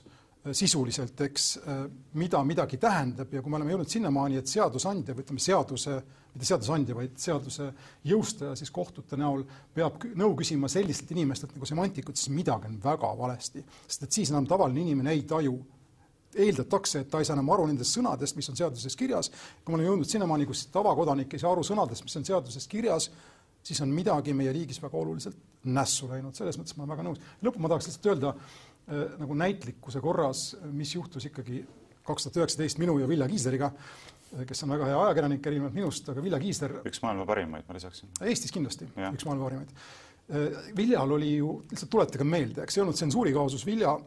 sisuliselt, 0.53 1.20
eks, 1.20 1.59
äh, 1.68 1.83
mida 2.16 2.40
midagi 2.44 2.79
tähendab 2.81 3.33
ja 3.35 3.42
kui 3.42 3.53
me 3.53 3.59
oleme 3.59 3.74
jõudnud 3.74 3.92
sinnamaani, 3.92 4.38
et 4.40 4.48
seadusandja 4.48 5.14
või 5.16 5.24
ütleme, 5.26 5.42
seaduse, 5.44 5.96
mitte 6.33 6.48
seadusandja, 6.48 6.96
vaid 6.96 7.18
seaduse 7.20 7.66
jõustaja 8.09 8.55
siis 8.57 8.72
kohtute 8.72 9.18
näol 9.20 9.44
peab 9.74 10.07
nõu 10.16 10.33
küsima 10.38 10.70
sellistelt 10.72 11.12
inimestelt 11.12 11.53
nagu 11.57 11.68
semantikud, 11.68 12.16
siis 12.16 12.33
midagi 12.33 12.70
on 12.70 12.79
väga 12.81 13.11
valesti. 13.18 13.64
sest 13.87 14.07
et 14.07 14.16
siis 14.20 14.33
enam 14.33 14.46
tavaline 14.48 14.81
inimene 14.81 15.12
ei 15.12 15.26
taju 15.29 15.59
eeldatakse, 16.35 17.00
et 17.00 17.11
ta 17.11 17.18
ei 17.18 17.26
saa 17.26 17.37
enam 17.37 17.50
aru 17.50 17.66
nendest 17.66 17.98
sõnadest, 17.98 18.37
mis 18.38 18.48
on 18.48 18.57
seaduses 18.57 18.96
kirjas. 18.96 19.31
kui 19.64 19.74
me 19.74 19.81
oleme 19.81 19.90
jõudnud 19.90 20.09
sinnamaani, 20.09 20.46
kus 20.46 20.66
tavakodanik 20.72 21.35
ei 21.35 21.42
saa 21.42 21.53
aru 21.53 21.66
sõnadest, 21.66 22.07
mis 22.07 22.16
on 22.16 22.24
seaduses 22.24 22.66
kirjas, 22.66 23.11
siis 23.62 23.81
on 23.85 23.92
midagi 23.92 24.33
meie 24.33 24.53
riigis 24.57 24.81
väga 24.81 24.96
oluliselt 24.96 25.37
nässu 25.64 26.09
läinud, 26.09 26.33
selles 26.33 26.57
mõttes 26.57 26.76
ma 26.76 26.87
olen 26.87 26.96
väga 26.96 27.09
nõus. 27.11 27.20
lõppu 27.44 27.61
ma 27.61 27.68
tahaks 27.68 27.90
lihtsalt 27.90 28.07
öelda 28.07 28.35
Äh, 28.35 28.69
nagu 28.90 29.35
näitlikkuse 29.38 30.00
korras, 30.03 30.57
mis 30.74 30.94
juhtus 30.94 31.29
ikkagi 31.29 31.61
kaks 32.07 32.26
tuhat 32.26 32.38
üheksateist 32.42 32.81
minu 32.83 32.98
ja 32.98 33.09
Vilja 33.09 33.29
Kiisleriga, 33.29 33.70
äh, 33.70 34.44
kes 34.48 34.64
on 34.64 34.74
väga 34.74 34.88
hea 34.90 35.00
ajakirjanik, 35.07 35.46
erinevalt 35.46 35.76
minust, 35.76 36.09
aga 36.12 36.22
Vilja 36.24 36.40
Kiisler. 36.42 36.79
üks 36.90 37.03
maailma 37.05 37.26
parimaid, 37.29 37.66
ma 37.68 37.76
lisaksin. 37.76 38.12
Eestis 38.20 38.55
kindlasti 38.55 38.88
ja. 38.96 39.12
üks 39.14 39.26
maailma 39.29 39.48
parimaid. 39.48 39.74
Äh, 40.31 40.62
Viljal 40.76 41.18
oli 41.18 41.35
ju, 41.37 41.59
lihtsalt 41.70 41.92
tuletage 41.92 42.26
meelde, 42.26 42.64
eks 42.64 42.79
ei 42.79 42.85
olnud 42.85 42.98
tsensuuri 42.98 43.35
kaasus, 43.37 43.66
Vilja 43.66 43.98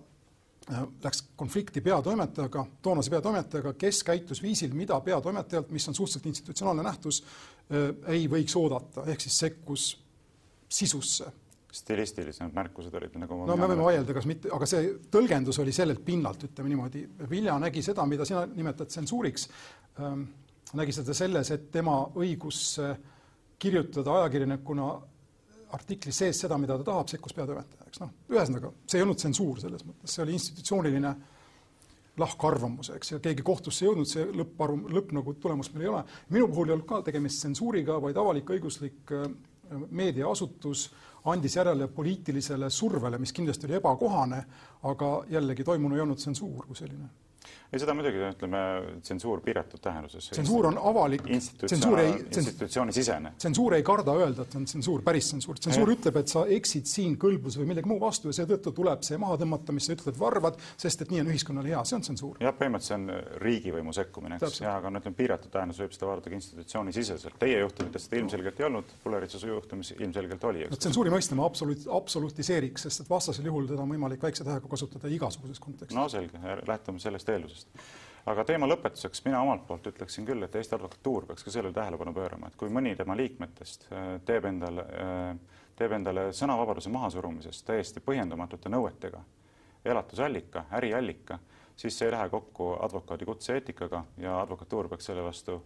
läks 1.04 1.26
konflikti 1.36 1.82
peatoimetajaga, 1.84 2.62
toonase 2.82 3.12
peatoimetajaga, 3.12 3.74
kes 3.76 3.98
käitus 4.08 4.40
viisil, 4.40 4.72
mida 4.80 4.96
peatoimetajalt, 5.04 5.74
mis 5.76 5.88
on 5.92 5.98
suhteliselt 5.98 6.30
institutsionaalne 6.32 6.86
nähtus, 6.88 7.20
ei 8.08 8.30
võiks 8.32 8.56
oodata, 8.56 9.04
ehk 9.12 9.26
siis 9.26 9.42
sekkus 9.44 9.90
sisusse 10.72 11.28
stilistilisemad 11.74 12.54
märkused 12.54 12.94
olid 12.94 13.16
nagu 13.18 13.40
no 13.50 13.56
me 13.58 13.68
võime 13.70 13.88
vaielda, 13.88 14.14
kas 14.14 14.28
mitte, 14.30 14.52
aga 14.54 14.68
see 14.70 14.92
tõlgendus 15.14 15.58
oli 15.64 15.74
sellelt 15.74 16.04
pinnalt, 16.06 16.46
ütleme 16.46 16.70
niimoodi. 16.70 17.08
Vilja 17.32 17.56
nägi 17.62 17.82
seda, 17.86 18.06
mida 18.10 18.28
sina 18.30 18.44
nimetad 18.46 18.92
tsensuuriks 18.94 19.48
ähm,, 20.00 20.28
nägi 20.78 20.94
seda 20.96 21.16
selles, 21.18 21.50
et 21.54 21.72
tema 21.74 22.00
õigus 22.22 22.78
kirjutada 23.62 24.20
ajakirjanikuna 24.20 24.88
artikli 25.74 26.14
sees 26.14 26.44
seda, 26.44 26.58
mida 26.62 26.78
ta 26.80 26.86
tahab, 26.92 27.10
sekkus 27.10 27.34
peatoimetaja, 27.38 27.88
eks 27.90 28.02
noh, 28.04 28.12
ühesõnaga, 28.34 28.74
see 28.86 29.00
ei 29.00 29.06
olnud 29.06 29.22
tsensuur 29.22 29.62
selles 29.64 29.86
mõttes, 29.88 30.14
see 30.14 30.24
oli 30.26 30.36
institutsiooniline 30.38 31.14
lahkarvamus, 32.22 32.92
eks, 32.94 33.16
ja 33.16 33.22
keegi 33.24 33.46
kohtusse 33.46 33.88
jõudnud, 33.88 34.10
see 34.10 34.26
lõpparv, 34.38 34.84
lõpp 34.94 35.16
nagu 35.18 35.34
tulemust 35.42 35.74
meil 35.74 35.88
ei 35.88 35.92
ole. 35.96 36.04
minu 36.36 36.50
puhul 36.52 36.70
ei 36.70 36.76
olnud 36.76 36.90
ka 36.90 37.02
tegemist 37.08 37.42
tsensuuriga, 37.42 37.98
vaid 38.04 38.20
avalik-õiguslik 38.22 39.16
meediaasutus 39.90 40.92
andis 41.32 41.56
järele 41.56 41.88
poliitilisele 41.88 42.70
survele, 42.70 43.18
mis 43.18 43.34
kindlasti 43.34 43.68
oli 43.68 43.78
ebakohane, 43.80 44.44
aga 44.84 45.12
jällegi 45.30 45.64
toimunu 45.64 45.96
ei 45.96 46.02
olnud 46.02 46.20
tsensuur 46.20 46.66
kui 46.68 46.76
selline 46.76 47.10
ei, 47.74 47.80
seda 47.82 47.96
muidugi 47.98 48.22
ütleme, 48.22 48.62
tsensuur 49.02 49.42
piiratud 49.46 49.82
tähenduses. 49.84 50.30
tsensuur 50.34 50.68
on 50.70 50.78
avalik, 50.92 51.26
tsensuur 51.66 52.02
ei, 52.04 52.14
institutsioonisisene. 52.30 53.34
tsensuur 53.42 53.78
ei 53.78 53.86
karda 53.86 54.16
öelda, 54.20 54.46
et 54.46 54.58
on 54.60 54.68
tsensuur, 54.70 55.02
päris 55.06 55.32
tsensuur. 55.32 55.60
tsensuur 55.60 55.90
ja. 55.90 55.98
ütleb, 55.98 56.20
et 56.22 56.34
sa 56.34 56.46
eksid 56.58 56.90
siin 56.90 57.18
kõlbluse 57.22 57.62
või 57.62 57.72
millegi 57.72 57.90
muu 57.90 58.00
vastu 58.02 58.30
ja 58.30 58.38
seetõttu 58.38 58.74
tuleb 58.78 59.06
see 59.06 59.18
maha 59.22 59.40
tõmmata, 59.42 59.76
mis 59.76 59.90
sa 59.90 59.98
ütled, 59.98 60.20
varvad, 60.20 60.60
sest 60.78 61.06
et 61.06 61.14
nii 61.14 61.24
on 61.24 61.32
ühiskonnale 61.34 61.74
hea, 61.74 61.82
see 61.90 61.98
on 61.98 62.06
tsensuur. 62.06 62.38
jah, 62.44 62.56
põhimõtteliselt 62.60 62.94
see 62.94 63.00
on 63.00 63.42
riigivõimu 63.44 63.96
sekkumine, 63.96 64.38
eks, 64.42 64.62
ja 64.62 64.78
aga 64.78 64.92
no 64.94 65.02
ütleme, 65.02 65.18
piiratud 65.18 65.54
tähendus 65.54 65.82
võib 65.82 65.96
seda 65.96 66.10
vaadata 66.12 66.30
ka 66.30 66.38
institutsioonisiseselt. 66.38 67.40
Teie 67.42 67.60
juhtumites 67.64 68.08
seda 68.08 68.20
ilmselgelt 68.22 68.62
ei 68.62 68.68
olnud, 68.70 68.94
Pulleritsuse 69.04 69.50
juhtumis 69.50 69.94
ilmselgelt 69.98 70.44
oli. 70.50 70.68
no 70.70 70.80
tsensuuri 70.80 71.14
mõiste 71.14 71.38
ma 71.40 71.48
absoluut, 71.50 71.88
absolutiseeriks, 71.98 72.88
sest 72.88 73.06
et 73.06 73.10
vastasel 73.10 73.50
juhul 73.50 73.68
teda 73.70 73.82
on 73.84 73.94
võimalik 73.96 74.24
väikse 74.24 74.46
tähega 74.46 74.70
kasutada 74.70 75.12
igasuguses 75.12 75.62
kontekstis. 75.64 75.98
no 75.98 76.08
selge, 76.12 76.40
lähtume 76.68 77.02
sellest 77.04 77.30
eeldusest 77.36 77.84
aga 78.30 78.46
teema 78.48 78.68
lõpetuseks 78.70 79.24
mina 79.26 79.42
omalt 79.44 79.66
poolt 79.68 79.90
ütleksin 79.92 80.28
küll, 80.28 80.44
et 80.46 80.56
Eesti 80.56 80.78
Advokatuur 80.78 81.28
peaks 81.28 81.44
ka 81.44 81.52
sellele 81.52 81.76
tähelepanu 81.76 82.14
pöörama, 82.16 82.50
et 82.50 82.60
kui 82.60 82.72
mõni 82.72 82.96
tema 83.00 83.18
liikmetest 83.20 83.90
äh, 83.92 84.06
teeb 84.28 84.48
endale, 84.48 84.86
äh, 85.04 85.64
teeb 85.80 85.96
endale 86.00 86.30
sõnavabaduse 86.36 86.92
mahasurumisest 86.94 87.66
täiesti 87.68 88.04
põhjendamatute 88.06 88.72
nõuetega 88.72 89.24
elatusallika, 89.84 90.68
äriallika, 90.80 91.40
siis 91.76 91.98
see 91.98 92.08
ei 92.08 92.14
lähe 92.16 92.30
kokku 92.32 92.70
advokaadi 92.86 93.28
kutse-eetikaga 93.28 94.06
ja 94.24 94.38
advokatuur 94.40 94.88
peaks 94.94 95.10
selle 95.10 95.26
vastu 95.26 95.58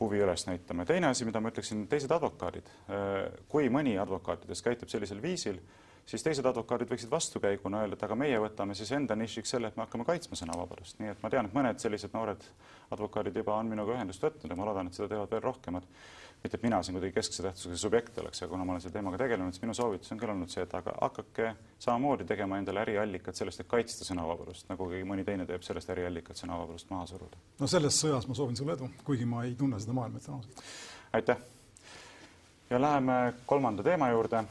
huvi 0.00 0.18
üles 0.24 0.46
näitama. 0.48 0.84
teine 0.84 1.12
asi, 1.12 1.24
mida 1.28 1.40
ma 1.40 1.52
ütleksin, 1.52 1.86
teised 1.88 2.10
advokaadid, 2.10 2.66
äh, 2.90 3.30
kui 3.48 3.70
mõni 3.70 3.94
advokaatidest 4.02 4.66
käitub 4.66 4.90
sellisel 4.90 5.22
viisil, 5.22 5.62
siis 6.06 6.24
teised 6.24 6.46
advokaadid 6.46 6.90
võiksid 6.90 7.10
vastukäiguna 7.10 7.82
öelda, 7.82 7.96
et 7.96 8.06
aga 8.06 8.16
meie 8.18 8.38
võtame 8.42 8.74
siis 8.78 8.90
enda 8.96 9.16
nišiks 9.18 9.54
selle, 9.54 9.70
et 9.70 9.76
me 9.78 9.84
hakkame 9.86 10.06
kaitsma 10.08 10.38
sõnavabadust. 10.38 10.98
nii 11.00 11.12
et 11.14 11.22
ma 11.22 11.30
tean, 11.30 11.46
et 11.46 11.54
mõned 11.54 11.78
sellised 11.82 12.14
noored 12.16 12.42
advokaadid 12.92 13.36
juba 13.36 13.56
on 13.56 13.70
minuga 13.70 13.94
ühendust 13.96 14.22
võtnud 14.24 14.50
ja 14.50 14.58
ma 14.58 14.66
loodan, 14.68 14.90
et 14.90 14.98
seda 14.98 15.08
teevad 15.12 15.30
veel 15.30 15.42
rohkemad. 15.44 15.86
mitte, 16.42 16.56
et 16.58 16.62
mina 16.62 16.80
siin 16.82 16.96
kuidagi 16.96 17.14
keskse 17.14 17.42
tähtsusega 17.42 17.76
subjekt 17.78 18.16
oleks, 18.18 18.42
aga 18.42 18.50
kuna 18.50 18.64
ma 18.64 18.72
olen 18.72 18.80
selle 18.82 18.96
teemaga 18.96 19.18
tegelenud, 19.20 19.54
siis 19.54 19.62
minu 19.62 19.74
soovitus 19.78 20.10
on 20.12 20.18
küll 20.18 20.32
olnud 20.32 20.50
see, 20.50 20.64
et 20.66 20.74
aga 20.74 20.94
hakake 21.00 21.52
samamoodi 21.78 22.26
tegema 22.26 22.58
endale 22.58 22.82
äriallikat 22.82 23.38
sellest, 23.38 23.62
et 23.62 23.68
kaitsta 23.70 24.04
sõnavabadust, 24.08 24.66
nagu 24.72 24.88
keegi 24.90 25.06
mõni 25.06 25.22
teine 25.28 25.46
teeb 25.46 25.62
sellest 25.62 25.92
äriallikat 25.94 26.42
sõnavabadust 26.42 26.90
maha 26.90 27.06
suruda. 27.06 27.38
no 27.60 27.70
selles 27.70 28.00
sõjas 28.02 28.26
ma 28.26 28.34
soovin 28.34 28.58
sulle 28.58 28.74
edu, 28.74 28.90
kuigi 29.06 29.28
ma 29.28 29.44
ei 29.46 29.54
tunne 29.54 29.78
seda 29.78 29.94
maailma, 29.94 30.18
ütlen 30.18 30.40
ausalt. 30.40 30.66
aitäh. 31.12 31.38
ja 32.70 32.82
läheme 32.88 33.20
kolmanda 33.46 33.86
teema 33.86 34.10
juurde 34.10 34.42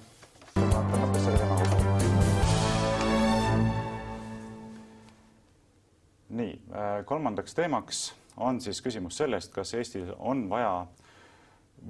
kolmandaks 7.12 7.56
teemaks 7.58 8.14
on 8.38 8.62
siis 8.64 8.80
küsimus 8.82 9.18
sellest, 9.20 9.52
kas 9.52 9.74
Eestil 9.76 10.14
on 10.20 10.46
vaja 10.50 10.86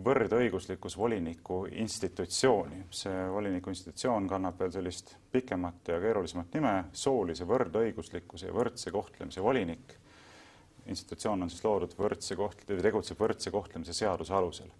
võrdõiguslikkus 0.05 0.95
voliniku 0.97 1.59
institutsiooni. 1.83 2.79
see 2.89 3.27
voliniku 3.29 3.69
institutsioon 3.69 4.27
kannab 4.27 4.57
veel 4.59 4.71
sellist 4.73 5.13
pikemat 5.31 5.91
ja 5.93 5.99
keerulisemat 6.01 6.57
nime, 6.57 6.73
soolise 6.93 7.45
võrdõiguslikkuse 7.45 8.49
ja 8.49 8.53
võrdse 8.53 8.91
kohtlemise 8.91 9.43
volinik. 9.45 9.93
institutsioon 10.87 11.43
on 11.43 11.53
siis 11.53 11.63
loodud 11.63 11.93
võrdse 11.97 12.35
koht-, 12.35 12.65
tegutseb 12.65 13.21
võrdse 13.21 13.51
kohtlemise 13.51 13.93
seaduse 13.93 14.33
alusel 14.33 14.73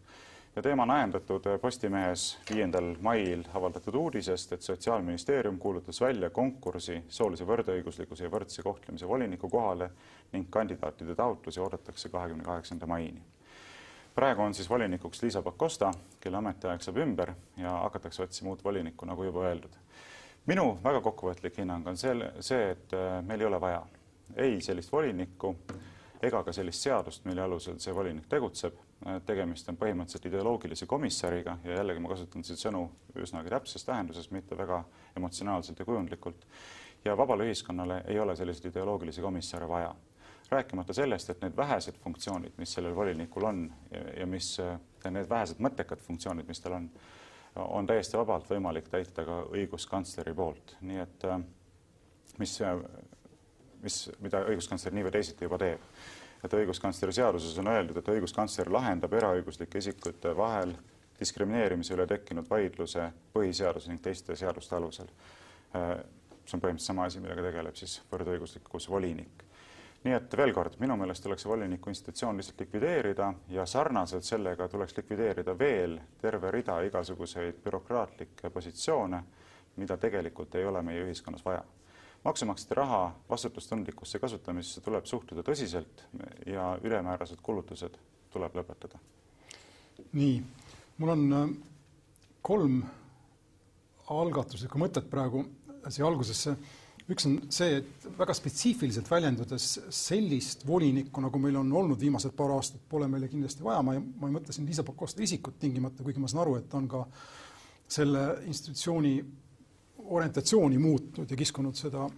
ja 0.56 0.62
teema 0.62 0.84
on 0.84 0.92
ajendatud 0.92 1.44
Postimehes 1.62 2.40
viiendal 2.50 2.96
mail 3.02 3.44
avaldatud 3.54 3.96
uudisest, 3.96 4.54
et 4.54 4.62
Sotsiaalministeerium 4.62 5.58
kuulutas 5.58 6.02
välja 6.02 6.30
konkursi 6.30 7.04
soolise 7.10 7.48
võrdõiguslikkuse 7.48 8.28
ja 8.28 8.32
võrdse 8.32 8.64
kohtlemise 8.64 9.08
voliniku 9.08 9.50
kohale 9.50 9.90
ning 10.34 10.50
kandidaatide 10.50 11.16
taotlusi 11.16 11.60
oodatakse 11.60 12.10
kahekümne 12.10 12.44
kaheksanda 12.44 12.88
maini. 12.88 13.22
praegu 14.16 14.42
on 14.42 14.54
siis 14.54 14.70
volinikuks 14.70 15.24
Liisa 15.24 15.42
Pakosta, 15.42 15.92
kelle 16.20 16.38
ametiaeg 16.38 16.82
saab 16.82 16.98
ümber 16.98 17.34
ja 17.58 17.72
hakatakse 17.72 18.24
otsima 18.24 18.50
uut 18.50 18.64
volinikku, 18.64 19.06
nagu 19.06 19.24
juba 19.24 19.46
öeldud. 19.48 19.76
minu 20.46 20.80
väga 20.84 21.02
kokkuvõtlik 21.02 21.58
hinnang 21.58 21.88
on 21.88 21.98
selle, 21.98 22.34
see, 22.40 22.72
et 22.72 22.94
äh, 22.94 23.24
meil 23.24 23.40
ei 23.40 23.48
ole 23.48 23.62
vaja 23.62 23.86
ei 24.36 24.62
sellist 24.62 24.92
volinikku 24.92 25.56
ega 26.24 26.44
ka 26.44 26.54
sellist 26.54 26.86
seadust, 26.86 27.26
mille 27.26 27.42
alusel 27.42 27.80
see 27.80 27.94
volinik 27.96 28.28
tegutseb 28.30 28.78
tegemist 29.26 29.70
on 29.70 29.78
põhimõtteliselt 29.82 30.28
ideoloogilise 30.30 30.86
komissariga 30.90 31.58
ja 31.66 31.80
jällegi 31.80 32.02
ma 32.04 32.12
kasutan 32.12 32.46
siin 32.46 32.60
sõnu 32.60 32.84
üsnagi 33.22 33.50
täpses 33.50 33.86
tähenduses, 33.86 34.30
mitte 34.32 34.58
väga 34.58 34.84
emotsionaalselt 35.18 35.80
ja 35.80 35.86
kujundlikult. 35.86 36.46
ja 37.06 37.18
vabale 37.18 37.48
ühiskonnale 37.50 38.04
ei 38.08 38.20
ole 38.20 38.36
selliseid 38.36 38.70
ideoloogilisi 38.70 39.22
komissare 39.22 39.68
vaja. 39.68 39.96
rääkimata 40.52 40.94
sellest, 40.94 41.30
et 41.30 41.42
need 41.42 41.56
vähesed 41.58 41.96
funktsioonid, 42.04 42.52
mis 42.58 42.74
sellel 42.74 42.96
volinikul 42.96 43.44
on 43.44 43.74
ja, 43.92 44.00
ja 44.20 44.26
mis, 44.28 44.58
need 45.10 45.30
vähesed 45.30 45.60
mõttekad 45.60 46.00
funktsioonid, 46.00 46.48
mis 46.48 46.60
tal 46.60 46.74
on, 46.74 46.90
on 47.56 47.88
täiesti 47.88 48.18
vabalt 48.18 48.50
võimalik 48.50 48.90
täita 48.90 49.26
ka 49.26 49.46
õiguskantsleri 49.50 50.34
poolt, 50.34 50.76
nii 50.82 51.00
et 51.00 51.26
mis, 52.38 52.60
mis, 53.84 53.98
mida 54.22 54.44
õiguskantsler 54.48 54.96
nii 54.96 55.08
või 55.08 55.14
teisiti 55.18 55.48
juba 55.48 55.60
teeb. 55.62 55.84
et 56.44 56.54
õiguskantsleri 56.58 57.14
seaduses 57.14 57.58
on 57.62 57.68
öeldud, 57.70 57.98
et 57.98 58.08
õiguskantsler 58.16 58.72
lahendab 58.74 59.14
eraõiguslike 59.14 59.78
isikute 59.78 60.34
vahel 60.38 60.74
diskrimineerimise 61.20 61.94
üle 61.94 62.08
tekkinud 62.10 62.50
vaidluse 62.50 63.12
põhiseaduse 63.34 63.90
ning 63.90 64.02
teiste 64.02 64.36
seaduste 64.36 64.76
alusel. 64.76 65.08
see 65.72 66.58
on 66.58 66.62
põhimõtteliselt 66.62 66.88
sama 66.88 67.06
asi, 67.06 67.20
millega 67.20 67.46
tegeleb 67.46 67.76
siis 67.78 68.02
võrdõiguslikkus 68.12 68.90
volinik 68.90 69.46
nii 70.04 70.16
et 70.18 70.38
veel 70.38 70.54
kord, 70.54 70.78
minu 70.82 70.96
meelest 70.98 71.24
tuleks 71.24 71.44
see 71.46 71.52
voliniku 71.52 71.92
institutsioon 71.92 72.40
lihtsalt 72.40 72.64
likvideerida 72.64 73.28
ja 73.54 73.66
sarnaselt 73.70 74.26
sellega 74.26 74.68
tuleks 74.70 74.98
likvideerida 74.98 75.54
veel 75.58 76.00
terve 76.22 76.52
rida 76.52 76.80
igasuguseid 76.88 77.62
bürokraatlikke 77.64 78.50
positsioone, 78.50 79.22
mida 79.78 79.98
tegelikult 80.02 80.56
ei 80.56 80.66
ole 80.66 80.82
meie 80.82 81.06
ühiskonnas 81.06 81.46
vaja. 81.46 81.62
Maksumaksjate 82.24 82.76
raha 82.76 83.02
vastutustundlikusse 83.30 84.20
kasutamisesse 84.20 84.82
tuleb 84.86 85.06
suhtuda 85.10 85.44
tõsiselt 85.46 86.06
ja 86.46 86.76
ülemäärased 86.84 87.42
kulutused 87.42 87.98
tuleb 88.32 88.56
lõpetada. 88.56 89.00
nii, 90.14 90.44
mul 90.98 91.10
on 91.10 91.34
äh, 91.34 91.50
kolm 92.42 92.82
algatuslikku 94.12 94.80
mõtet 94.82 95.10
praegu 95.10 95.44
siia 95.90 96.08
algusesse. 96.08 96.56
Üks 97.12 97.26
on 97.28 97.38
see, 97.52 97.80
et 97.82 98.06
väga 98.16 98.34
spetsiifiliselt 98.38 99.10
väljendudes 99.10 99.68
sellist 99.92 100.62
volinikku, 100.68 101.24
nagu 101.24 101.40
meil 101.42 101.58
on 101.60 101.72
olnud 101.82 102.00
viimased 102.00 102.36
paar 102.38 102.54
aastat, 102.56 102.84
pole 102.90 103.08
meile 103.12 103.28
kindlasti 103.32 103.66
vaja, 103.66 103.82
ma 103.84 103.96
ei, 103.98 104.04
ma 104.22 104.30
ei 104.30 104.36
mõtle 104.38 104.54
siin 104.56 104.68
Liisa 104.70 104.86
Pakosta 104.88 105.24
isikut 105.26 105.58
tingimata, 105.60 106.06
kuigi 106.06 106.22
ma 106.22 106.30
saan 106.32 106.46
aru, 106.46 106.56
et 106.60 106.70
ta 106.72 106.78
on 106.80 106.88
ka 106.92 107.02
selle 107.92 108.22
institutsiooni 108.48 109.16
orientatsiooni 110.12 110.78
muutnud 110.78 111.32
ja 111.32 111.38
kiskunud 111.40 111.76
seda 111.80 112.10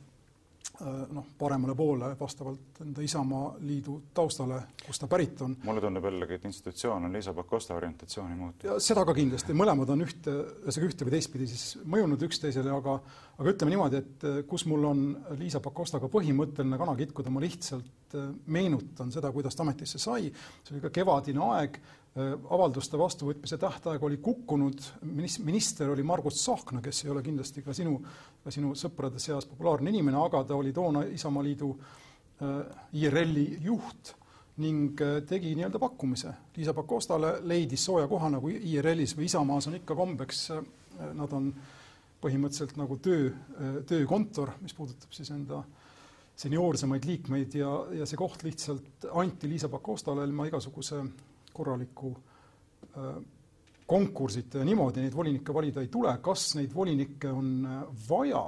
Äh, 0.82 0.88
noh, 1.14 1.26
paremale 1.38 1.76
poole 1.78 2.08
vastavalt 2.20 2.80
enda 2.82 3.02
Isamaa 3.06 3.52
liidu 3.62 4.00
taustale, 4.14 4.56
kust 4.82 5.04
ta 5.04 5.08
pärit 5.08 5.42
on. 5.46 5.52
mulle 5.64 5.82
tundub 5.84 6.08
jällegi, 6.08 6.40
et 6.40 6.48
institutsioon 6.50 7.06
on 7.06 7.14
Liisa 7.14 7.34
Pakosta 7.34 7.76
orientatsiooni 7.78 8.36
muutnud. 8.40 8.80
seda 8.82 9.04
ka 9.06 9.14
kindlasti, 9.14 9.54
mõlemad 9.54 9.92
on 9.94 10.02
ühte, 10.02 10.34
ühesõnaga 10.64 10.90
ühte 10.90 11.06
või 11.06 11.14
teistpidi 11.14 11.50
siis 11.52 11.78
mõjunud 11.86 12.26
üksteisele, 12.26 12.74
aga 12.74 12.96
aga 13.38 13.54
ütleme 13.54 13.76
niimoodi, 13.76 14.02
et 14.02 14.26
äh, 14.26 14.40
kus 14.50 14.66
mul 14.66 14.90
on 14.90 15.06
Liisa 15.38 15.62
Pakostaga 15.62 16.10
põhimõtteline 16.10 16.82
kana 16.82 16.98
kitkuda, 16.98 17.30
ma 17.30 17.46
lihtsalt 17.46 18.18
äh, 18.18 18.32
meenutan 18.58 19.14
seda, 19.14 19.30
kuidas 19.36 19.54
ta 19.54 19.68
ametisse 19.68 20.02
sai, 20.02 20.34
see 20.34 20.74
oli 20.74 20.82
ka 20.88 20.90
kevadine 20.98 21.46
aeg, 21.52 21.78
avalduste 22.14 22.98
vastuvõtmise 22.98 23.58
tähtaeg 23.58 24.04
oli 24.06 24.20
kukkunud, 24.22 24.82
minister 25.46 25.90
oli 25.90 26.04
Margus 26.06 26.38
Tsahkna, 26.44 26.82
kes 26.82 27.06
ei 27.06 27.10
ole 27.10 27.24
kindlasti 27.26 27.64
ka 27.66 27.74
sinu, 27.74 27.96
ka 28.44 28.54
sinu 28.54 28.76
sõprade 28.78 29.22
seas 29.22 29.48
populaarne 29.50 29.90
inimene, 29.90 30.20
aga 30.22 30.44
ta 30.46 30.58
oli 30.58 30.74
toona 30.74 31.08
Isamaaliidu 31.10 31.72
äh, 31.74 32.60
IRL-i 33.02 33.48
juht 33.66 34.14
ning 34.62 35.02
äh, 35.02 35.24
tegi 35.26 35.56
nii-öelda 35.58 35.82
pakkumise. 35.82 36.36
Liisa 36.58 36.78
Pakostale 36.78 37.40
leidis 37.50 37.86
sooja 37.90 38.06
koha, 38.12 38.30
nagu 38.36 38.54
IRL-is 38.54 39.18
või 39.18 39.26
Isamaas 39.32 39.72
on 39.72 39.80
ikka 39.82 39.98
kombeks, 39.98 40.46
nad 41.18 41.34
on 41.34 41.50
põhimõtteliselt 42.22 42.78
nagu 42.78 43.00
töö, 43.04 43.32
töökontor, 43.90 44.54
mis 44.62 44.78
puudutab 44.78 45.12
siis 45.12 45.34
enda 45.34 45.64
senioorsemaid 46.38 47.06
liikmeid 47.10 47.58
ja, 47.58 47.74
ja 47.98 48.06
see 48.10 48.18
koht 48.22 48.46
lihtsalt 48.46 49.10
anti 49.18 49.50
Liisa 49.50 49.70
Pakostale 49.70 50.26
ilma 50.30 50.46
igasuguse 50.50 51.02
korralikku 51.54 52.12
äh, 52.98 53.16
konkursit 53.88 54.54
ja 54.58 54.66
niimoodi 54.66 55.04
neid 55.04 55.16
volinikke 55.16 55.54
valida 55.54 55.82
ei 55.84 55.92
tule, 55.92 56.14
kas 56.24 56.54
neid 56.60 56.74
volinikke 56.76 57.32
on 57.32 57.58
äh, 57.66 57.82
vaja? 58.10 58.46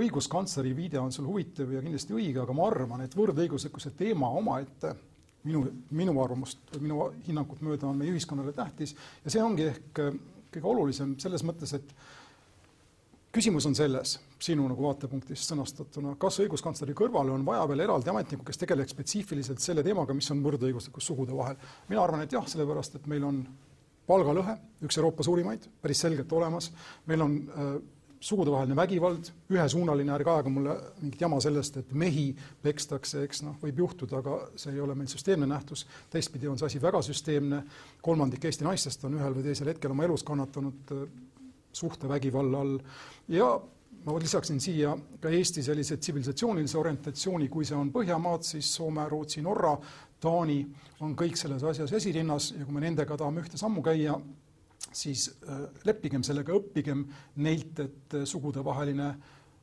õiguskantsleri 0.00 0.70
viide 0.72 0.96
on 0.96 1.10
sul 1.12 1.26
huvitav 1.28 1.68
ja 1.68 1.82
kindlasti 1.84 2.14
õige, 2.16 2.38
aga 2.40 2.54
ma 2.56 2.62
arvan, 2.64 3.02
et 3.04 3.12
võrdõiguslikkuse 3.12 3.90
teema 3.92 4.30
omaette 4.32 4.94
minu, 5.44 5.66
minu 5.92 6.14
arvamust 6.22 6.72
või 6.72 6.86
minu 6.86 7.08
hinnangut 7.26 7.60
mööda 7.66 7.90
on 7.90 7.98
meie 8.00 8.14
ühiskonnale 8.14 8.54
tähtis 8.56 8.94
ja 9.24 9.32
see 9.34 9.42
ongi 9.44 9.66
ehk 9.68 10.00
äh, 10.00 10.16
kõige 10.50 10.72
olulisem 10.72 11.14
selles 11.22 11.44
mõttes, 11.46 11.74
et 11.76 11.92
küsimus 13.32 13.66
on 13.68 13.76
selles, 13.78 14.16
sinu 14.42 14.66
nagu 14.68 14.84
vaatepunktist 14.84 15.52
sõnastatuna, 15.52 16.16
kas 16.20 16.40
õiguskantsleri 16.42 16.94
kõrvale 16.98 17.34
on 17.34 17.44
vaja 17.46 17.66
veel 17.70 17.84
eraldi 17.86 18.10
ametnikku, 18.12 18.46
kes 18.48 18.58
tegeleks 18.58 18.94
spetsiifiliselt 18.96 19.62
selle 19.62 19.84
teemaga, 19.86 20.16
mis 20.16 20.30
on 20.34 20.42
võrdõiguslikkus 20.44 21.10
sugude 21.12 21.36
vahel? 21.36 21.58
mina 21.88 22.02
arvan, 22.02 22.24
et 22.24 22.34
jah, 22.34 22.46
sellepärast 22.50 22.98
et 22.98 23.06
meil 23.10 23.26
on 23.26 23.44
palgalõhe, 24.10 24.56
üks 24.82 24.98
Euroopa 24.98 25.26
suurimaid, 25.26 25.68
päris 25.82 26.02
selgelt 26.02 26.32
olemas, 26.34 26.72
meil 27.06 27.22
on 27.22 27.38
äh, 27.38 27.72
sugudevaheline 28.20 28.76
vägivald, 28.76 29.30
ühesuunaline, 29.52 30.12
ärge 30.12 30.30
ajage 30.32 30.52
mulle 30.52 30.74
mingit 31.00 31.22
jama 31.22 31.38
sellest, 31.40 31.78
et 31.80 31.94
mehi 31.96 32.26
pekstakse, 32.62 33.22
eks 33.24 33.44
noh, 33.46 33.56
võib 33.62 33.80
juhtuda, 33.84 34.20
aga 34.20 34.36
see 34.60 34.74
ei 34.74 34.82
ole 34.82 34.96
meil 34.98 35.08
süsteemne 35.08 35.48
nähtus. 35.48 35.86
teistpidi 36.10 36.50
on 36.50 36.58
see 36.58 36.66
asi 36.66 36.82
väga 36.82 37.00
süsteemne, 37.06 37.62
kolmandik 38.02 38.44
Eesti 38.44 38.66
naistest 38.66 39.06
on 39.08 39.16
ühel 39.16 39.38
või 39.38 39.46
teisel 39.46 39.70
hetkel 39.72 39.94
oma 39.94 40.04
elus 40.04 40.26
kannatanud 40.26 40.92
äh, 40.96 41.06
suhtevägivalla 41.72 42.60
all. 42.60 42.78
Ja 43.28 43.50
ma 44.04 44.18
lisaksin 44.18 44.60
siia 44.60 44.94
ka 45.20 45.28
Eesti 45.28 45.62
sellise 45.62 45.96
tsivilisatsioonilise 45.96 46.78
orientatsiooni, 46.78 47.48
kui 47.48 47.66
see 47.68 47.76
on 47.76 47.92
Põhjamaad, 47.92 48.44
siis 48.46 48.70
Soome, 48.74 49.08
Rootsi, 49.08 49.42
Norra, 49.44 49.74
Taani 50.20 50.60
on 51.04 51.16
kõik 51.16 51.36
selles 51.40 51.64
asjas 51.64 51.92
esirinnas 51.96 52.52
ja 52.56 52.64
kui 52.64 52.76
me 52.76 52.84
nendega 52.84 53.16
tahame 53.16 53.44
ühte 53.44 53.60
sammu 53.60 53.82
käia, 53.84 54.16
siis 54.92 55.28
äh, 55.48 55.66
leppigem 55.84 56.24
sellega, 56.26 56.56
õppigem 56.56 57.04
neilt, 57.44 57.84
et 57.84 58.16
äh, 58.16 58.24
sugudevaheline 58.28 59.10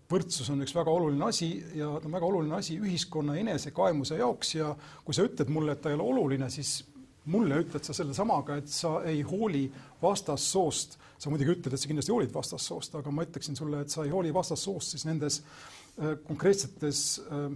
võrdsus 0.08 0.50
on 0.54 0.64
üks 0.64 0.74
väga 0.76 0.92
oluline 0.94 1.26
asi 1.28 1.50
ja 1.76 1.90
ta 2.00 2.08
on 2.08 2.16
väga 2.16 2.30
oluline 2.30 2.56
asi 2.56 2.78
ühiskonna 2.80 3.36
enesekaemuse 3.42 4.22
jaoks 4.22 4.54
ja 4.56 4.72
kui 5.04 5.18
sa 5.18 5.26
ütled 5.28 5.52
mulle, 5.52 5.76
et 5.76 5.82
ta 5.84 5.92
ei 5.92 5.98
ole 5.98 6.06
oluline, 6.14 6.48
siis 6.54 6.80
mulle 7.28 7.62
ütled 7.64 7.84
sa 7.84 7.94
sellesamaga, 7.94 8.58
et 8.62 8.72
sa 8.72 9.02
ei 9.08 9.22
hooli 9.28 9.68
vastassoost 10.02 10.98
sa 11.18 11.32
muidugi 11.34 11.56
ütled, 11.56 11.74
et 11.74 11.82
sa 11.82 11.90
kindlasti 11.90 12.14
hoolid 12.14 12.34
vastassoost, 12.34 12.96
aga 13.00 13.12
ma 13.14 13.26
ütleksin 13.26 13.58
sulle, 13.58 13.82
et 13.82 13.94
sa 13.94 14.06
ei 14.06 14.14
hooli 14.14 14.34
vastassoost 14.34 14.94
siis 14.94 15.06
nendes 15.08 15.40
äh, 15.42 16.14
konkreetsetes 16.28 17.04
äh, 17.26 17.50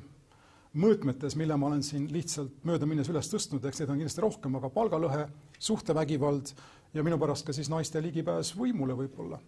mõõtmetes, 0.82 1.36
mille 1.38 1.58
ma 1.60 1.70
olen 1.70 1.84
siin 1.86 2.08
lihtsalt 2.12 2.66
möödaminnes 2.68 3.10
üles 3.12 3.30
tõstnud, 3.30 3.66
eks 3.68 3.84
neid 3.84 3.94
on 3.94 4.02
kindlasti 4.02 4.24
rohkem, 4.24 4.58
aga 4.58 4.72
palgalõhe, 4.74 5.26
suhtevägivald 5.62 6.54
ja 6.96 7.06
minu 7.06 7.20
pärast 7.22 7.46
ka 7.46 7.56
siis 7.56 7.70
naiste 7.72 8.02
ligipääs 8.02 8.56
võimule 8.58 8.98
võib-olla. 8.98 9.40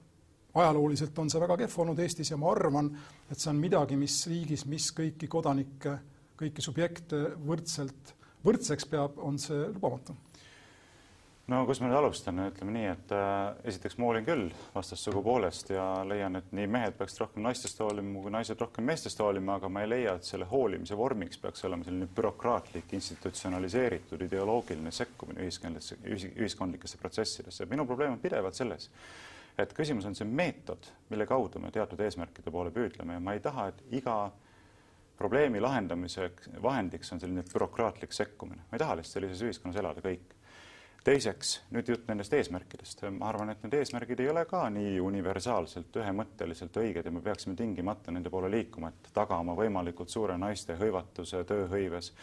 ajalooliselt 0.54 1.18
on 1.18 1.30
see 1.34 1.40
väga 1.42 1.58
kehv 1.64 1.80
olnud 1.82 2.00
Eestis 2.00 2.30
ja 2.30 2.38
ma 2.38 2.52
arvan, 2.52 2.92
et 3.32 3.40
see 3.40 3.50
on 3.50 3.58
midagi, 3.58 3.96
mis 3.98 4.20
riigis, 4.30 4.68
mis 4.70 4.92
kõiki 4.94 5.28
kodanikke, 5.28 5.98
kõiki 6.38 6.62
subjekte 6.62 7.24
võrdselt, 7.48 8.14
võrdseks 8.46 8.88
peab, 8.92 9.18
on 9.18 9.40
see 9.42 9.66
lubamatu 9.72 10.16
no 11.52 11.64
kus 11.68 11.82
ma 11.84 11.90
nüüd 11.90 11.98
alustan, 11.98 12.40
ütleme 12.46 12.72
nii, 12.72 12.86
et 12.94 13.12
äh, 13.16 13.66
esiteks 13.68 13.98
ma 14.00 14.08
hoolin 14.08 14.26
küll 14.28 14.46
vastassugu 14.74 15.20
poolest 15.26 15.74
ja 15.74 15.86
leian, 16.08 16.38
et 16.40 16.54
nii 16.56 16.70
mehed 16.72 16.96
peaks 17.00 17.20
rohkem 17.20 17.44
naistest 17.44 17.82
hoolima 17.84 18.22
kui 18.24 18.32
naised 18.32 18.62
rohkem 18.64 18.88
meestest 18.88 19.20
hoolima, 19.20 19.58
aga 19.60 19.72
ma 19.72 19.84
ei 19.84 19.92
leia, 19.92 20.16
et 20.16 20.28
selle 20.28 20.48
hoolimise 20.48 20.96
vormiks 20.98 21.42
peaks 21.44 21.66
olema 21.68 21.84
selline 21.88 22.08
bürokraatlik, 22.16 22.96
institutsionaliseeritud 22.96 24.24
ideoloogiline 24.28 24.94
sekkumine 24.96 25.44
ühiskondlisse, 25.44 26.00
ühiskondlikesse 26.08 27.02
protsessidesse. 27.02 27.68
minu 27.72 27.86
probleem 27.90 28.16
on 28.16 28.24
pidevalt 28.24 28.56
selles, 28.56 28.88
et 29.60 29.76
küsimus 29.76 30.08
on 30.08 30.16
see 30.16 30.28
meetod, 30.28 30.88
mille 31.12 31.28
kaudu 31.28 31.60
me 31.60 31.74
teatud 31.76 32.00
eesmärkide 32.08 32.56
poole 32.56 32.72
püüdleme 32.72 33.20
ja 33.20 33.24
ma 33.24 33.36
ei 33.36 33.44
taha, 33.44 33.68
et 33.74 34.00
iga 34.00 34.18
probleemi 35.18 35.62
lahendamise 35.62 36.32
vahendiks 36.62 37.14
on 37.14 37.20
selline 37.20 37.44
bürokraatlik 37.54 38.14
sekkumine. 38.14 38.62
ma 38.72 38.78
ei 38.78 38.80
taha 38.80 38.98
lihtsalt 38.98 39.20
sellises 39.20 39.44
ühiskonnas 39.48 39.80
elada 39.80 40.02
kõik 40.02 40.34
teiseks, 41.04 41.58
nüüd 41.76 41.90
jutt 41.92 42.08
nendest 42.08 42.34
eesmärkidest. 42.34 43.04
ma 43.12 43.28
arvan, 43.30 43.50
et 43.52 43.64
need 43.64 43.76
eesmärgid 43.80 44.20
ei 44.24 44.30
ole 44.32 44.46
ka 44.50 44.64
nii 44.72 45.00
universaalselt, 45.04 45.96
ühemõtteliselt 46.00 46.80
õiged 46.80 47.06
ja 47.06 47.12
me 47.12 47.22
peaksime 47.22 47.56
tingimata 47.60 48.12
nende 48.12 48.32
poole 48.32 48.52
liikuma, 48.52 48.94
et 48.94 49.12
tagama 49.14 49.56
võimalikult 49.58 50.10
suure 50.10 50.38
naiste 50.38 50.78
hõivatuse 50.80 51.44
tööhõives, 51.50 52.14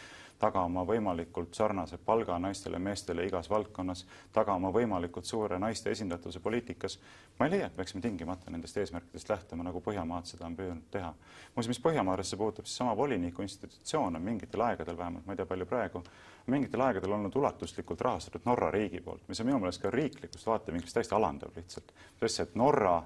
tagama 0.41 0.83
võimalikult 0.87 1.53
sarnase 1.53 1.99
palga 2.01 2.37
naistele 2.41 2.79
ja 2.79 2.83
meestele 2.83 3.25
igas 3.27 3.49
valdkonnas, 3.49 4.05
tagama 4.33 4.71
võimalikult 4.73 5.29
suure 5.29 5.59
naiste 5.61 5.91
esindatuse 5.91 6.39
poliitikas. 6.39 6.97
ma 7.39 7.45
ei 7.45 7.51
leia, 7.51 7.67
et 7.69 7.75
peaksime 7.75 8.01
tingimata 8.01 8.51
nendest 8.51 8.77
eesmärkidest 8.77 9.29
lähtuma, 9.29 9.63
nagu 9.63 9.81
Põhjamaad 9.81 10.25
seda 10.29 10.45
on 10.45 10.55
püüdnud 10.57 10.89
teha. 10.91 11.13
muuseas, 11.55 11.71
mis 11.75 11.83
Põhjamaadesse 11.85 12.37
puutub, 12.37 12.65
siis 12.65 12.77
sama 12.77 12.97
voliniku 12.97 13.41
institutsioon 13.41 14.15
on 14.15 14.21
mingitel 14.21 14.61
aegadel 14.61 14.97
vähemalt, 14.97 15.25
ma 15.25 15.33
ei 15.33 15.41
tea, 15.41 15.45
palju 15.45 15.65
praegu, 15.65 16.03
mingitel 16.47 16.81
aegadel 16.81 17.17
olnud 17.17 17.35
ulatuslikult 17.35 18.01
rahastatud 18.01 18.45
Norra 18.45 18.71
riigi 18.71 19.01
poolt, 19.01 19.27
mis 19.27 19.41
on 19.41 19.49
minu 19.49 19.59
meelest 19.59 19.81
ka 19.81 19.91
riiklikust 19.93 20.47
vaatevinklist 20.47 20.97
täiesti 20.97 21.15
alandav 21.15 21.55
lihtsalt. 21.55 21.93
sest 22.19 22.39
et 22.39 22.55
Norra 22.55 23.01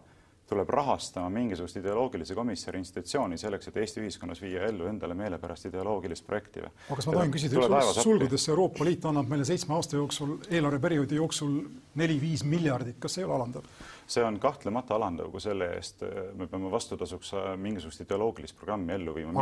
tuleb 0.50 0.70
rahastama 0.70 1.30
mingisugust 1.34 1.80
ideoloogilise 1.80 2.36
komisjoni 2.38 2.80
institutsiooni 2.84 3.38
selleks, 3.38 3.70
et 3.70 3.78
Eesti 3.82 4.04
ühiskonnas 4.04 4.42
viia 4.44 4.68
ellu 4.70 4.86
endale 4.90 5.18
meelepärast 5.18 5.72
ideoloogilist 5.72 6.26
projekti 6.28 6.62
või? 6.62 6.70
aga 6.86 7.00
kas 7.00 7.08
ma 7.10 7.16
tohin 7.18 7.34
küsida, 7.34 7.82
sulgudesse 7.98 8.52
Euroopa 8.54 8.86
Liit 8.86 9.08
annab 9.10 9.32
meile 9.32 9.48
seitsme 9.48 9.74
aasta 9.78 9.98
jooksul, 9.98 10.38
eelarveperioodi 10.52 11.18
jooksul 11.18 11.58
neli-viis 11.98 12.46
miljardit, 12.46 13.00
kas 13.02 13.18
see 13.18 13.24
ei 13.24 13.30
ole 13.30 13.40
alandav? 13.40 13.66
see 14.08 14.22
on 14.24 14.38
kahtlemata 14.40 15.00
alandav, 15.00 15.32
kui 15.34 15.42
selle 15.42 15.72
eest 15.80 16.04
äh, 16.06 16.28
me 16.38 16.46
peame 16.48 16.70
vastutasuks 16.72 17.34
äh, 17.34 17.52
mingisugust 17.58 18.06
ideoloogilist 18.06 18.58
programmi 18.60 18.94
ellu 18.94 19.16
viima. 19.16 19.34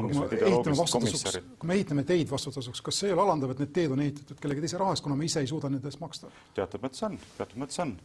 kui 1.59 1.67
me 1.67 1.79
ehitame 1.81 2.07
teid 2.07 2.31
vastutasuks, 2.31 2.81
kas 2.81 3.03
see 3.03 3.11
ei 3.11 3.17
ole 3.17 3.25
alandav, 3.27 3.51
et 3.51 3.65
need 3.65 3.73
teed 3.75 3.91
on 3.91 4.05
ehitatud 4.05 4.39
kellegi 4.39 4.63
teise 4.63 4.79
raha 4.79 4.95
eest, 4.95 5.03
kuna 5.03 5.19
me 5.19 5.27
ise 5.27 5.43
ei 5.43 5.51
suuda 5.51 5.71
nende 5.73 5.91
eest 5.91 5.99
maksta? 5.99 6.31
teatud 6.55 6.85
mõttes 6.85 7.03
on, 7.09 7.19
teatud 7.35 7.59
mõttes 7.59 7.83
on 7.83 7.97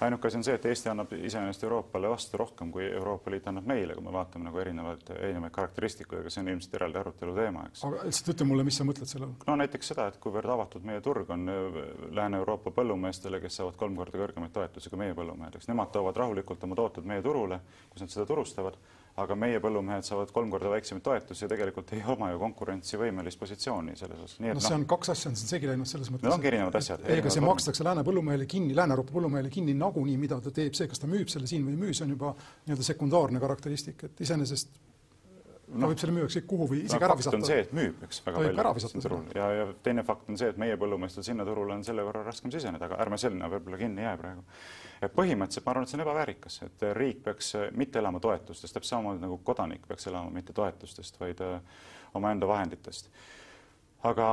ainuke 0.00 0.28
asi 0.28 0.36
on 0.36 0.44
see, 0.44 0.54
et 0.58 0.66
Eesti 0.68 0.90
annab 0.90 1.12
iseenesest 1.16 1.64
Euroopale 1.64 2.08
vastu 2.10 2.36
rohkem, 2.40 2.70
kui 2.72 2.84
Euroopa 2.86 3.30
Liit 3.32 3.46
annab 3.48 3.68
meile, 3.68 3.94
kui 3.96 4.04
me 4.04 4.12
vaatame 4.12 4.48
nagu 4.48 4.60
erinevaid, 4.60 5.08
erinevaid 5.16 5.54
karakteristikuid, 5.54 6.20
aga 6.20 6.32
see 6.32 6.42
on 6.42 6.50
ilmselt 6.52 6.76
eraldi 6.78 7.00
arutelu 7.00 7.36
teema, 7.38 7.64
eks. 7.70 7.84
aga 7.88 8.04
lihtsalt 8.08 8.32
ütle 8.34 8.48
mulle, 8.50 8.66
mis 8.68 8.80
sa 8.80 8.86
mõtled 8.88 9.10
selle 9.10 9.28
all? 9.28 9.36
no 9.48 9.56
näiteks 9.62 9.92
seda, 9.92 10.08
et 10.12 10.20
kuivõrd 10.22 10.52
avatud 10.56 10.84
meie 10.88 11.02
turg 11.04 11.32
on 11.32 11.48
äh, 11.52 11.80
Lääne-Euroopa 12.18 12.74
põllumeestele, 12.76 13.40
kes 13.44 13.60
saavad 13.62 13.80
kolm 13.80 13.96
korda 14.00 14.20
kõrgemaid 14.20 14.52
toetusi 14.56 14.92
kui 14.92 15.00
meie 15.00 15.16
põllumehed, 15.16 15.56
eks 15.56 15.70
nemad 15.72 15.92
toovad 15.94 16.20
rahulikult 16.24 16.68
oma 16.68 16.78
tooted 16.78 17.08
meie 17.08 17.24
turule, 17.24 17.60
kus 17.92 18.04
nad 18.04 18.12
seda 18.12 18.28
turustavad 18.28 18.76
aga 19.20 19.36
meie 19.38 19.60
põllumehed 19.64 20.04
saavad 20.04 20.32
kolm 20.34 20.50
korda 20.52 20.70
väiksemaid 20.72 21.04
toetusi 21.04 21.46
ja 21.46 21.48
tegelikult 21.48 21.92
ei 21.96 22.02
oma 22.12 22.28
ju 22.34 22.40
konkurentsivõimelist 22.42 23.40
positsiooni 23.40 23.96
selles 23.96 24.18
osas. 24.20 24.40
no 24.44 24.60
see 24.60 24.76
on 24.76 24.84
no, 24.84 24.90
kaks 24.92 25.12
asja 25.14 25.30
on 25.30 25.38
siin 25.40 25.52
segi 25.54 25.70
läinud 25.70 25.88
selles 25.88 26.10
mõttes. 26.12 26.26
Need 26.26 26.36
ongi 26.36 26.50
erinevad 26.52 26.76
asjad. 26.80 27.06
ega 27.16 27.32
see 27.32 27.44
makstakse 27.44 27.86
Lääne 27.86 28.04
põllumehele 28.06 28.48
kinni, 28.50 28.76
Lääne-Euroopa 28.76 29.16
põllumehele 29.16 29.52
kinni 29.52 29.76
nagunii, 29.78 30.18
mida 30.20 30.40
ta 30.44 30.52
teeb, 30.52 30.76
see, 30.76 30.88
kas 30.90 31.00
ta 31.00 31.08
müüb 31.08 31.32
selle 31.32 31.48
siin 31.48 31.64
või 31.64 31.76
ei 31.76 31.80
müü, 31.86 31.94
see 31.96 32.04
on 32.04 32.12
juba 32.12 32.34
nii-öelda 32.36 32.88
sekundaarne 32.90 33.40
karakteristik, 33.40 34.04
et 34.10 34.26
iseenesest 34.26 34.76
ta 35.66 35.80
no, 35.80 35.88
võib 35.90 36.00
selle 36.02 36.14
müüa 36.14 36.28
ükskõik 36.28 36.46
kuhu 36.50 36.68
või 36.70 36.82
isegi 36.84 37.00
no, 37.00 37.06
ära 37.08 37.16
visata. 37.18 37.38
on 37.40 37.46
see, 37.48 37.62
et 37.64 37.72
müüb, 37.74 38.02
eks, 38.06 38.20
väga 38.26 38.42
palju 38.68 38.90
siin 38.90 39.02
turul 39.02 39.24
ja, 39.34 39.48
ja 39.62 39.64
teine 39.86 40.04
fakt 40.06 40.28
on 40.30 40.38
see, 40.38 40.52
et 40.52 40.60
meie 40.60 40.76
põllumeestel 40.80 41.24
sinna 41.26 41.46
turule 41.48 41.74
on 41.74 41.82
selle 41.86 42.04
võrra 42.06 42.22
raskem 42.26 42.52
siseneda, 42.54 42.86
aga 42.86 43.00
ärme 43.02 43.18
sinna 43.20 43.48
võib-olla 43.50 43.80
kinni 43.80 44.04
jää 44.04 44.14
praegu 44.20 44.44
põhimõtteliselt 45.14 45.66
ma 45.66 45.72
arvan, 45.72 45.86
et 45.86 45.92
see 45.92 45.98
on 45.98 46.04
ebaväärikas, 46.06 46.58
et 46.66 46.84
riik 46.96 47.22
peaks 47.24 47.54
äh, 47.58 47.66
mitte 47.76 48.00
elama 48.00 48.20
toetustest, 48.22 48.74
täpselt 48.74 48.96
samamoodi 48.96 49.24
nagu 49.24 49.38
kodanik 49.44 49.86
peaks 49.88 50.08
elama 50.10 50.32
mitte 50.32 50.56
toetustest, 50.56 51.20
vaid 51.20 51.42
äh, 51.44 51.80
omaenda 52.16 52.48
vahenditest. 52.48 53.10
Aga 54.06 54.26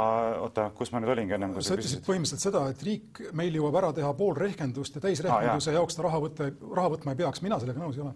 oota, 0.43 0.68
kus 0.76 0.91
ma 0.93 0.99
nüüd 1.01 1.14
olingi 1.16 1.34
ennem 1.34 1.53
kui 1.55 1.64
sa 1.66 1.78
ütlesid 1.78 2.03
põhimõtteliselt 2.05 2.49
seda, 2.49 2.66
et 2.70 2.84
riik 2.86 3.24
meil 3.34 3.55
jõuab 3.57 3.80
ära 3.80 3.93
teha 3.95 4.11
pool 4.18 4.36
rehkendust 4.38 4.99
ja 4.99 5.01
täisrehkenduse 5.01 5.72
ah, 5.72 5.80
jaoks 5.80 5.97
ta 5.97 6.05
raha 6.05 6.20
võtta, 6.28 6.49
raha 6.76 6.91
võtma 6.93 7.16
ei 7.16 7.22
peaks, 7.24 7.41
mina 7.45 7.57
sellega 7.61 7.82
nõus 7.82 7.97
ei 7.97 8.03
ole 8.05 8.14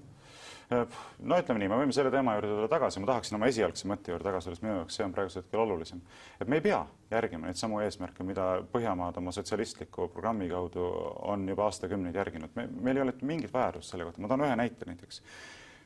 no 0.69 1.37
ütleme 1.39 1.61
nii, 1.61 1.69
me 1.71 1.79
võime 1.79 1.95
selle 1.95 2.11
teema 2.11 2.33
juurde 2.35 2.49
tulla 2.51 2.69
tagasi, 2.71 2.99
ma 2.99 3.07
tahaksin 3.11 3.37
oma 3.37 3.47
esialgse 3.47 3.87
mõtte 3.87 4.11
juurde 4.11 4.27
tagasi 4.27 4.49
tulla, 4.49 4.57
sest 4.57 4.65
minu 4.65 4.73
jaoks 4.75 4.97
see 4.99 5.05
on 5.05 5.13
praegusel 5.15 5.43
hetkel 5.43 5.63
olulisem. 5.63 6.01
et 6.41 6.47
me 6.47 6.59
ei 6.59 6.65
pea 6.65 6.81
järgima 7.11 7.47
neid 7.47 7.59
samu 7.59 7.79
eesmärke, 7.85 8.25
mida 8.27 8.47
Põhjamaad 8.73 9.19
oma 9.21 9.31
sotsialistliku 9.31 10.09
programmi 10.11 10.49
kaudu 10.51 10.83
on 11.31 11.47
juba 11.47 11.69
aastakümneid 11.69 12.15
järginud. 12.19 12.51
me, 12.55 12.67
meil 12.81 12.99
ei 12.99 13.05
ole 13.05 13.13
mingit 13.21 13.53
vajadust 13.53 13.93
selle 13.93 14.07
kohta, 14.07 14.21
ma 14.21 14.27
toon 14.27 14.43
ühe 14.47 14.55
näite 14.59 14.89
näiteks. 14.89 15.21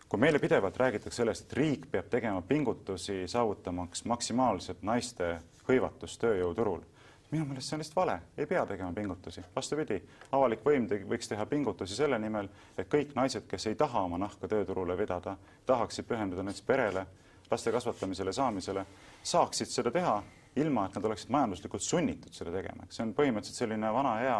kui 0.10 0.20
meile 0.20 0.40
pidevalt 0.40 0.78
räägitakse 0.78 1.22
sellest, 1.22 1.46
et 1.46 1.58
riik 1.58 1.86
peab 1.92 2.10
tegema 2.10 2.42
pingutusi 2.42 3.28
saavutamaks 3.28 4.06
maksimaalset 4.06 4.82
naiste 4.82 5.38
hõivatust 5.70 6.20
tööjõuturul 6.26 6.82
minu 7.32 7.46
meelest 7.46 7.70
see 7.70 7.76
on 7.76 7.82
lihtsalt 7.82 7.96
vale, 7.96 8.18
ei 8.38 8.46
pea 8.46 8.66
tegema 8.66 8.94
pingutusi. 8.94 9.42
vastupidi, 9.56 10.02
avalik 10.32 10.66
võim 10.66 10.88
te 10.88 11.00
võiks 11.08 11.32
teha 11.32 11.46
pingutusi 11.46 11.96
selle 11.96 12.20
nimel, 12.20 12.50
et 12.78 12.90
kõik 12.92 13.16
naised, 13.16 13.48
kes 13.48 13.68
ei 13.72 13.76
taha 13.80 14.04
oma 14.08 14.20
nahka 14.20 14.48
tööturule 14.52 14.98
vedada, 14.98 15.38
tahaksid 15.66 16.08
pühenduda 16.10 16.44
näiteks 16.44 16.68
perele, 16.68 17.06
laste 17.52 17.72
kasvatamisele, 17.72 18.34
saamisele, 18.34 18.86
saaksid 19.24 19.72
seda 19.72 19.92
teha, 19.92 20.22
ilma 20.56 20.86
et 20.86 20.96
nad 20.96 21.08
oleksid 21.08 21.32
majanduslikult 21.32 21.84
sunnitud 21.84 22.36
seda 22.36 22.52
tegema. 22.52 22.88
see 22.90 23.06
on 23.06 23.14
põhimõtteliselt 23.16 23.64
selline 23.64 23.94
vana 23.94 24.16
hea 24.20 24.40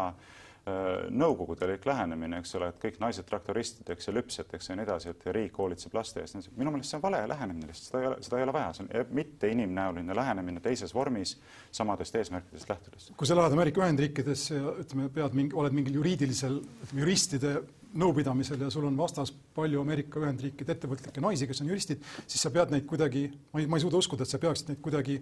nõukogudelik 1.10 1.86
lähenemine, 1.90 2.38
eks 2.42 2.54
ole, 2.60 2.68
et 2.70 2.78
kõik 2.84 3.00
naised 3.02 3.26
traktoristideks 3.26 4.08
ja 4.08 4.14
lüpsjateks 4.14 4.70
ja 4.70 4.76
nii 4.78 4.86
edasi, 4.86 5.10
et 5.10 5.24
riik 5.34 5.58
hoolitseb 5.58 5.96
laste 5.98 6.22
eest. 6.22 6.52
minu 6.58 6.74
meelest 6.74 6.94
see 6.94 7.00
on 7.00 7.04
vale 7.08 7.22
lähenemine, 7.32 7.70
lihtsalt 7.72 7.88
seda 7.88 8.02
ei 8.02 8.10
ole, 8.12 8.18
seda 8.28 8.38
ei 8.38 8.46
ole 8.46 8.54
vaja, 8.54 8.74
see 8.78 8.86
on 8.86 9.16
mitte 9.18 9.50
inimnäoline 9.50 10.16
lähenemine 10.16 10.62
teises 10.62 10.94
vormis 10.94 11.34
samadest 11.72 12.16
eesmärkidest 12.16 12.70
lähtudes. 12.70 13.10
kui 13.18 13.28
sa 13.28 13.36
lähed 13.36 13.58
Ameerika 13.58 13.82
Ühendriikidesse 13.82 14.60
ja 14.60 14.74
ütleme, 14.84 15.10
pead 15.10 15.38
mingi, 15.40 15.58
oled 15.58 15.74
mingil 15.74 15.98
juriidilisel, 15.98 16.60
juristide 16.94 17.56
nõupidamisel 17.98 18.62
ja 18.62 18.70
sul 18.70 18.86
on 18.86 18.98
vastas 18.98 19.34
palju 19.56 19.82
Ameerika 19.82 20.22
Ühendriikide 20.22 20.78
ettevõtlikke 20.78 21.26
naisi, 21.26 21.50
kes 21.50 21.64
on 21.66 21.74
juristid, 21.74 22.06
siis 22.28 22.46
sa 22.46 22.54
pead 22.54 22.70
neid 22.70 22.86
kuidagi, 22.86 23.32
ma 23.52 23.64
ei, 23.64 23.66
ma 23.66 23.82
ei 23.82 23.88
suuda 23.88 23.98
uskuda, 23.98 24.30
et 24.30 24.32
sa 24.32 24.40
peaksid 24.40 24.70
neid 24.70 24.86
kuidagi 24.86 25.18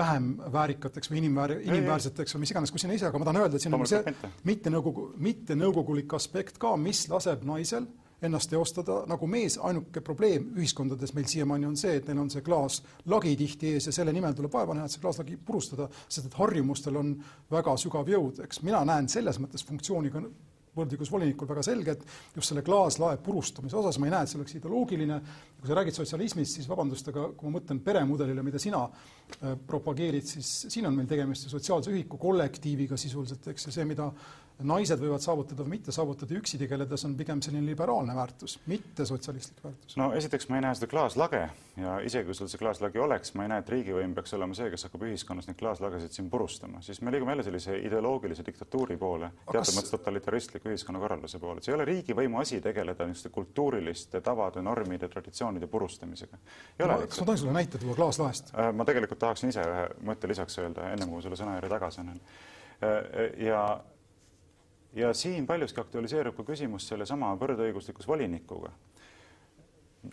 vähem 0.00 0.32
väärikateks 0.52 1.12
või 1.12 1.22
inimväär-, 1.22 1.58
inimväärseteks 1.62 2.36
või 2.36 2.44
mis 2.44 2.54
iganes, 2.54 2.74
kui 2.74 2.82
sinna 2.82 2.96
ise, 2.96 3.08
aga 3.08 3.20
ma 3.20 3.28
tahan 3.28 3.42
öelda, 3.44 3.60
et 3.60 3.66
siin 3.66 3.76
on 3.76 3.86
see 3.88 4.14
mittenõukogu, 4.48 5.10
mittenõukogulik 5.30 6.18
aspekt 6.18 6.60
ka, 6.60 6.74
mis 6.80 7.06
laseb 7.12 7.44
naisel 7.48 7.88
ennast 8.22 8.50
teostada 8.52 9.00
nagu 9.08 9.28
mees, 9.30 9.56
ainuke 9.64 10.02
probleem 10.04 10.50
ühiskondades 10.58 11.14
meil 11.16 11.28
siiamaani 11.30 11.68
on 11.70 11.76
see, 11.80 11.96
et 11.96 12.08
neil 12.10 12.20
on 12.24 12.30
see 12.32 12.44
klaaslagi 12.44 13.32
tihti 13.40 13.74
ees 13.76 13.88
ja 13.88 13.94
selle 13.96 14.12
nimel 14.16 14.36
tuleb 14.36 14.52
vaeva 14.52 14.76
näha, 14.76 14.88
et 14.88 14.94
see 14.94 15.02
klaaslagi 15.04 15.38
purustada, 15.46 15.88
sest 16.06 16.28
et 16.28 16.36
harjumustel 16.36 17.00
on 17.00 17.14
väga 17.52 17.76
sügav 17.80 18.10
jõud, 18.12 18.42
eks 18.44 18.62
mina 18.66 18.82
näen 18.88 19.08
selles 19.12 19.40
mõttes 19.40 19.64
funktsiooni 19.66 20.12
ka 20.12 20.24
võrdõigusvolinikul 20.76 21.48
väga 21.50 21.64
selge, 21.66 21.96
et 21.96 22.36
just 22.36 22.50
selle 22.52 22.62
klaaslae 22.66 23.18
purustamise 23.24 23.76
osas 23.80 23.98
ma 23.98 24.08
ei 24.08 24.14
näe, 24.14 24.26
et 24.26 24.32
see 24.32 24.38
oleks 24.40 24.56
ideoloogiline. 24.58 25.20
kui 25.60 25.68
sa 25.68 25.76
räägid 25.76 25.96
sotsialismist, 25.96 26.56
siis 26.56 26.68
vabandust, 26.68 27.08
aga 27.12 27.26
kui 27.36 27.50
ma 27.50 27.58
mõtlen 27.58 27.82
peremudelile, 27.84 28.42
mida 28.42 28.58
sina 28.58 28.84
äh, 28.86 29.56
propageerid, 29.66 30.24
siis 30.26 30.52
siin 30.72 30.86
on 30.88 30.96
meil 30.96 31.08
tegemist 31.10 31.44
ju 31.44 31.52
sotsiaalse 31.52 31.92
ühiku 31.92 32.18
kollektiiviga 32.20 32.96
sisuliselt, 32.96 33.50
eks, 33.52 33.66
ja 33.68 33.74
see, 33.74 33.84
mida 33.88 34.08
naised 34.66 35.00
võivad 35.00 35.24
saavutada 35.24 35.64
või 35.64 35.76
mitte 35.76 35.94
saavutada 35.94 36.36
üksi 36.36 36.58
tegeledes, 36.60 37.04
on 37.08 37.16
pigem 37.18 37.42
selline 37.44 37.66
liberaalne 37.66 38.14
väärtus, 38.16 38.58
mitte 38.70 39.06
sotsialistlik 39.08 39.64
väärtus. 39.64 39.96
no 40.00 40.12
esiteks 40.16 40.48
ma 40.50 40.58
ei 40.58 40.66
näe 40.66 40.78
seda 40.78 40.90
klaaslage 40.90 41.42
ja 41.80 41.96
isegi 42.04 42.28
kui 42.28 42.36
sul 42.36 42.50
see 42.50 42.60
klaaslagi 42.60 43.00
oleks, 43.00 43.32
ma 43.38 43.46
ei 43.46 43.52
näe, 43.52 43.62
et 43.62 43.72
riigivõim 43.72 44.14
peaks 44.16 44.34
olema 44.36 44.56
see, 44.56 44.70
kes 44.72 44.86
hakkab 44.86 45.04
ühiskonnas 45.08 45.48
neid 45.48 45.58
klaaslagesid 45.60 46.16
siin 46.16 46.30
purustama, 46.32 46.82
siis 46.84 47.00
me 47.00 47.12
liigume 47.14 47.34
jälle 47.34 47.46
sellise 47.46 47.78
ideoloogilise 47.78 48.44
diktatuuri 48.46 48.96
poole, 49.00 49.30
teatud 49.50 49.76
mõttes 49.78 49.94
totalitaristliku 49.94 50.72
ühiskonnakorralduse 50.72 51.40
poole, 51.42 51.64
see 51.64 51.72
ei 51.72 51.78
ole 51.78 51.88
riigivõimu 51.88 52.42
asi 52.42 52.60
tegeleda 52.64 53.06
niisuguste 53.06 53.34
kultuuriliste 53.34 54.20
tavade, 54.24 54.62
normide, 54.62 55.08
traditsioonide 55.08 55.70
purustamisega. 55.70 56.40
kas 56.78 57.20
ma 57.20 57.26
tohin 57.26 57.38
sulle 57.44 57.56
näite 57.56 57.78
tuua 57.78 57.96
klaaslaest? 57.96 58.54
Äh, 58.54 58.72
ma 58.74 58.84
tegelikult 58.84 59.22
tahaksin 59.22 59.54
ise 59.54 59.64
ühe 59.64 59.86
mõtte 60.10 60.28
lisaks 60.28 60.58
öelda, 60.58 60.90
ennem 60.94 61.08
kui 61.08 61.20
ma 61.20 61.24
selle 61.24 61.38
sõnajärje 61.40 61.72
tagasi 61.72 62.02
annan. 62.04 62.20
Äh, 62.80 63.30
ja 63.46 63.64
ja 64.92 65.14
siin 65.14 65.46
paljuski 65.46 65.80
aktualiseerub 65.80 66.36
ka 66.36 66.44
küsimus 66.44 66.88
sellesama 66.88 67.34
võrdõiguslikkus 67.40 68.08
volinikuga. 68.08 68.72